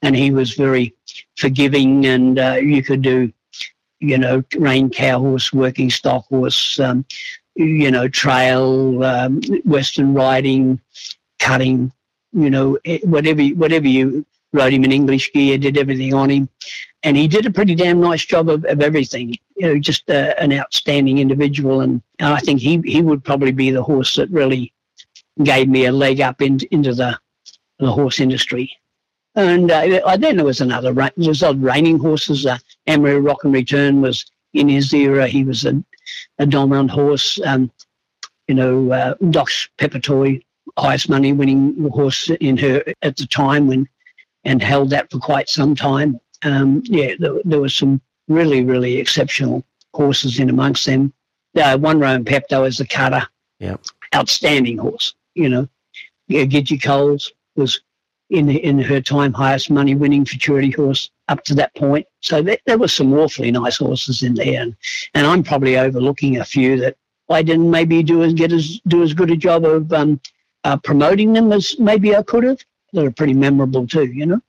and 0.00 0.16
he 0.16 0.30
was 0.30 0.54
very 0.54 0.94
forgiving. 1.36 2.06
And 2.06 2.38
uh, 2.38 2.54
you 2.54 2.82
could 2.82 3.02
do, 3.02 3.30
you 4.00 4.16
know, 4.16 4.42
rein 4.56 4.88
cow 4.88 5.18
horse, 5.18 5.52
working 5.52 5.90
stock 5.90 6.24
horse, 6.28 6.80
um, 6.80 7.04
you 7.54 7.90
know, 7.90 8.08
trail, 8.08 9.04
um, 9.04 9.42
western 9.66 10.14
riding, 10.14 10.80
cutting, 11.38 11.92
you 12.32 12.48
know, 12.48 12.78
eh, 12.86 13.00
whatever 13.04 13.42
whatever 13.48 13.86
you 13.86 14.24
rode 14.54 14.72
him 14.72 14.84
in 14.84 14.92
English 14.92 15.34
gear, 15.34 15.58
did 15.58 15.76
everything 15.76 16.14
on 16.14 16.30
him, 16.30 16.48
and 17.02 17.14
he 17.14 17.28
did 17.28 17.44
a 17.44 17.50
pretty 17.50 17.74
damn 17.74 18.00
nice 18.00 18.24
job 18.24 18.48
of, 18.48 18.64
of 18.64 18.80
everything. 18.80 19.36
You 19.56 19.68
know, 19.68 19.78
just 19.78 20.10
uh, 20.10 20.34
an 20.38 20.52
outstanding 20.52 21.18
individual, 21.18 21.80
and, 21.80 22.02
and 22.18 22.34
I 22.34 22.38
think 22.38 22.60
he 22.60 22.80
he 22.84 23.02
would 23.02 23.24
probably 23.24 23.52
be 23.52 23.70
the 23.70 23.82
horse 23.82 24.14
that 24.16 24.30
really 24.30 24.72
gave 25.42 25.68
me 25.68 25.86
a 25.86 25.92
leg 25.92 26.20
up 26.20 26.42
in, 26.42 26.58
into 26.70 26.94
the 26.94 27.18
the 27.78 27.90
horse 27.92 28.20
industry. 28.20 28.70
And 29.34 29.70
uh, 29.70 30.16
then 30.16 30.36
there 30.36 30.46
was 30.46 30.62
another, 30.62 30.94
there 30.94 31.12
was 31.16 31.42
other 31.42 31.58
reining 31.58 31.98
horses. 31.98 32.46
Uh, 32.46 32.56
Rock 32.88 33.44
and 33.44 33.52
Return 33.52 34.00
was 34.00 34.24
in 34.54 34.66
his 34.66 34.94
era. 34.94 35.26
He 35.26 35.44
was 35.44 35.66
a, 35.66 35.84
a 36.38 36.46
dominant 36.46 36.90
horse. 36.90 37.38
Um, 37.44 37.70
you 38.48 38.54
know, 38.54 38.90
uh, 38.92 39.14
Doc's 39.28 39.68
Pepper 39.76 39.98
Toy, 39.98 40.40
highest 40.78 41.10
money 41.10 41.34
winning 41.34 41.90
horse 41.90 42.30
in 42.40 42.56
her 42.56 42.82
at 43.02 43.16
the 43.16 43.26
time 43.26 43.66
when 43.66 43.86
and 44.44 44.62
held 44.62 44.90
that 44.90 45.10
for 45.10 45.18
quite 45.18 45.48
some 45.48 45.74
time. 45.74 46.18
Um, 46.42 46.82
yeah, 46.86 47.14
there, 47.18 47.34
there 47.44 47.60
was 47.60 47.74
some 47.74 48.00
really, 48.28 48.64
really 48.64 48.96
exceptional 48.98 49.64
horses 49.94 50.38
in 50.38 50.50
amongst 50.50 50.86
them. 50.86 51.12
Uh, 51.56 51.78
one 51.78 51.98
Rowan 51.98 52.24
Pepto 52.24 52.66
as 52.66 52.78
the 52.78 52.86
cutter. 52.86 53.26
Yeah. 53.58 53.76
Outstanding 54.14 54.78
horse, 54.78 55.14
you 55.34 55.48
know. 55.48 55.68
Yeah, 56.28 56.44
Coles 56.82 57.32
was 57.54 57.80
in 58.30 58.50
in 58.50 58.80
her 58.80 59.00
time 59.00 59.32
highest 59.32 59.70
money 59.70 59.94
winning 59.94 60.24
futurity 60.24 60.70
horse 60.70 61.10
up 61.28 61.44
to 61.44 61.54
that 61.54 61.74
point. 61.74 62.06
So 62.20 62.42
there, 62.42 62.58
there 62.66 62.78
was 62.78 62.92
some 62.92 63.12
awfully 63.14 63.50
nice 63.50 63.76
horses 63.76 64.22
in 64.22 64.34
there, 64.34 64.62
and, 64.62 64.76
and 65.14 65.26
I'm 65.26 65.42
probably 65.42 65.78
overlooking 65.78 66.38
a 66.38 66.44
few 66.44 66.78
that 66.80 66.96
I 67.30 67.42
didn't 67.42 67.70
maybe 67.70 68.02
do 68.02 68.22
as 68.22 68.34
get 68.34 68.52
as 68.52 68.80
do 68.88 69.02
as 69.02 69.14
good 69.14 69.30
a 69.30 69.36
job 69.36 69.64
of 69.64 69.92
um, 69.92 70.20
uh, 70.64 70.76
promoting 70.76 71.32
them 71.32 71.52
as 71.52 71.78
maybe 71.78 72.14
I 72.16 72.22
could 72.22 72.44
have 72.44 72.58
that 72.92 73.04
are 73.04 73.10
pretty 73.10 73.34
memorable 73.34 73.86
too, 73.86 74.06
you 74.06 74.26
know. 74.26 74.40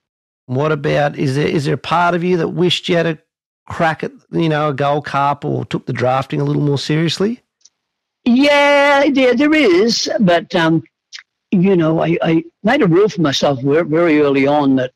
What 0.48 0.72
about 0.72 1.18
is 1.18 1.36
there 1.36 1.48
is 1.48 1.66
there 1.66 1.76
a 1.76 1.80
part 1.80 2.16
of 2.16 2.24
you 2.24 2.38
that 2.38 2.50
wished 2.50 2.90
you 2.90 2.96
had 2.96 3.06
a 3.06 3.20
crack 3.68 4.04
at 4.04 4.12
you 4.32 4.50
know 4.50 4.70
a 4.70 4.74
gold 4.74 5.06
cup 5.06 5.46
or 5.46 5.66
took 5.66 5.86
the 5.86 5.94
drafting 5.94 6.42
a 6.42 6.44
little 6.44 6.62
more 6.62 6.78
seriously? 6.78 7.44
Yeah, 8.26 9.10
there 9.10 9.36
there 9.36 9.54
is, 9.54 10.10
but 10.20 10.54
um, 10.56 10.84
you 11.52 11.76
know, 11.76 12.02
I, 12.02 12.18
I 12.22 12.44
made 12.64 12.82
a 12.82 12.88
rule 12.88 13.10
for 13.10 13.22
myself 13.22 13.62
very 13.62 14.22
early 14.22 14.48
on 14.48 14.76
that 14.78 14.92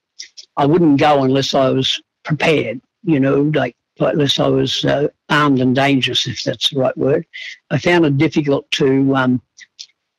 I 0.57 0.65
wouldn't 0.65 0.99
go 0.99 1.23
unless 1.23 1.53
I 1.53 1.69
was 1.69 2.01
prepared. 2.23 2.81
You 3.03 3.19
know, 3.19 3.41
like 3.55 3.75
unless 3.99 4.39
I 4.39 4.47
was 4.47 4.83
uh, 4.85 5.07
armed 5.29 5.59
and 5.59 5.75
dangerous, 5.75 6.27
if 6.27 6.43
that's 6.43 6.69
the 6.69 6.79
right 6.79 6.97
word. 6.97 7.25
I 7.69 7.77
found 7.77 8.05
it 8.05 8.17
difficult 8.17 8.69
to 8.71 9.15
um, 9.15 9.41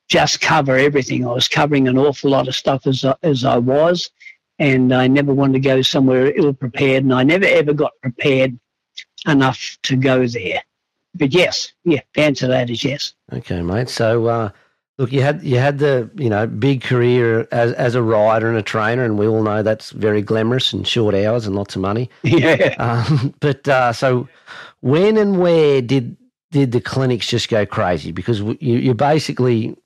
just 0.08 0.40
cover 0.40 0.76
everything. 0.76 1.26
I 1.26 1.32
was 1.32 1.48
covering 1.48 1.88
an 1.88 1.98
awful 1.98 2.30
lot 2.30 2.48
of 2.48 2.54
stuff 2.54 2.86
as 2.86 3.04
I, 3.04 3.14
as 3.22 3.44
I 3.44 3.58
was, 3.58 4.10
and 4.62 4.92
I 4.92 5.08
never 5.08 5.34
wanted 5.34 5.54
to 5.54 5.58
go 5.58 5.82
somewhere 5.82 6.32
ill 6.38 6.52
prepared, 6.52 7.02
and 7.02 7.12
I 7.12 7.24
never 7.24 7.44
ever 7.44 7.72
got 7.72 7.92
prepared 8.00 8.56
enough 9.26 9.76
to 9.82 9.96
go 9.96 10.24
there. 10.28 10.62
But 11.16 11.32
yes, 11.32 11.72
yeah, 11.84 12.00
the 12.14 12.22
answer 12.22 12.46
to 12.46 12.52
that 12.52 12.70
is 12.70 12.84
yes. 12.84 13.12
Okay, 13.32 13.60
mate. 13.60 13.88
So, 13.88 14.26
uh, 14.26 14.50
look, 14.98 15.10
you 15.10 15.20
had 15.20 15.42
you 15.42 15.58
had 15.58 15.80
the 15.80 16.08
you 16.14 16.30
know 16.30 16.46
big 16.46 16.80
career 16.80 17.48
as 17.50 17.72
as 17.72 17.96
a 17.96 18.02
rider 18.02 18.48
and 18.48 18.56
a 18.56 18.62
trainer, 18.62 19.04
and 19.04 19.18
we 19.18 19.26
all 19.26 19.42
know 19.42 19.64
that's 19.64 19.90
very 19.90 20.22
glamorous 20.22 20.72
and 20.72 20.86
short 20.86 21.16
hours 21.16 21.44
and 21.44 21.56
lots 21.56 21.74
of 21.74 21.82
money. 21.82 22.08
Yeah. 22.22 22.76
Um, 22.78 23.34
but 23.40 23.66
uh, 23.66 23.92
so, 23.92 24.28
when 24.80 25.16
and 25.16 25.40
where 25.40 25.82
did 25.82 26.16
did 26.52 26.70
the 26.70 26.80
clinics 26.80 27.26
just 27.26 27.48
go 27.48 27.66
crazy? 27.66 28.12
Because 28.12 28.38
you 28.38 28.56
you 28.60 28.94
basically 28.94 29.76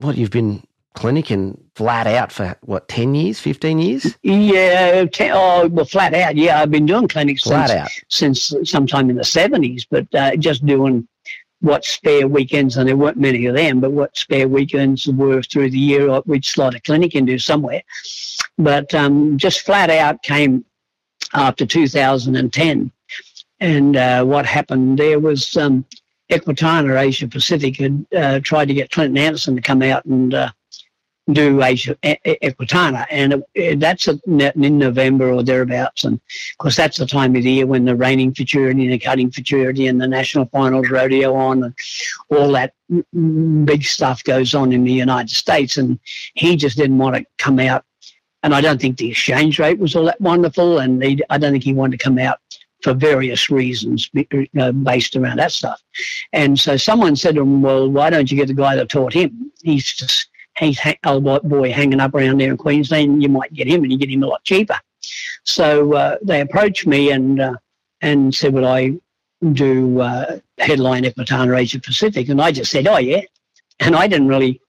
what 0.00 0.18
you've 0.18 0.30
been 0.30 0.62
clinicing 0.96 1.58
flat 1.74 2.06
out 2.06 2.32
for 2.32 2.56
what 2.62 2.88
10 2.88 3.14
years 3.14 3.38
15 3.38 3.78
years? 3.78 4.18
Yeah 4.22 5.04
ten, 5.04 5.32
oh 5.34 5.68
well 5.68 5.84
flat 5.84 6.14
out 6.14 6.36
yeah 6.36 6.60
i've 6.60 6.70
been 6.70 6.86
doing 6.86 7.06
clinics 7.06 7.42
flat 7.42 7.68
since, 8.08 8.52
out. 8.52 8.52
since 8.58 8.70
sometime 8.70 9.10
in 9.10 9.16
the 9.16 9.22
70s 9.22 9.86
but 9.90 10.06
uh, 10.14 10.34
just 10.36 10.64
doing 10.64 11.06
what 11.60 11.84
spare 11.84 12.28
weekends 12.28 12.76
and 12.76 12.88
there 12.88 12.96
weren't 12.96 13.16
many 13.16 13.46
of 13.46 13.54
them 13.54 13.80
but 13.80 13.92
what 13.92 14.16
spare 14.16 14.48
weekends 14.48 15.06
were 15.06 15.42
through 15.42 15.70
the 15.70 15.78
year 15.78 16.20
we'd 16.26 16.44
slot 16.44 16.74
a 16.74 16.80
clinic 16.80 17.14
into 17.14 17.38
somewhere. 17.38 17.82
But 18.58 18.94
um, 18.94 19.38
just 19.38 19.60
flat 19.62 19.90
out 19.90 20.22
came 20.22 20.64
after 21.34 21.66
2010 21.66 22.92
and 23.60 23.96
uh, 23.96 24.24
what 24.24 24.46
happened 24.46 24.98
there 24.98 25.18
was 25.18 25.56
um, 25.56 25.84
Equitana 26.30 27.00
Asia 27.00 27.28
Pacific 27.28 27.76
had 27.76 28.06
uh, 28.16 28.40
tried 28.40 28.68
to 28.68 28.74
get 28.74 28.90
Clinton 28.90 29.18
Anderson 29.18 29.56
to 29.56 29.62
come 29.62 29.82
out 29.82 30.04
and 30.04 30.34
uh, 30.34 30.50
do 31.32 31.60
Asia 31.62 31.96
Equitana, 32.04 33.04
and 33.10 33.42
it, 33.54 33.80
that's 33.80 34.06
in 34.06 34.78
November 34.78 35.32
or 35.32 35.42
thereabouts. 35.42 36.04
And 36.04 36.14
of 36.14 36.58
course, 36.58 36.76
that's 36.76 36.98
the 36.98 37.06
time 37.06 37.34
of 37.34 37.42
the 37.42 37.50
year 37.50 37.66
when 37.66 37.84
the 37.84 37.96
reining 37.96 38.32
futurity 38.32 38.84
and 38.84 38.92
the 38.92 38.98
cutting 38.98 39.32
futurity 39.32 39.88
and 39.88 40.00
the 40.00 40.06
national 40.06 40.46
finals 40.46 40.88
rodeo 40.88 41.34
on, 41.34 41.64
and 41.64 41.74
all 42.30 42.52
that 42.52 42.74
big 43.64 43.82
stuff 43.82 44.22
goes 44.22 44.54
on 44.54 44.72
in 44.72 44.84
the 44.84 44.92
United 44.92 45.34
States. 45.34 45.76
And 45.76 45.98
he 46.34 46.54
just 46.54 46.76
didn't 46.76 46.98
want 46.98 47.16
to 47.16 47.24
come 47.38 47.58
out. 47.58 47.84
And 48.44 48.54
I 48.54 48.60
don't 48.60 48.80
think 48.80 48.96
the 48.96 49.10
exchange 49.10 49.58
rate 49.58 49.80
was 49.80 49.96
all 49.96 50.04
that 50.04 50.20
wonderful, 50.20 50.78
and 50.78 51.02
he, 51.02 51.20
I 51.28 51.38
don't 51.38 51.50
think 51.50 51.64
he 51.64 51.74
wanted 51.74 51.98
to 51.98 52.04
come 52.04 52.18
out 52.18 52.38
for 52.82 52.94
various 52.94 53.50
reasons 53.50 54.08
you 54.12 54.46
know, 54.52 54.70
based 54.70 55.16
around 55.16 55.38
that 55.38 55.50
stuff. 55.50 55.82
And 56.32 56.56
so 56.56 56.76
someone 56.76 57.16
said 57.16 57.34
to 57.34 57.40
him, 57.40 57.62
well, 57.62 57.90
why 57.90 58.10
don't 58.10 58.30
you 58.30 58.36
get 58.36 58.46
the 58.46 58.54
guy 58.54 58.76
that 58.76 58.90
taught 58.90 59.12
him? 59.12 59.50
He's 59.62 59.92
just, 59.92 60.28
he's 60.58 60.80
old 61.04 61.24
white 61.24 61.42
boy 61.42 61.72
hanging 61.72 62.00
up 62.00 62.14
around 62.14 62.40
there 62.40 62.50
in 62.50 62.56
Queensland. 62.56 63.22
You 63.22 63.28
might 63.28 63.52
get 63.52 63.66
him 63.66 63.82
and 63.82 63.92
you 63.92 63.98
get 63.98 64.10
him 64.10 64.22
a 64.22 64.26
lot 64.26 64.44
cheaper. 64.44 64.78
So 65.44 65.94
uh, 65.94 66.16
they 66.22 66.40
approached 66.40 66.86
me 66.86 67.10
and 67.10 67.40
uh, 67.40 67.54
and 68.00 68.34
said, 68.34 68.52
would 68.52 68.64
I 68.64 68.92
do 69.52 70.00
uh, 70.00 70.38
headline 70.58 71.04
Equitana 71.04 71.58
Asia 71.58 71.80
Pacific? 71.80 72.28
And 72.28 72.40
I 72.40 72.52
just 72.52 72.70
said, 72.70 72.86
oh, 72.86 72.98
yeah. 72.98 73.22
And 73.80 73.94
I 73.94 74.06
didn't 74.06 74.28
really 74.28 74.60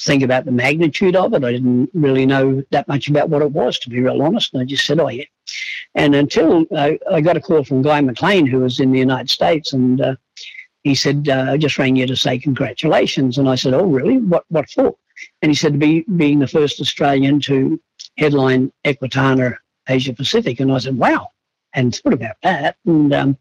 think 0.00 0.22
about 0.22 0.44
the 0.44 0.52
magnitude 0.52 1.16
of 1.16 1.34
it. 1.34 1.44
I 1.44 1.52
didn't 1.52 1.90
really 1.92 2.26
know 2.26 2.62
that 2.70 2.88
much 2.88 3.08
about 3.08 3.28
what 3.28 3.42
it 3.42 3.52
was, 3.52 3.78
to 3.80 3.90
be 3.90 4.00
real 4.00 4.22
honest. 4.22 4.52
And 4.52 4.62
I 4.62 4.64
just 4.64 4.86
said, 4.86 4.98
oh, 4.98 5.08
yeah. 5.08 5.24
And 5.94 6.14
until 6.14 6.64
I, 6.76 6.98
I 7.10 7.20
got 7.20 7.36
a 7.36 7.40
call 7.40 7.64
from 7.64 7.82
Guy 7.82 8.00
McLean, 8.00 8.46
who 8.46 8.60
was 8.60 8.80
in 8.80 8.92
the 8.92 8.98
United 8.98 9.30
States, 9.30 9.72
and 9.72 10.00
uh, 10.00 10.16
he 10.82 10.94
said, 10.94 11.28
uh, 11.28 11.46
I 11.50 11.56
just 11.56 11.78
rang 11.78 11.96
you 11.96 12.06
to 12.06 12.16
say 12.16 12.38
congratulations. 12.38 13.38
And 13.38 13.48
I 13.48 13.54
said, 13.54 13.74
Oh, 13.74 13.84
really? 13.84 14.18
What, 14.18 14.44
what 14.48 14.70
for? 14.70 14.96
And 15.42 15.50
he 15.50 15.56
said, 15.56 15.78
be, 15.78 16.04
being 16.16 16.38
the 16.38 16.46
first 16.46 16.80
Australian 16.80 17.40
to 17.40 17.80
headline 18.18 18.72
Equitana 18.84 19.56
Asia 19.88 20.12
Pacific. 20.12 20.60
And 20.60 20.72
I 20.72 20.78
said, 20.78 20.96
Wow. 20.96 21.28
And 21.72 21.94
thought 21.94 22.12
about 22.12 22.36
that. 22.42 22.76
And, 22.84 23.12
um, 23.14 23.38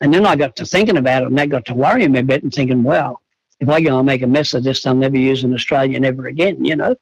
and 0.00 0.12
then 0.12 0.26
I 0.26 0.36
got 0.36 0.56
to 0.56 0.66
thinking 0.66 0.96
about 0.96 1.22
it, 1.22 1.28
and 1.28 1.38
that 1.38 1.48
got 1.48 1.64
to 1.66 1.74
worrying 1.74 2.12
me 2.12 2.20
a 2.20 2.22
bit 2.22 2.42
and 2.42 2.52
thinking, 2.52 2.82
Well, 2.82 3.20
if 3.60 3.68
I 3.68 3.80
go 3.80 3.98
and 3.98 4.06
make 4.06 4.22
a 4.22 4.26
mess 4.26 4.54
of 4.54 4.64
this, 4.64 4.86
I'll 4.86 4.94
never 4.94 5.16
use 5.16 5.44
an 5.44 5.54
Australian 5.54 6.04
ever 6.04 6.26
again, 6.26 6.64
you 6.64 6.76
know? 6.76 6.96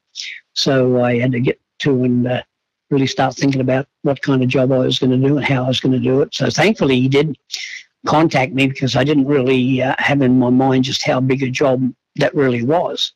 So 0.53 1.03
I 1.03 1.19
had 1.19 1.31
to 1.33 1.39
get 1.39 1.59
to 1.79 2.03
and 2.03 2.27
uh, 2.27 2.41
really 2.89 3.07
start 3.07 3.35
thinking 3.35 3.61
about 3.61 3.87
what 4.01 4.21
kind 4.21 4.41
of 4.41 4.49
job 4.49 4.71
I 4.71 4.79
was 4.79 4.99
going 4.99 5.11
to 5.11 5.27
do 5.27 5.37
and 5.37 5.45
how 5.45 5.65
I 5.65 5.67
was 5.67 5.79
going 5.79 5.93
to 5.93 5.99
do 5.99 6.21
it. 6.21 6.33
So 6.33 6.49
thankfully, 6.49 6.99
he 6.99 7.07
did 7.07 7.37
contact 8.05 8.53
me 8.53 8.67
because 8.67 8.95
I 8.95 9.03
didn't 9.03 9.27
really 9.27 9.81
uh, 9.81 9.95
have 9.99 10.21
in 10.21 10.39
my 10.39 10.49
mind 10.49 10.85
just 10.85 11.03
how 11.03 11.19
big 11.19 11.43
a 11.43 11.49
job 11.49 11.93
that 12.15 12.33
really 12.33 12.63
was. 12.63 13.13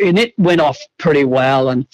And 0.00 0.18
it 0.18 0.38
went 0.38 0.60
off 0.60 0.78
pretty 0.98 1.24
well. 1.24 1.70
And 1.70 1.86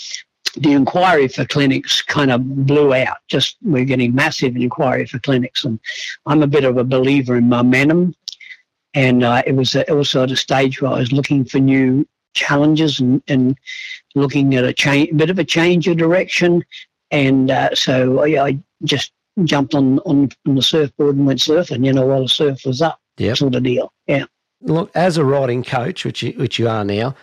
the 0.57 0.73
inquiry 0.73 1.29
for 1.29 1.45
clinics 1.45 2.03
kind 2.03 2.31
of 2.31 2.67
blew 2.67 2.95
out. 2.95 3.19
Just 3.29 3.57
we're 3.63 3.85
getting 3.85 4.15
massive 4.15 4.57
inquiry 4.57 5.07
for 5.07 5.19
clinics. 5.19 5.65
And 5.65 5.79
I'm 6.27 6.43
a 6.43 6.47
bit 6.47 6.65
of 6.65 6.77
a 6.77 6.85
believer 6.85 7.37
in 7.37 7.49
momentum. 7.49 8.15
And 8.95 9.23
uh, 9.23 9.43
it 9.47 9.53
was 9.53 9.77
also 9.77 10.25
at 10.25 10.33
a 10.33 10.37
stage 10.37 10.83
where 10.83 10.93
I 10.93 10.99
was 10.99 11.13
looking 11.13 11.45
for 11.45 11.59
new 11.59 12.07
challenges 12.35 13.01
and, 13.01 13.23
and 13.29 13.57
looking 14.15 14.55
at 14.55 14.65
a 14.65 14.73
change, 14.73 15.11
a 15.11 15.15
bit 15.15 15.31
of 15.31 15.39
a 15.39 15.45
change 15.45 15.87
of 15.89 15.97
direction. 15.97 16.65
And 17.11 17.51
uh, 17.51 17.75
so 17.75 18.21
I, 18.21 18.47
I, 18.47 18.59
just 18.85 19.13
jumped 19.45 19.75
on, 19.75 19.99
on, 20.01 20.31
on 20.47 20.55
the 20.55 20.63
surfboard 20.63 21.17
and 21.17 21.27
went 21.27 21.39
surfing, 21.39 21.85
you 21.85 21.93
know, 21.93 22.07
while 22.07 22.23
the 22.23 22.29
surf 22.29 22.65
was 22.65 22.81
up, 22.83 23.01
yep. 23.19 23.37
sort 23.37 23.55
of 23.55 23.63
deal. 23.63 23.93
Yeah. 24.07 24.25
Look, 24.63 24.91
as 24.95 25.17
a 25.17 25.25
riding 25.25 25.63
coach, 25.63 26.05
which 26.05 26.23
you, 26.23 26.33
which 26.33 26.59
you 26.59 26.69
are 26.69 26.85
now, 26.85 27.15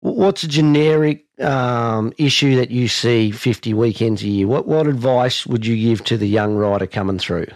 what's 0.00 0.42
a 0.42 0.48
generic 0.48 1.24
um, 1.40 2.12
issue 2.18 2.56
that 2.56 2.70
you 2.70 2.88
see 2.88 3.30
50 3.30 3.74
weekends 3.74 4.22
a 4.22 4.28
year? 4.28 4.46
What, 4.46 4.66
what 4.66 4.86
advice 4.86 5.46
would 5.46 5.64
you 5.66 5.76
give 5.76 6.04
to 6.04 6.16
the 6.16 6.28
young 6.28 6.54
rider 6.54 6.86
coming 6.86 7.18
through? 7.18 7.46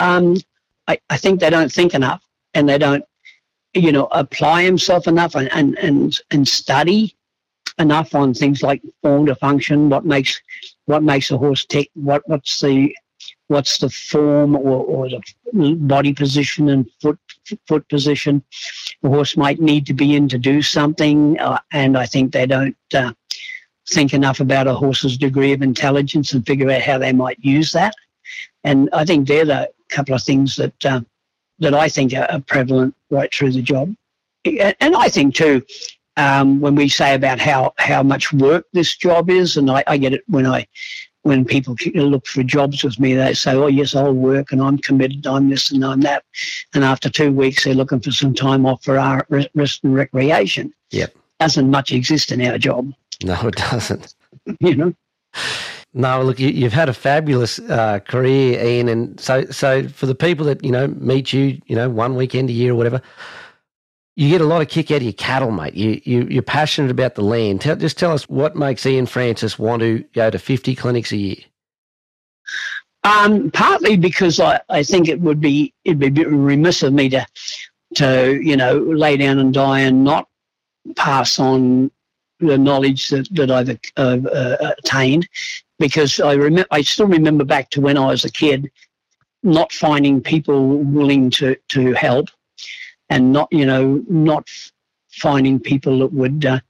Um, 0.00 0.36
I, 0.88 0.98
I 1.10 1.16
think 1.16 1.40
they 1.40 1.50
don't 1.50 1.72
think 1.72 1.94
enough 1.94 2.22
and 2.54 2.68
they 2.68 2.78
don't 2.78 3.04
you 3.76 3.92
know, 3.92 4.08
apply 4.10 4.62
himself 4.62 5.06
enough 5.06 5.34
and, 5.34 5.52
and, 5.52 5.78
and, 5.78 6.18
and 6.30 6.48
study 6.48 7.14
enough 7.78 8.14
on 8.14 8.32
things 8.32 8.62
like 8.62 8.82
form 9.02 9.26
to 9.26 9.34
function, 9.34 9.90
what 9.90 10.04
makes 10.04 10.40
what 10.86 11.02
makes 11.02 11.30
a 11.30 11.36
horse 11.36 11.64
tick, 11.66 11.90
what 11.94 12.22
what's 12.26 12.60
the 12.60 12.94
what's 13.48 13.78
the 13.78 13.90
form 13.90 14.56
or, 14.56 14.84
or 14.84 15.08
the 15.08 15.74
body 15.74 16.12
position 16.12 16.68
and 16.68 16.90
foot 17.00 17.18
foot 17.66 17.88
position 17.88 18.42
the 19.02 19.08
horse 19.08 19.36
might 19.36 19.60
need 19.60 19.86
to 19.86 19.94
be 19.94 20.16
in 20.16 20.28
to 20.28 20.38
do 20.38 20.62
something, 20.62 21.38
uh, 21.38 21.58
and 21.72 21.96
I 21.96 22.06
think 22.06 22.32
they 22.32 22.46
don't 22.46 22.76
uh, 22.94 23.12
think 23.88 24.14
enough 24.14 24.40
about 24.40 24.66
a 24.66 24.74
horse's 24.74 25.16
degree 25.16 25.52
of 25.52 25.62
intelligence 25.62 26.32
and 26.32 26.44
figure 26.46 26.70
out 26.70 26.82
how 26.82 26.98
they 26.98 27.12
might 27.12 27.38
use 27.40 27.72
that. 27.72 27.94
And 28.64 28.88
I 28.92 29.04
think 29.04 29.28
they're 29.28 29.44
the 29.44 29.70
couple 29.90 30.14
of 30.14 30.22
things 30.22 30.56
that 30.56 30.84
uh, 30.84 31.00
that 31.58 31.74
I 31.74 31.88
think 31.88 32.12
are, 32.14 32.40
prevalent 32.40 32.94
right 33.10 33.32
through 33.32 33.52
the 33.52 33.62
job. 33.62 33.94
And 34.44 34.96
I 34.96 35.08
think 35.08 35.34
too, 35.34 35.62
um, 36.16 36.60
when 36.60 36.74
we 36.74 36.88
say 36.88 37.14
about 37.14 37.38
how, 37.38 37.74
how 37.78 38.02
much 38.02 38.32
work 38.32 38.66
this 38.72 38.96
job 38.96 39.30
is, 39.30 39.56
and 39.56 39.70
I, 39.70 39.82
I 39.86 39.96
get 39.96 40.12
it 40.12 40.22
when 40.26 40.46
I 40.46 40.66
when 41.26 41.44
people 41.44 41.76
look 41.94 42.26
for 42.26 42.44
jobs 42.44 42.84
with 42.84 43.00
me, 43.00 43.14
they 43.14 43.34
say, 43.34 43.52
"Oh 43.52 43.66
yes, 43.66 43.96
I'll 43.96 44.12
work, 44.12 44.52
and 44.52 44.62
I'm 44.62 44.78
committed. 44.78 45.26
I'm 45.26 45.50
this 45.50 45.72
and 45.72 45.84
I'm 45.84 46.00
that." 46.02 46.22
And 46.72 46.84
after 46.84 47.10
two 47.10 47.32
weeks, 47.32 47.64
they're 47.64 47.74
looking 47.74 48.00
for 48.00 48.12
some 48.12 48.32
time 48.32 48.64
off 48.64 48.84
for 48.84 48.96
our 48.96 49.26
rest 49.28 49.82
and 49.82 49.94
recreation. 49.94 50.72
Yep, 50.90 51.14
doesn't 51.40 51.68
much 51.68 51.90
exist 51.90 52.30
in 52.30 52.40
our 52.42 52.58
job. 52.58 52.92
No, 53.24 53.34
it 53.42 53.56
doesn't. 53.56 54.14
you 54.60 54.76
know. 54.76 54.94
No, 55.94 56.22
look, 56.22 56.38
you, 56.38 56.62
have 56.62 56.72
had 56.72 56.88
a 56.88 56.94
fabulous 56.94 57.58
uh, 57.58 57.98
career, 58.00 58.62
Ian, 58.62 58.88
and 58.88 59.18
so 59.18 59.46
so 59.46 59.88
for 59.88 60.06
the 60.06 60.14
people 60.14 60.46
that 60.46 60.62
you 60.62 60.70
know 60.70 60.86
meet 60.88 61.32
you, 61.32 61.60
you 61.66 61.74
know, 61.74 61.90
one 61.90 62.14
weekend 62.14 62.50
a 62.50 62.52
year 62.52 62.72
or 62.72 62.76
whatever, 62.76 63.02
you 64.16 64.30
get 64.30 64.40
a 64.40 64.46
lot 64.46 64.62
of 64.62 64.68
kick 64.68 64.90
out 64.90 64.96
of 64.96 65.02
your 65.02 65.12
cattle, 65.12 65.50
mate. 65.50 65.74
You, 65.74 66.00
you 66.04 66.26
you're 66.30 66.42
passionate 66.42 66.90
about 66.90 67.14
the 67.14 67.22
land. 67.22 67.60
Tell, 67.60 67.76
just 67.76 67.98
tell 67.98 68.12
us 68.12 68.28
what 68.28 68.56
makes 68.56 68.84
Ian 68.86 69.06
Francis 69.06 69.58
want 69.58 69.80
to 69.80 70.04
go 70.14 70.30
to 70.30 70.38
fifty 70.38 70.74
clinics 70.74 71.12
a 71.12 71.16
year. 71.16 71.36
Um, 73.04 73.50
partly 73.52 73.96
because 73.96 74.40
I, 74.40 74.60
I 74.68 74.82
think 74.82 75.08
it 75.08 75.20
would 75.20 75.40
be 75.40 75.72
it'd 75.84 75.98
be 75.98 76.24
remiss 76.24 76.82
of 76.82 76.92
me 76.92 77.10
to 77.10 77.26
to 77.96 78.40
you 78.42 78.56
know 78.56 78.78
lay 78.78 79.16
down 79.18 79.38
and 79.38 79.52
die 79.52 79.80
and 79.80 80.02
not 80.02 80.28
pass 80.96 81.38
on 81.38 81.90
the 82.40 82.58
knowledge 82.58 83.08
that, 83.08 83.28
that 83.32 83.50
I've 83.50 83.70
uh, 83.96 84.28
uh, 84.28 84.74
attained 84.78 85.28
because 85.78 86.20
I 86.20 86.34
remember 86.34 86.68
I 86.70 86.82
still 86.82 87.06
remember 87.06 87.44
back 87.44 87.70
to 87.70 87.80
when 87.80 87.98
I 87.98 88.06
was 88.06 88.24
a 88.24 88.30
kid, 88.30 88.70
not 89.42 89.72
finding 89.72 90.22
people 90.22 90.78
willing 90.78 91.30
to 91.32 91.56
to 91.68 91.92
help, 91.92 92.28
and 93.08 93.32
not 93.32 93.48
you 93.50 93.66
know 93.66 94.02
not 94.08 94.48
finding 95.10 95.58
people 95.58 96.00
that 96.00 96.12
would 96.12 96.44
uh, 96.44 96.60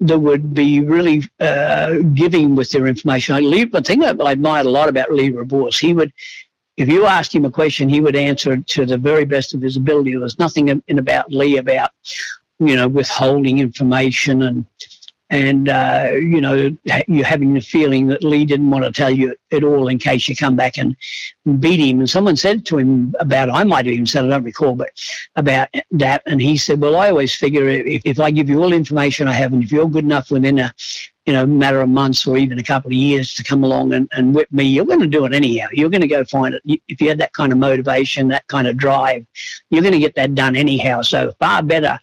that 0.00 0.18
would 0.18 0.54
be 0.54 0.80
really 0.80 1.24
uh, 1.40 1.98
giving 2.14 2.54
with 2.54 2.70
their 2.70 2.86
information. 2.86 3.34
I 3.34 3.40
leave 3.40 3.72
the 3.72 3.82
thing 3.82 4.00
that 4.00 4.20
I 4.20 4.32
admired 4.32 4.66
a 4.66 4.70
lot 4.70 4.88
about 4.88 5.12
Lee 5.12 5.30
Rebours, 5.30 5.78
he 5.78 5.94
would. 5.94 6.12
If 6.76 6.88
you 6.88 7.06
asked 7.06 7.34
him 7.34 7.46
a 7.46 7.50
question, 7.50 7.88
he 7.88 8.02
would 8.02 8.16
answer 8.16 8.58
to 8.58 8.84
the 8.84 8.98
very 8.98 9.24
best 9.24 9.54
of 9.54 9.62
his 9.62 9.78
ability. 9.78 10.10
There 10.10 10.20
was 10.20 10.38
nothing 10.38 10.82
in 10.86 10.98
about 10.98 11.32
Lee 11.32 11.56
about, 11.56 11.90
you 12.58 12.76
know, 12.76 12.86
withholding 12.86 13.60
information 13.60 14.42
and 14.42 14.66
and 15.30 15.68
uh, 15.68 16.10
you 16.12 16.40
know 16.40 16.76
you're 17.08 17.24
having 17.24 17.54
the 17.54 17.60
feeling 17.60 18.06
that 18.08 18.22
Lee 18.22 18.44
didn't 18.44 18.70
want 18.70 18.84
to 18.84 18.92
tell 18.92 19.10
you 19.10 19.34
at 19.52 19.64
all 19.64 19.88
in 19.88 19.98
case 19.98 20.28
you 20.28 20.36
come 20.36 20.56
back 20.56 20.78
and 20.78 20.96
beat 21.60 21.80
him. 21.80 21.98
And 21.98 22.08
someone 22.08 22.36
said 22.36 22.64
to 22.66 22.78
him 22.78 23.14
about 23.18 23.50
I 23.50 23.64
might 23.64 23.86
have 23.86 23.94
even 23.94 24.06
said 24.06 24.24
I 24.24 24.28
don't 24.28 24.44
recall, 24.44 24.74
but 24.74 24.90
about 25.34 25.68
that, 25.92 26.22
and 26.26 26.40
he 26.40 26.56
said, 26.56 26.80
"Well, 26.80 26.96
I 26.96 27.10
always 27.10 27.34
figure 27.34 27.68
if, 27.68 28.02
if 28.04 28.20
I 28.20 28.30
give 28.30 28.48
you 28.48 28.62
all 28.62 28.70
the 28.70 28.76
information 28.76 29.28
I 29.28 29.32
have, 29.32 29.52
and 29.52 29.62
if 29.62 29.72
you're 29.72 29.88
good 29.88 30.04
enough 30.04 30.30
within 30.30 30.58
a 30.58 30.72
you 31.26 31.32
know, 31.32 31.44
matter 31.44 31.80
of 31.80 31.88
months 31.88 32.24
or 32.24 32.36
even 32.36 32.60
a 32.60 32.62
couple 32.62 32.88
of 32.88 32.92
years 32.94 33.34
to 33.34 33.42
come 33.42 33.64
along 33.64 33.92
and, 33.92 34.08
and 34.12 34.32
whip 34.32 34.50
me, 34.52 34.62
you're 34.62 34.84
going 34.84 35.00
to 35.00 35.08
do 35.08 35.24
it 35.24 35.34
anyhow. 35.34 35.66
You're 35.72 35.90
going 35.90 36.02
to 36.02 36.06
go 36.06 36.24
find 36.24 36.54
it. 36.54 36.80
If 36.86 37.00
you 37.00 37.08
had 37.08 37.18
that 37.18 37.32
kind 37.32 37.50
of 37.50 37.58
motivation, 37.58 38.28
that 38.28 38.46
kind 38.46 38.68
of 38.68 38.76
drive, 38.76 39.26
you're 39.70 39.82
going 39.82 39.92
to 39.92 39.98
get 39.98 40.14
that 40.14 40.36
done 40.36 40.54
anyhow. 40.54 41.02
So 41.02 41.34
far 41.40 41.64
better 41.64 41.98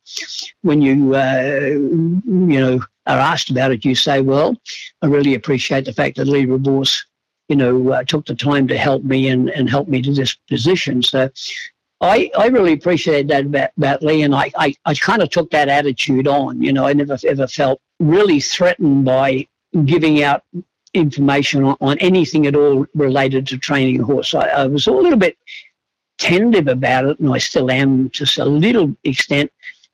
when 0.61 0.81
you, 0.81 1.15
uh, 1.15 1.51
you 1.53 2.59
know, 2.59 2.81
are 3.05 3.19
asked 3.19 3.49
about 3.49 3.71
it, 3.71 3.85
you 3.85 3.95
say, 3.95 4.21
well, 4.21 4.55
I 5.01 5.07
really 5.07 5.35
appreciate 5.35 5.85
the 5.85 5.93
fact 5.93 6.17
that 6.17 6.25
Lee 6.27 6.45
Rebours, 6.45 7.05
you 7.49 7.55
know, 7.55 7.91
uh, 7.91 8.03
took 8.03 8.25
the 8.25 8.35
time 8.35 8.67
to 8.69 8.77
help 8.77 9.03
me 9.03 9.27
and, 9.27 9.49
and 9.49 9.69
help 9.69 9.87
me 9.87 10.01
to 10.01 10.13
this 10.13 10.35
position. 10.49 11.01
So 11.03 11.29
I, 12.01 12.31
I 12.37 12.47
really 12.47 12.73
appreciate 12.73 13.27
that 13.27 13.45
about, 13.45 13.71
about 13.77 14.03
Lee, 14.03 14.23
and 14.23 14.35
I, 14.35 14.51
I, 14.57 14.75
I 14.85 14.93
kind 14.93 15.21
of 15.21 15.29
took 15.29 15.49
that 15.51 15.69
attitude 15.69 16.27
on. 16.27 16.61
You 16.61 16.73
know, 16.73 16.85
I 16.85 16.93
never 16.93 17.17
ever 17.25 17.47
felt 17.47 17.81
really 17.99 18.39
threatened 18.39 19.05
by 19.05 19.47
giving 19.85 20.23
out 20.23 20.43
information 20.93 21.63
on, 21.63 21.77
on 21.81 21.97
anything 21.99 22.45
at 22.45 22.55
all 22.55 22.85
related 22.93 23.47
to 23.47 23.57
training 23.57 24.01
a 24.01 24.05
horse. 24.05 24.33
I, 24.33 24.47
I 24.47 24.65
was 24.67 24.87
a 24.87 24.91
little 24.91 25.17
bit 25.17 25.37
tentative 26.17 26.67
about 26.67 27.05
it, 27.05 27.19
and 27.19 27.33
I 27.33 27.37
still 27.37 27.71
am 27.71 28.09
to 28.11 28.25
a 28.37 28.45
little 28.45 28.95
extent 29.03 29.51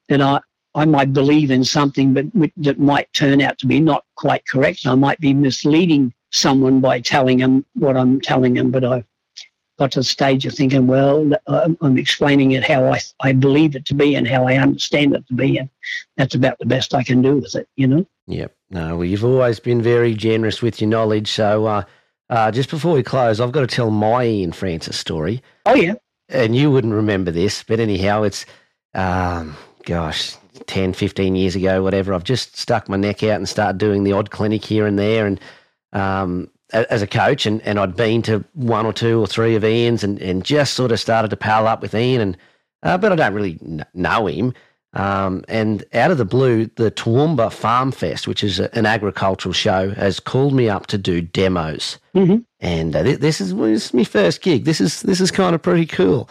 that 0.09 0.21
I, 0.21 0.39
I 0.75 0.85
might 0.85 1.13
believe 1.13 1.51
in 1.51 1.63
something, 1.63 2.13
but 2.13 2.25
that 2.57 2.79
might 2.79 3.11
turn 3.13 3.41
out 3.41 3.57
to 3.59 3.67
be 3.67 3.79
not 3.79 4.05
quite 4.15 4.45
correct. 4.47 4.85
I 4.85 4.95
might 4.95 5.19
be 5.19 5.33
misleading 5.33 6.13
someone 6.31 6.79
by 6.79 7.01
telling 7.01 7.39
them 7.39 7.65
what 7.73 7.97
I'm 7.97 8.21
telling 8.21 8.53
them, 8.53 8.69
but 8.69 8.83
I've 8.83 9.05
got 9.79 9.91
to 9.93 9.99
the 9.99 10.03
stage 10.03 10.45
of 10.45 10.53
thinking, 10.53 10.85
well, 10.87 11.31
I'm 11.47 11.97
explaining 11.97 12.51
it 12.51 12.63
how 12.63 12.85
I, 12.91 12.99
I 13.21 13.31
believe 13.31 13.75
it 13.75 13.85
to 13.85 13.95
be 13.95 14.13
and 14.13 14.27
how 14.27 14.45
I 14.45 14.57
understand 14.57 15.15
it 15.15 15.25
to 15.27 15.33
be. 15.33 15.57
And 15.57 15.69
that's 16.17 16.35
about 16.35 16.59
the 16.59 16.65
best 16.65 16.93
I 16.93 17.03
can 17.03 17.21
do 17.21 17.37
with 17.37 17.55
it, 17.55 17.67
you 17.75 17.87
know? 17.87 18.05
Yep. 18.27 18.55
No, 18.69 18.97
well, 18.97 19.05
you've 19.05 19.25
always 19.25 19.59
been 19.59 19.81
very 19.81 20.13
generous 20.13 20.61
with 20.61 20.81
your 20.81 20.89
knowledge. 20.89 21.31
So 21.31 21.65
uh, 21.65 21.83
uh, 22.29 22.51
just 22.51 22.69
before 22.69 22.93
we 22.93 23.01
close, 23.01 23.39
I've 23.39 23.53
got 23.53 23.61
to 23.61 23.75
tell 23.75 23.89
my 23.89 24.25
Ian 24.25 24.51
Francis 24.51 24.99
story. 24.99 25.41
Oh, 25.65 25.73
yeah. 25.73 25.95
And 26.27 26.55
you 26.55 26.69
wouldn't 26.69 26.93
remember 26.93 27.31
this, 27.31 27.63
but 27.63 27.79
anyhow, 27.79 28.21
it's, 28.23 28.45
um, 28.93 29.55
gosh, 29.85 30.35
10, 30.67 30.93
15 30.93 31.35
years 31.35 31.55
ago, 31.55 31.81
whatever. 31.83 32.13
I've 32.13 32.23
just 32.23 32.57
stuck 32.57 32.87
my 32.89 32.97
neck 32.97 33.23
out 33.23 33.37
and 33.37 33.47
started 33.49 33.77
doing 33.77 34.03
the 34.03 34.13
odd 34.13 34.31
clinic 34.31 34.63
here 34.65 34.85
and 34.85 34.97
there. 34.99 35.25
And 35.25 35.39
um, 35.93 36.49
as 36.71 37.01
a 37.01 37.07
coach, 37.07 37.45
and, 37.45 37.61
and 37.63 37.79
I'd 37.79 37.95
been 37.95 38.21
to 38.23 38.43
one 38.53 38.85
or 38.85 38.93
two 38.93 39.19
or 39.19 39.27
three 39.27 39.55
of 39.55 39.63
Ian's 39.63 40.03
and, 40.03 40.19
and 40.21 40.43
just 40.43 40.73
sort 40.73 40.91
of 40.91 40.99
started 40.99 41.29
to 41.29 41.37
pal 41.37 41.67
up 41.67 41.81
with 41.81 41.95
Ian. 41.95 42.21
And 42.21 42.37
uh, 42.83 42.97
but 42.97 43.11
I 43.11 43.15
don't 43.15 43.33
really 43.33 43.59
know 43.93 44.27
him. 44.27 44.53
Um, 44.93 45.43
and 45.47 45.83
out 45.93 46.09
of 46.09 46.17
the 46.17 46.25
blue, 46.25 46.65
the 46.77 46.89
Toowoomba 46.89 47.51
Farm 47.53 47.91
Fest, 47.91 48.27
which 48.27 48.43
is 48.43 48.59
a, 48.59 48.75
an 48.75 48.87
agricultural 48.87 49.53
show, 49.53 49.91
has 49.91 50.19
called 50.19 50.53
me 50.53 50.67
up 50.67 50.87
to 50.87 50.97
do 50.97 51.21
demos. 51.21 51.99
Mhm. 52.15 52.43
And 52.59 52.95
uh, 52.95 53.03
thi- 53.03 53.15
this 53.15 53.39
is 53.39 53.53
this 53.55 53.85
is 53.85 53.93
my 53.93 54.03
first 54.03 54.41
gig. 54.41 54.65
This 54.65 54.81
is 54.81 55.01
this 55.03 55.21
is 55.21 55.29
kind 55.29 55.53
of 55.53 55.61
pretty 55.61 55.85
cool. 55.85 56.27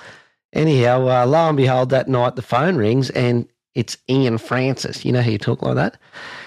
Anyhow, 0.53 1.07
uh, 1.09 1.27
lo 1.27 1.49
and 1.49 1.57
behold, 1.57 1.91
that 1.91 2.09
night 2.09 2.35
the 2.35 2.43
phone 2.43 2.77
rings 2.77 3.11
and 3.11 3.47
it's 3.75 3.97
Ian 4.09 4.39
Francis. 4.39 5.05
You 5.05 5.13
know 5.13 5.23
how 5.23 5.31
you 5.31 5.39
talk 5.39 5.63
like 5.63 5.77
that? 5.77 5.97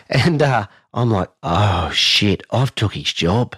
And 0.10 0.42
uh, 0.42 0.68
I'm 0.94 1.10
like, 1.10 1.30
oh 1.42 1.90
shit, 1.92 2.44
I've 2.52 2.76
took 2.76 2.94
his 2.94 3.12
job. 3.14 3.56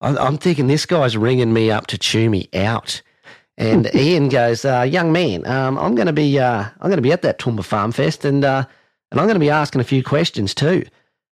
I'm, 0.00 0.18
I'm 0.18 0.38
thinking 0.38 0.66
this 0.66 0.84
guy's 0.84 1.16
ringing 1.16 1.52
me 1.52 1.70
up 1.70 1.86
to 1.88 1.98
chew 1.98 2.28
me 2.28 2.48
out. 2.54 3.02
And 3.56 3.88
Ian 3.94 4.28
goes, 4.28 4.64
uh, 4.64 4.82
young 4.82 5.12
man, 5.12 5.46
um, 5.46 5.78
I'm 5.78 5.94
going 5.94 6.06
to 6.06 6.12
be 6.12 6.38
uh, 6.38 6.64
I'm 6.80 6.88
going 6.90 6.96
to 6.96 7.02
be 7.02 7.12
at 7.12 7.22
that 7.22 7.38
Toowoomba 7.38 7.64
Farm 7.64 7.92
Fest, 7.92 8.24
and 8.24 8.44
uh, 8.44 8.64
and 9.10 9.20
I'm 9.20 9.26
going 9.26 9.36
to 9.36 9.40
be 9.40 9.50
asking 9.50 9.80
a 9.80 9.84
few 9.84 10.02
questions 10.02 10.54
too. 10.54 10.84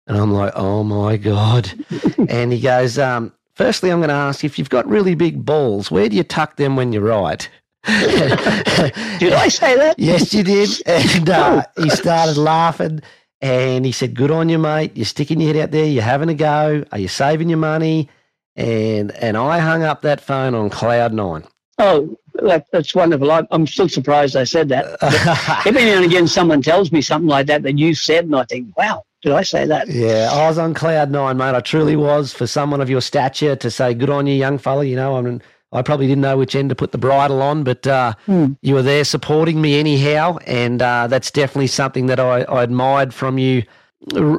And 0.07 0.17
I'm 0.17 0.33
like, 0.33 0.53
oh 0.55 0.83
my 0.83 1.17
god. 1.17 1.71
and 2.29 2.53
he 2.53 2.59
goes, 2.59 2.97
um, 2.97 3.33
firstly, 3.55 3.91
I'm 3.91 3.99
going 3.99 4.09
to 4.09 4.15
ask 4.15 4.43
if 4.43 4.57
you've 4.57 4.69
got 4.69 4.87
really 4.87 5.15
big 5.15 5.43
balls, 5.43 5.89
where 5.89 6.07
do 6.09 6.15
you 6.15 6.23
tuck 6.23 6.57
them 6.57 6.75
when 6.75 6.93
you 6.93 7.01
ride? 7.01 7.47
Did 9.19 9.33
I 9.33 9.47
say 9.47 9.75
that? 9.75 9.95
Yes, 9.99 10.33
you 10.33 10.43
did. 10.43 10.69
And 10.87 11.29
uh, 11.29 11.63
he 11.77 11.89
started 11.91 12.37
laughing 12.37 13.01
and 13.41 13.85
he 13.85 13.91
said, 13.91 14.15
Good 14.15 14.31
on 14.31 14.49
you, 14.49 14.57
mate. 14.57 14.91
You're 14.95 15.05
sticking 15.05 15.39
your 15.39 15.53
head 15.53 15.63
out 15.63 15.71
there. 15.71 15.85
You're 15.85 16.03
having 16.03 16.29
a 16.29 16.33
go. 16.33 16.83
Are 16.91 16.97
you 16.97 17.07
saving 17.07 17.49
your 17.49 17.59
money? 17.59 18.09
And 18.55 19.11
and 19.11 19.37
I 19.37 19.59
hung 19.59 19.83
up 19.83 20.01
that 20.01 20.19
phone 20.21 20.55
on 20.55 20.69
cloud 20.69 21.13
nine. 21.13 21.43
Oh, 21.77 22.17
that, 22.41 22.65
that's 22.71 22.95
wonderful. 22.95 23.31
I, 23.31 23.45
I'm 23.51 23.67
still 23.67 23.89
surprised 23.89 24.35
I 24.35 24.45
said 24.45 24.69
that. 24.69 24.97
Every 25.65 25.83
now 25.83 25.97
and 25.97 26.05
again, 26.05 26.27
someone 26.27 26.61
tells 26.61 26.91
me 26.91 27.01
something 27.01 27.27
like 27.27 27.47
that 27.47 27.63
that 27.63 27.77
you 27.77 27.93
said, 27.93 28.25
and 28.25 28.35
I 28.35 28.45
think, 28.45 28.75
wow, 28.77 29.03
did 29.21 29.33
I 29.33 29.43
say 29.43 29.65
that? 29.65 29.89
yeah, 29.89 30.29
I 30.31 30.47
was 30.47 30.57
on 30.57 30.73
cloud 30.73 31.11
nine, 31.11 31.37
mate. 31.37 31.53
I 31.53 31.59
truly 31.59 31.95
was. 31.95 32.33
For 32.33 32.47
someone 32.47 32.81
of 32.81 32.89
your 32.89 33.01
stature 33.01 33.55
to 33.57 33.69
say, 33.69 33.93
Good 33.93 34.09
on 34.09 34.25
you, 34.25 34.33
young 34.33 34.57
fella, 34.57 34.85
you 34.85 34.95
know, 34.95 35.17
I 35.17 35.21
mean, 35.21 35.41
I 35.75 35.81
probably 35.81 36.07
didn't 36.07 36.21
know 36.21 36.37
which 36.37 36.55
end 36.55 36.69
to 36.69 36.75
put 36.75 36.91
the 36.91 36.97
bridle 36.97 37.41
on, 37.41 37.63
but 37.63 37.85
uh, 37.85 38.13
you 38.61 38.73
were 38.73 38.81
there 38.81 39.03
supporting 39.03 39.61
me 39.61 39.79
anyhow. 39.79 40.37
And 40.45 40.81
uh, 40.81 41.07
that's 41.07 41.29
definitely 41.31 41.67
something 41.67 42.07
that 42.07 42.19
I, 42.19 42.41
I 42.43 42.63
admired 42.63 43.13
from 43.13 43.37
you, 43.37 43.63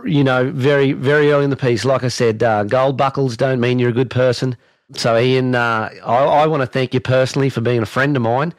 you 0.05 0.24
know, 0.24 0.51
very, 0.51 0.93
very 0.93 1.30
early 1.32 1.45
in 1.45 1.51
the 1.51 1.57
piece. 1.57 1.84
Like 1.84 2.03
I 2.05 2.09
said, 2.09 2.43
uh, 2.43 2.64
gold 2.64 2.97
buckles 2.97 3.37
don't 3.37 3.61
mean 3.61 3.78
you're 3.78 3.91
a 3.91 3.93
good 3.93 4.11
person. 4.11 4.57
So, 4.95 5.18
Ian, 5.18 5.55
uh, 5.55 5.91
I, 6.05 6.14
I 6.24 6.47
want 6.47 6.62
to 6.62 6.66
thank 6.66 6.95
you 6.95 7.01
personally 7.01 7.51
for 7.51 7.61
being 7.61 7.82
a 7.82 7.87
friend 7.87 8.16
of 8.16 8.22
mine. 8.22 8.55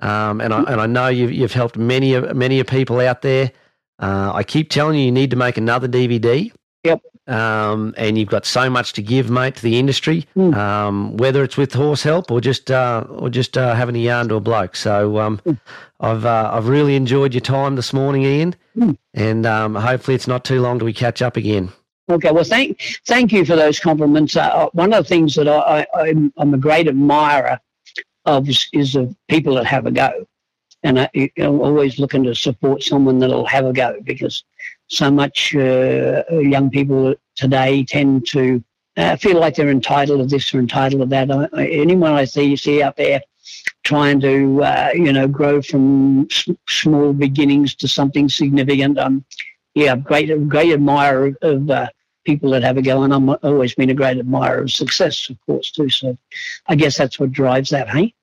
Um, 0.00 0.40
and, 0.40 0.52
I, 0.52 0.62
and 0.64 0.80
I 0.80 0.86
know 0.86 1.08
you've, 1.08 1.32
you've 1.32 1.52
helped 1.52 1.76
many, 1.76 2.14
of- 2.14 2.34
many 2.36 2.60
of 2.60 2.66
people 2.66 2.98
out 3.00 3.22
there. 3.22 3.52
Uh, 3.98 4.32
I 4.34 4.42
keep 4.42 4.70
telling 4.70 4.98
you, 4.98 5.04
you 5.06 5.12
need 5.12 5.30
to 5.30 5.36
make 5.36 5.56
another 5.56 5.86
DVD 5.88 6.52
Yep. 6.84 7.00
Um, 7.26 7.94
and 7.96 8.18
you've 8.18 8.28
got 8.28 8.44
so 8.44 8.68
much 8.68 8.92
to 8.94 9.02
give, 9.02 9.30
mate, 9.30 9.56
to 9.56 9.62
the 9.62 9.78
industry. 9.78 10.26
Mm. 10.36 10.54
Um, 10.56 11.16
whether 11.16 11.42
it's 11.44 11.56
with 11.56 11.72
horse 11.72 12.02
help 12.02 12.30
or 12.30 12.40
just 12.40 12.70
uh, 12.70 13.04
or 13.08 13.28
just 13.28 13.56
uh, 13.56 13.74
having 13.74 13.96
a 13.96 14.00
yarn 14.00 14.28
to 14.28 14.36
a 14.36 14.40
bloke. 14.40 14.76
So 14.76 15.18
um, 15.18 15.40
I've 16.00 16.24
uh, 16.24 16.50
I've 16.52 16.68
really 16.68 16.96
enjoyed 16.96 17.34
your 17.34 17.40
time 17.40 17.76
this 17.76 17.92
morning, 17.92 18.22
Ian, 18.22 18.56
Mm. 18.76 18.96
and 19.12 19.44
um, 19.44 19.74
hopefully 19.74 20.14
it's 20.14 20.26
not 20.26 20.44
too 20.46 20.62
long 20.62 20.78
till 20.78 20.86
we 20.86 20.94
catch 20.94 21.20
up 21.20 21.36
again. 21.36 21.70
Okay, 22.10 22.30
well, 22.32 22.42
thank 22.44 22.80
thank 23.06 23.30
you 23.30 23.44
for 23.44 23.54
those 23.54 23.78
compliments. 23.78 24.34
Uh, 24.36 24.68
one 24.72 24.92
of 24.92 25.04
the 25.04 25.08
things 25.08 25.34
that 25.34 25.46
I, 25.46 25.86
I, 25.94 26.08
I'm, 26.08 26.32
I'm 26.38 26.54
a 26.54 26.58
great 26.58 26.88
admirer 26.88 27.60
of 28.24 28.48
is, 28.48 28.66
is 28.72 28.96
of 28.96 29.14
people 29.28 29.54
that 29.54 29.66
have 29.66 29.86
a 29.86 29.90
go, 29.90 30.26
and 30.82 31.00
I, 31.00 31.10
I'm 31.36 31.60
always 31.60 31.98
looking 31.98 32.24
to 32.24 32.34
support 32.34 32.82
someone 32.82 33.18
that'll 33.18 33.46
have 33.46 33.66
a 33.66 33.72
go 33.72 33.98
because 34.02 34.42
so 34.92 35.10
much 35.10 35.56
uh, 35.56 36.22
young 36.30 36.70
people 36.70 37.14
today 37.34 37.82
tend 37.84 38.26
to 38.28 38.62
uh, 38.98 39.16
feel 39.16 39.40
like 39.40 39.54
they're 39.54 39.70
entitled 39.70 40.20
to 40.20 40.26
this 40.26 40.52
or 40.52 40.58
entitled 40.58 41.00
to 41.00 41.06
that. 41.06 41.30
I, 41.30 41.48
I, 41.54 41.66
anyone 41.66 42.12
I 42.12 42.26
see 42.26 42.44
you 42.44 42.56
see 42.58 42.82
out 42.82 42.96
there 42.96 43.22
trying 43.84 44.20
to 44.20 44.62
uh, 44.62 44.90
you 44.94 45.12
know 45.12 45.26
grow 45.26 45.62
from 45.62 46.28
s- 46.30 46.48
small 46.68 47.12
beginnings 47.12 47.74
to 47.76 47.88
something 47.88 48.28
significant, 48.28 48.98
um, 48.98 49.24
yeah, 49.74 49.96
great 49.96 50.48
great 50.48 50.72
admirer 50.72 51.32
of 51.40 51.70
uh, 51.70 51.88
people 52.24 52.50
that 52.50 52.62
have 52.62 52.76
a 52.76 52.82
go, 52.82 53.02
and 53.02 53.14
I'm 53.14 53.30
always 53.42 53.74
been 53.74 53.90
a 53.90 53.94
great 53.94 54.18
admirer 54.18 54.62
of 54.62 54.70
success, 54.70 55.30
of 55.30 55.40
course, 55.46 55.70
too. 55.70 55.88
So 55.88 56.18
I 56.66 56.74
guess 56.74 56.98
that's 56.98 57.18
what 57.18 57.32
drives 57.32 57.70
that, 57.70 57.88
hey? 57.88 58.14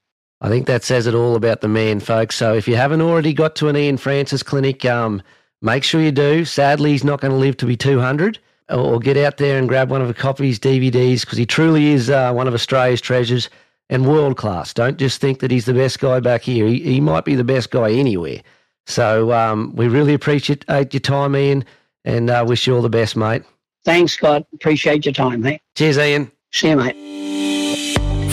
I 0.42 0.48
think 0.48 0.68
that 0.68 0.84
says 0.84 1.06
it 1.06 1.16
all 1.16 1.36
about 1.36 1.60
the 1.60 1.68
man, 1.68 2.00
folks. 2.00 2.36
So 2.36 2.54
if 2.54 2.68
you 2.68 2.78
haven't 2.78 3.02
already 3.02 3.34
got 3.34 3.56
to 3.58 3.68
an 3.68 3.76
Ian 3.76 3.98
Francis 3.98 4.42
clinic, 4.42 4.86
um, 4.86 5.22
make 5.62 5.84
sure 5.84 6.01
you 6.01 6.12
do. 6.12 6.45
Sadly, 6.45 6.91
he's 6.91 7.03
not 7.03 7.22
going 7.22 7.32
to 7.32 7.38
live 7.38 7.57
to 7.57 7.66
be 7.66 7.78
200. 7.78 8.39
Or 8.70 8.78
or 8.78 8.99
get 8.99 9.18
out 9.18 9.38
there 9.38 9.57
and 9.57 9.68
grab 9.68 9.89
one 9.89 10.01
of 10.01 10.10
a 10.10 10.14
copy 10.14 10.43
of 10.43 10.47
his 10.49 10.60
DVDs 10.60 11.22
because 11.22 11.39
he 11.39 11.45
truly 11.45 11.88
is 11.88 12.10
uh, 12.10 12.32
one 12.32 12.47
of 12.47 12.53
Australia's 12.53 13.01
treasures 13.01 13.49
and 13.89 14.07
world 14.07 14.38
class. 14.38 14.74
Don't 14.74 14.97
just 14.97 15.20
think 15.20 15.39
that 15.39 15.49
he's 15.51 15.66
the 15.66 15.74
best 15.74 15.99
guy 15.99 16.20
back 16.20 16.43
here. 16.43 16.68
He, 16.68 16.80
he 16.80 17.01
might 17.01 17.26
be 17.26 17.36
the 17.36 17.43
best 17.43 17.72
guy 17.72 17.91
anywhere. 17.91 18.41
So 18.86 19.32
um, 19.32 19.76
we 19.76 19.88
really 19.88 20.14
appreciate 20.14 20.66
uh, 20.68 20.86
your 20.91 20.99
time, 20.99 21.36
Ian, 21.36 21.66
and 22.05 22.30
uh, 22.30 22.45
wish 22.47 22.68
you 22.68 22.76
all 22.76 22.82
the 22.82 22.89
best, 22.89 23.16
mate. 23.16 23.43
Thanks, 23.86 24.14
Scott. 24.14 24.45
Appreciate 24.53 25.05
your 25.05 25.14
time, 25.14 25.43
hey? 25.43 25.62
Cheers, 25.76 25.97
Ian. 25.97 26.32
See 26.51 26.70
you, 26.70 26.76
mate. 26.76 27.29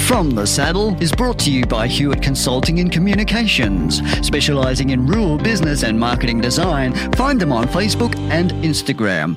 From 0.07 0.30
the 0.30 0.46
Saddle 0.46 0.96
is 1.02 1.11
brought 1.11 1.36
to 1.40 1.50
you 1.50 1.66
by 1.66 1.88
Hewitt 1.88 2.22
Consulting 2.22 2.78
and 2.78 2.92
Communications, 2.92 4.00
specialising 4.24 4.90
in 4.90 5.04
rural 5.04 5.36
business 5.36 5.82
and 5.82 5.98
marketing 5.98 6.40
design. 6.40 6.94
Find 7.16 7.40
them 7.40 7.50
on 7.50 7.66
Facebook 7.66 8.16
and 8.30 8.52
Instagram. 8.62 9.36